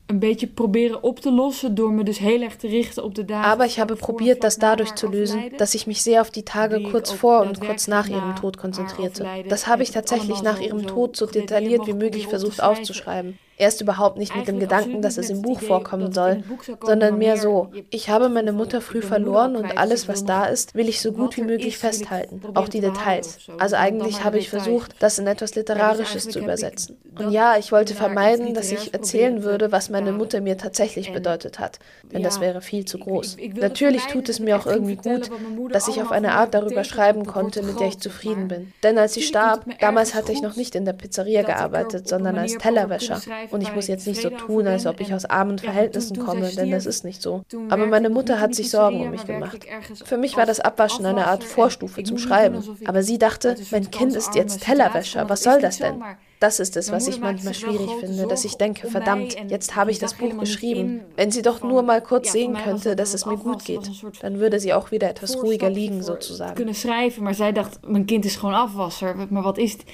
ein 0.07 0.19
bisschen 0.19 0.55
probieren 0.55 1.03
abzulossen, 1.03 1.75
door 1.75 1.93
me 1.93 2.03
dus 2.03 2.19
heel 2.19 2.43
erg 2.43 2.57
te 2.57 2.69
richten 2.69 3.05
op 3.05 3.15
de 3.15 3.25
dagen. 3.25 3.51
Aber 3.51 3.67
ich 3.67 3.79
habe 3.79 3.97
probiert, 3.97 4.43
das 4.43 4.57
dadurch 4.57 4.95
zu 4.95 5.09
lösen, 5.09 5.57
dass 5.57 5.75
ich 5.75 5.87
mich 5.87 6.03
sehr 6.03 6.21
auf 6.21 6.31
die 6.31 6.43
Tage 6.45 6.81
kurz 6.91 7.13
vor 7.13 7.41
und 7.41 7.61
kurz 7.61 7.87
nach 7.87 8.09
ihrem 8.09 8.35
Tod 8.37 8.57
konzentrierte. 8.57 9.27
Das 9.49 9.67
habe 9.67 9.83
ich 9.83 9.91
tatsächlich 9.91 10.43
nach 10.43 10.61
ihrem 10.61 10.87
Tod 10.87 11.17
so 11.17 11.27
detailliert 11.27 11.87
wie 11.87 11.93
möglich 11.93 12.27
versucht 12.27 12.63
aufzuschreiben. 12.63 13.39
Erst 13.59 13.81
überhaupt 13.81 14.19
nicht 14.19 14.37
mit 14.37 14.49
dem 14.49 14.59
Gedanken, 14.59 15.01
dass 15.01 15.17
es 15.17 15.31
im 15.31 15.43
Buch 15.43 15.61
vorkommen 15.61 16.13
soll, 16.13 16.43
sondern 16.85 17.17
mehr 17.17 17.39
so, 17.39 17.71
ich 17.91 18.11
habe 18.11 18.29
meine 18.29 18.53
Mutter 18.53 18.81
früh 18.81 19.01
verloren 19.01 19.57
und 19.57 19.79
alles, 19.79 20.09
was 20.09 20.25
da 20.25 20.45
ist, 20.45 20.75
will 20.75 20.89
ich 20.89 21.01
so 21.01 21.13
gut 21.13 21.37
wie 21.37 21.43
möglich 21.43 21.79
festhalten, 21.79 22.43
auch 22.55 22.69
die 22.69 22.81
Details. 22.81 23.39
Also 23.59 23.77
eigentlich 23.77 24.25
habe 24.25 24.39
ich 24.39 24.51
versucht, 24.51 24.95
das 24.99 25.19
in 25.19 25.27
etwas 25.27 25.55
Literarisches 25.55 26.29
zu 26.29 26.41
übersetzen. 26.41 26.99
Und 27.19 27.31
ja, 27.31 27.57
ich 27.57 27.73
wollte 27.73 27.95
vermeiden, 27.95 28.53
dass 28.53 28.71
ich 28.71 28.93
erzählen 28.93 29.43
würde, 29.43 29.73
was 29.73 29.89
meine 29.89 30.13
Mutter 30.13 30.41
mir 30.41 30.59
tatsächlich 30.59 31.13
bedeutet 31.13 31.59
hat, 31.59 31.79
denn 32.13 32.23
das 32.23 32.41
wäre 32.41 32.61
viel 32.61 32.85
zu 32.85 32.99
groß. 32.99 33.37
Natürlich 33.55 34.07
tut 34.07 34.29
es 34.29 34.39
mir 34.39 34.57
auch 34.57 34.67
irgendwie 34.67 34.97
gut, 34.97 35.31
dass 35.71 35.89
ich 35.89 36.03
auf 36.03 36.13
eine 36.13 36.33
Art 36.33 36.53
darüber 36.53 36.85
schreiben 36.85 37.25
konnte, 37.27 37.63
mit 37.63 37.81
der 37.81 37.89
ich 37.89 37.99
zufrieden 37.99 38.49
bin. 38.49 38.73
Denn 38.83 38.99
als 38.99 39.15
sie 39.15 39.23
starb, 39.23 39.65
damals 39.81 40.15
hatte 40.15 40.33
ich 40.33 40.43
noch 40.43 40.57
nicht 40.57 40.75
in 40.75 40.85
der 40.85 40.93
Pizzeria 40.93 41.43
gearbeitet, 41.43 42.07
sondern 42.09 42.39
als 42.39 42.59
Tellerwäscher. 42.59 43.21
Und 43.51 43.63
ich 43.63 43.75
muss 43.75 43.87
jetzt 43.87 44.07
nicht 44.07 44.21
so 44.21 44.31
tun, 44.31 44.67
als 44.67 44.87
ob 44.87 45.01
ich 45.01 45.13
aus 45.15 45.25
armen 45.25 45.59
Verhältnissen 45.59 46.19
komme, 46.19 46.51
denn 46.51 46.71
das 46.71 46.87
ist 46.87 47.05
nicht 47.05 47.23
so. 47.23 47.43
Aber 47.69 47.87
meine 47.87 48.11
Mutter 48.11 48.41
hat 48.41 48.55
sich 48.55 48.71
Sorgen 48.71 49.01
um 49.01 49.11
mich 49.11 49.27
gemacht. 49.27 49.67
Für 50.05 50.17
mich 50.17 50.37
war 50.37 50.47
das 50.47 50.61
Abwaschen 50.61 51.07
eine 51.07 51.27
Art 51.27 51.45
Vorstufe 51.45 52.03
zum 52.03 52.19
Schreiben. 52.19 52.63
Aber 52.87 53.03
sie 53.03 53.19
dachte, 53.19 53.57
mein 53.71 53.91
Kind 53.91 54.15
ist 54.15 54.35
jetzt 54.35 54.63
Tellerwäscher, 54.63 55.29
was 55.29 55.43
soll 55.43 55.61
das 55.61 55.79
denn? 55.79 56.03
Das 56.39 56.61
ist 56.61 56.77
es, 56.77 56.93
was 56.93 57.09
ich 57.09 57.19
manchmal 57.19 57.55
schwierig 57.55 57.91
finde, 57.99 58.27
dass 58.27 58.45
ich 58.45 58.57
denke, 58.57 58.89
verdammt, 58.89 59.37
jetzt 59.49 59.75
habe 59.75 59.91
ich 59.91 59.99
das 59.99 60.15
Buch 60.15 60.37
geschrieben. 60.39 61.01
Wenn 61.17 61.31
sie 61.31 61.41
doch 61.41 61.63
nur 61.63 61.83
mal 61.83 62.03
kurz 62.03 62.33
sehen 62.33 62.55
könnte, 62.63 62.95
dass 62.95 63.15
es 63.15 63.25
mir 63.25 63.39
gut 63.39 63.65
geht, 63.65 63.91
dann 64.21 64.39
würde 64.39 64.61
sie 64.61 64.75
auch 64.75 64.91
wieder 64.91 65.09
etwas 65.09 65.43
ruhiger 65.43 65.71
liegen, 65.71 66.03
sozusagen. 66.03 66.55
Kunnen 66.55 66.75
schrijven, 66.75 67.23
maar 67.23 67.35
zij 67.35 67.53
dacht, 67.53 67.79
mijn 67.87 68.05
kind 68.05 68.25
is 68.25 68.37
gewoon 68.37 68.55
afwasser. 68.55 69.17
Maar 69.31 69.43
wat 69.43 69.59
is 69.59 69.73
het? 69.73 69.85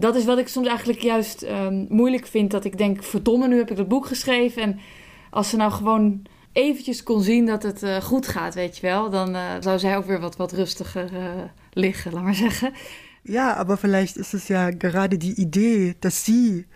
Dat 0.00 0.16
is 0.16 0.24
wat 0.24 0.38
ik 0.38 0.48
soms 0.48 0.66
eigenlijk 0.66 1.00
juist 1.00 1.42
um, 1.42 1.86
moeilijk 1.88 2.26
vind. 2.26 2.50
Dat 2.50 2.64
ik 2.64 2.78
denk, 2.78 3.02
verdomme, 3.02 3.48
nu 3.48 3.56
heb 3.56 3.70
ik 3.70 3.76
dat 3.76 3.88
boek 3.88 4.06
geschreven. 4.06 4.62
En 4.62 4.78
als 5.30 5.48
ze 5.50 5.56
nou 5.56 5.72
gewoon 5.72 6.22
eventjes 6.52 7.02
kon 7.02 7.22
zien 7.22 7.46
dat 7.46 7.62
het 7.62 7.82
uh, 7.82 7.96
goed 7.96 8.28
gaat, 8.28 8.54
weet 8.54 8.76
je 8.76 8.86
wel, 8.86 9.10
dan 9.10 9.34
uh, 9.34 9.42
zou 9.60 9.78
zij 9.78 9.96
ook 9.96 10.06
weer 10.06 10.20
wat, 10.20 10.36
wat 10.36 10.52
rustiger 10.52 11.12
uh, 11.12 11.20
liggen, 11.72 12.12
laat 12.12 12.22
maar 12.22 12.34
zeggen. 12.48 12.72
Ja, 13.22 13.56
aber 13.56 13.76
vielleicht 13.76 14.16
ist 14.16 14.34
es 14.34 14.48
ja 14.48 14.70
gerade 14.70 15.16
die 15.16 15.34
Idee, 15.34 15.94
dass 16.00 16.24
Sie 16.24 16.66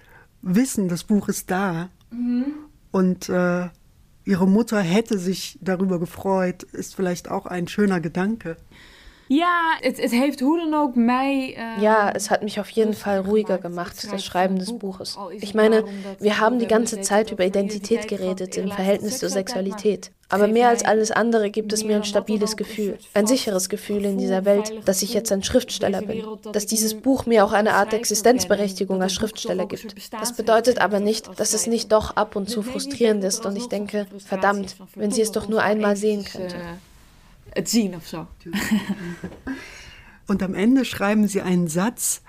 wissen, 0.40 0.88
das 0.88 1.04
Buch 1.04 1.28
ist 1.28 1.50
da 1.50 1.88
mhm. 2.10 2.44
und 2.90 3.28
äh, 3.28 3.68
Ihre 4.24 4.46
Mutter 4.46 4.80
hätte 4.80 5.18
sich 5.18 5.58
darüber 5.60 5.98
gefreut, 5.98 6.62
ist 6.62 6.94
vielleicht 6.94 7.28
auch 7.28 7.46
ein 7.46 7.68
schöner 7.68 8.00
Gedanke. 8.00 8.56
Ja, 9.34 9.78
het, 9.80 10.00
het 10.00 10.10
heeft 10.10 10.40
hoe 10.40 10.58
dan 10.58 10.74
ook 10.74 10.94
mij. 10.94 11.56
Uh, 11.56 11.82
ja, 11.82 12.12
es 12.14 12.28
hat 12.28 12.42
mich 12.42 12.58
auf 12.58 12.68
jeden 12.68 12.94
Fall 12.94 13.20
ruhiger 13.20 13.58
gemacht, 13.58 14.06
das 14.10 14.24
Schreiben 14.24 14.58
des 14.58 14.76
Buches. 14.76 15.16
Ich 15.40 15.54
meine, 15.54 15.84
wir 16.18 16.38
haben 16.38 16.58
die 16.58 16.66
ganze 16.66 17.00
Zeit 17.00 17.30
über 17.30 17.44
Identität 17.44 18.08
geredet 18.08 18.56
im 18.58 18.70
Verhältnis 18.70 19.18
zur 19.18 19.30
Sexualität. 19.30 20.10
Aber 20.28 20.48
mehr 20.48 20.68
als 20.68 20.84
alles 20.84 21.10
andere 21.10 21.50
gibt 21.50 21.72
es 21.72 21.84
mir 21.84 21.96
ein 21.96 22.04
stabiles 22.04 22.56
Gefühl, 22.56 22.98
ein 23.14 23.26
sicheres 23.26 23.68
Gefühl 23.68 24.04
in 24.04 24.18
dieser 24.18 24.44
Welt, 24.44 24.72
dass 24.86 25.02
ich 25.02 25.14
jetzt 25.14 25.32
ein 25.32 25.42
Schriftsteller 25.42 26.02
bin, 26.02 26.24
dass 26.52 26.66
dieses 26.66 26.94
Buch 26.94 27.26
mir 27.26 27.44
auch 27.44 27.52
eine 27.52 27.74
Art 27.74 27.94
Existenzberechtigung 27.94 29.02
als 29.02 29.14
Schriftsteller 29.14 29.66
gibt. 29.66 29.94
Das 30.12 30.34
bedeutet 30.34 30.78
aber 30.78 31.00
nicht, 31.00 31.38
dass 31.38 31.54
es 31.54 31.66
nicht 31.66 31.90
doch 31.90 32.16
ab 32.16 32.36
und 32.36 32.50
zu 32.50 32.62
frustrierend 32.62 33.24
ist 33.24 33.46
und 33.46 33.56
ich 33.56 33.68
denke, 33.68 34.06
verdammt, 34.26 34.76
wenn 34.94 35.10
sie 35.10 35.22
es 35.22 35.32
doch 35.32 35.48
nur 35.48 35.62
einmal 35.62 35.96
sehen 35.96 36.24
könnte. 36.24 36.56
Het 37.52 37.70
zien 37.70 37.94
of 37.94 38.06
so. 38.06 38.26
Und 40.26 40.42
am 40.42 40.54
Ende 40.54 40.84
schreiben 40.84 41.28
sie 41.28 41.42
einen 41.42 41.68
Satz, 41.68 42.22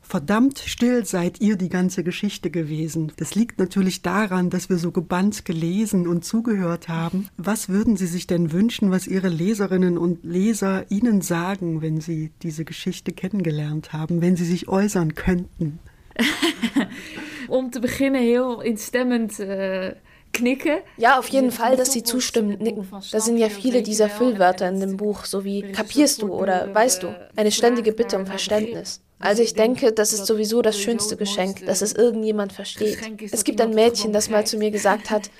verdammt 0.00 0.58
still 0.58 1.04
seid 1.04 1.40
ihr 1.40 1.56
die 1.56 1.68
ganze 1.68 2.02
Geschichte 2.02 2.50
gewesen. 2.50 3.12
Das 3.16 3.34
liegt 3.34 3.58
natürlich 3.58 4.02
daran, 4.02 4.50
dass 4.50 4.68
wir 4.68 4.78
so 4.78 4.92
gebannt 4.92 5.44
gelesen 5.44 6.08
und 6.08 6.24
zugehört 6.24 6.88
haben. 6.88 7.28
Was 7.36 7.68
würden 7.68 7.96
Sie 7.96 8.06
sich 8.06 8.26
denn 8.26 8.52
wünschen, 8.52 8.90
was 8.90 9.06
Ihre 9.06 9.28
Leserinnen 9.28 9.98
und 9.98 10.24
Leser 10.24 10.90
Ihnen 10.90 11.20
sagen, 11.20 11.82
wenn 11.82 12.00
Sie 12.00 12.32
diese 12.42 12.64
Geschichte 12.64 13.12
kennengelernt 13.12 13.92
haben, 13.92 14.20
wenn 14.20 14.36
Sie 14.36 14.44
sich 14.44 14.68
äußern 14.68 15.14
könnten? 15.14 15.78
um 17.48 17.70
te 17.70 17.80
beginnen 17.80 18.22
heel 18.22 18.58
instemmend 18.62 19.38
uh, 19.40 19.92
knicken. 20.32 20.78
Ja, 20.96 21.18
auf 21.18 21.28
jeden 21.28 21.50
Fall, 21.50 21.76
dass 21.76 21.92
sie 21.92 22.02
zustimmend 22.02 22.60
nicken. 22.60 22.88
Da 23.12 23.20
sind 23.20 23.36
ja 23.36 23.48
viele 23.48 23.82
dieser 23.82 24.08
Füllwörter 24.08 24.68
in 24.68 24.80
dem 24.80 24.96
Buch, 24.96 25.24
so 25.24 25.44
wie 25.44 25.62
kapierst 25.72 26.22
du 26.22 26.32
oder 26.32 26.74
weißt 26.74 27.02
du, 27.02 27.14
eine 27.36 27.50
ständige 27.50 27.92
Bitte 27.92 28.16
um 28.18 28.26
Verständnis. 28.26 29.00
Also 29.18 29.42
ich 29.42 29.54
denke, 29.54 29.92
das 29.92 30.14
ist 30.14 30.26
sowieso 30.26 30.62
das 30.62 30.78
schönste 30.78 31.16
Geschenk, 31.16 31.66
dass 31.66 31.82
es 31.82 31.92
irgendjemand 31.92 32.52
versteht. 32.52 32.98
Es 33.30 33.44
gibt 33.44 33.60
ein 33.60 33.74
Mädchen, 33.74 34.12
das 34.12 34.30
mal 34.30 34.46
zu 34.46 34.56
mir 34.56 34.70
gesagt 34.70 35.10
hat, 35.10 35.30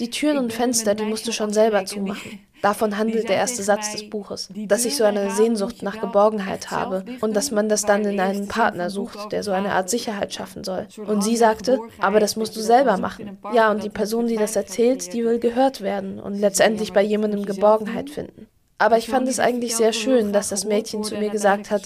die 0.00 0.10
Türen 0.10 0.38
und 0.38 0.52
Fenster, 0.52 0.94
die 0.94 1.04
musst 1.04 1.28
du 1.28 1.32
schon 1.32 1.52
selber 1.52 1.84
zumachen. 1.84 2.40
Davon 2.62 2.98
handelt 2.98 3.28
der 3.28 3.36
erste 3.36 3.62
Satz 3.62 3.92
des 3.92 4.10
Buches, 4.10 4.48
dass 4.66 4.84
ich 4.84 4.96
so 4.96 5.04
eine 5.04 5.30
Sehnsucht 5.30 5.82
nach 5.82 6.00
Geborgenheit 6.00 6.70
habe 6.70 7.04
und 7.20 7.34
dass 7.34 7.50
man 7.50 7.68
das 7.68 7.82
dann 7.82 8.04
in 8.04 8.20
einen 8.20 8.48
Partner 8.48 8.90
sucht, 8.90 9.32
der 9.32 9.42
so 9.42 9.50
eine 9.52 9.72
Art 9.72 9.88
Sicherheit 9.88 10.34
schaffen 10.34 10.64
soll. 10.64 10.86
Und 11.06 11.22
sie 11.22 11.36
sagte, 11.36 11.78
aber 12.00 12.20
das 12.20 12.36
musst 12.36 12.56
du 12.56 12.60
selber 12.60 12.98
machen. 12.98 13.38
Ja, 13.54 13.70
und 13.70 13.82
die 13.82 13.88
Person, 13.88 14.26
die 14.26 14.36
das 14.36 14.56
erzählt, 14.56 15.12
die 15.12 15.24
will 15.24 15.38
gehört 15.38 15.80
werden 15.80 16.18
und 16.20 16.34
letztendlich 16.34 16.92
bei 16.92 17.02
jemandem 17.02 17.46
Geborgenheit 17.46 18.10
finden. 18.10 18.46
Aber 18.80 18.96
ich 18.96 19.08
fand 19.08 19.28
es 19.28 19.38
eigentlich 19.38 19.76
sehr 19.76 19.92
schön, 19.92 20.32
dass 20.32 20.48
das 20.48 20.64
Mädchen 20.64 21.04
zu 21.04 21.14
mir 21.16 21.28
gesagt 21.28 21.70
hat, 21.70 21.82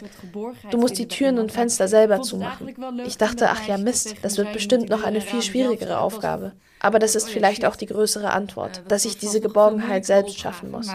du 0.70 0.78
musst 0.78 0.96
die 0.96 1.08
Türen 1.08 1.40
und 1.40 1.50
Fenster 1.50 1.88
selber 1.88 2.22
zumachen. 2.22 2.72
Ich 3.04 3.18
dachte, 3.18 3.50
ach 3.50 3.66
ja 3.66 3.78
Mist, 3.78 4.14
das 4.22 4.38
wird 4.38 4.52
bestimmt 4.52 4.90
noch 4.90 5.02
eine 5.02 5.20
viel 5.20 5.42
schwierigere 5.42 5.98
Aufgabe. 5.98 6.52
Aber 6.84 6.98
das 6.98 7.14
ist 7.14 7.30
vielleicht 7.30 7.64
auch 7.64 7.76
die 7.76 7.86
größere 7.86 8.30
Antwort, 8.30 8.82
dass 8.88 9.06
ich 9.06 9.16
diese 9.16 9.40
Geborgenheit 9.40 10.04
selbst 10.04 10.38
schaffen 10.38 10.70
muss. 10.70 10.88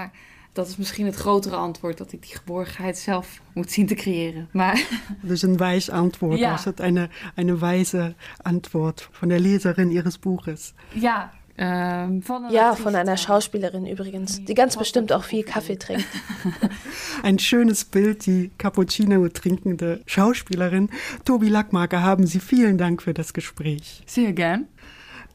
dat 0.54 0.68
is 0.68 0.78
misschien 0.78 1.06
het 1.06 1.16
grotere 1.16 1.56
antwoord, 1.56 1.98
dat 1.98 2.12
ik 2.12 2.22
die 2.22 2.36
geborgenheid 2.36 2.98
zelf 2.98 3.42
moet 3.54 3.72
zien 3.72 3.88
te 3.88 3.96
creëren. 3.96 4.48
Maar... 4.52 4.84
Dus 5.22 5.42
een 5.42 5.58
wijs 5.58 5.90
antwoord, 5.90 6.40
ja. 6.40 6.52
was 6.52 6.66
het 6.66 6.82
eine, 6.82 7.10
eine 7.36 7.58
weise 7.58 8.16
Antwort 8.42 9.10
von 9.12 9.30
der 9.30 9.40
Leserin 9.40 9.92
ihres 9.92 10.18
Buches. 10.18 10.74
Ja, 10.94 11.32
ähm, 11.58 12.22
von 12.24 12.50
ja, 12.52 12.76
von 12.76 12.96
einer 12.96 13.18
Schauspielerin 13.18 13.86
übrigens, 13.86 14.44
die 14.46 14.54
ganz 14.54 14.78
bestimmt 14.78 15.12
auch 15.12 15.24
viel 15.24 15.44
Kaffee 15.44 15.78
trinkt. 15.78 16.08
Ein 17.24 17.40
schönes 17.40 17.86
Bild, 17.86 18.26
die 18.26 18.52
Cappuccino 18.58 19.28
trinkende 19.30 20.02
Schauspielerin. 20.06 20.90
Tobi 21.26 21.50
Lackmarker, 21.50 22.02
haben 22.02 22.26
Sie 22.26 22.40
vielen 22.40 22.78
Dank 22.78 23.02
für 23.02 23.14
das 23.14 23.34
Gespräch. 23.34 24.04
Sehr 24.06 24.34
gern. 24.34 24.68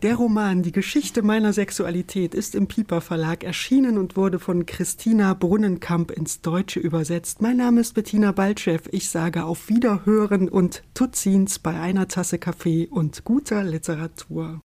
Der 0.03 0.17
Roman 0.17 0.63
Die 0.63 0.73
Geschichte 0.73 1.23
meiner 1.23 1.53
Sexualität 1.53 2.35
ist 2.35 2.55
im 2.55 2.67
Piper 2.67 3.01
Verlag 3.01 3.43
erschienen 3.43 3.97
und 3.97 4.17
wurde 4.17 4.39
von 4.39 4.67
Christina 4.67 5.33
Brunnenkamp 5.33 6.11
ins 6.11 6.43
Deutsche 6.43 6.81
übersetzt. 6.81 7.41
Mein 7.41 7.57
Name 7.57 7.81
ist 7.81 7.95
Bettina 7.95 8.33
Baltschew. 8.33 8.81
Ich 8.91 9.09
sage 9.09 9.45
auf 9.45 9.69
Wiederhören 9.69 10.49
und 10.49 10.83
Tutzins 10.93 11.59
bei 11.59 11.81
einer 11.81 12.07
Tasse 12.09 12.39
Kaffee 12.39 12.87
und 12.91 13.25
guter 13.25 13.65
Literatur. 13.65 14.61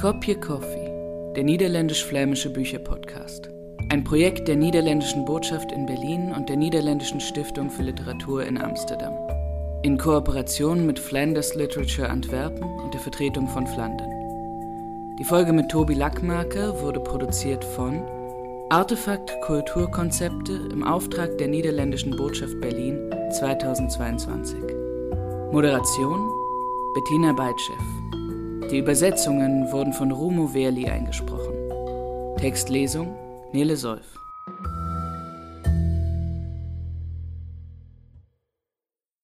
Kopje 0.00 0.40
Coffee, 0.40 1.32
der 1.36 1.44
niederländisch-flämische 1.44 2.50
Bücherpodcast. 2.50 3.50
Ein 3.90 4.04
Projekt 4.04 4.48
der 4.48 4.56
niederländischen 4.56 5.24
Botschaft 5.26 5.70
in 5.70 5.86
Berlin 5.86 6.32
und 6.34 6.48
der 6.48 6.56
niederländischen 6.56 7.20
Stiftung 7.20 7.70
für 7.70 7.82
Literatur 7.82 8.44
in 8.44 8.58
Amsterdam. 8.58 9.14
In 9.82 9.98
Kooperation 9.98 10.86
mit 10.86 10.98
Flanders 10.98 11.54
Literature 11.54 12.08
Antwerpen 12.08 12.64
und 12.64 12.94
der 12.94 13.00
Vertretung 13.00 13.48
von 13.48 13.66
Flandern. 13.66 14.15
Die 15.18 15.24
Folge 15.24 15.54
mit 15.54 15.70
Tobi 15.70 15.94
Lackmarker 15.94 16.82
wurde 16.82 17.00
produziert 17.00 17.64
von 17.64 18.02
Artefakt 18.68 19.32
Kulturkonzepte 19.40 20.52
im 20.70 20.84
Auftrag 20.84 21.38
der 21.38 21.48
niederländischen 21.48 22.14
Botschaft 22.14 22.60
Berlin 22.60 23.10
2022. 23.32 24.58
Moderation 25.52 26.20
Bettina 26.94 27.32
Beitschew. 27.32 28.68
Die 28.70 28.78
Übersetzungen 28.78 29.72
wurden 29.72 29.94
von 29.94 30.12
Rumo 30.12 30.48
Verli 30.48 30.86
eingesprochen. 30.86 31.54
Textlesung 32.36 33.16
Nele 33.52 33.78
Solf. 33.78 34.04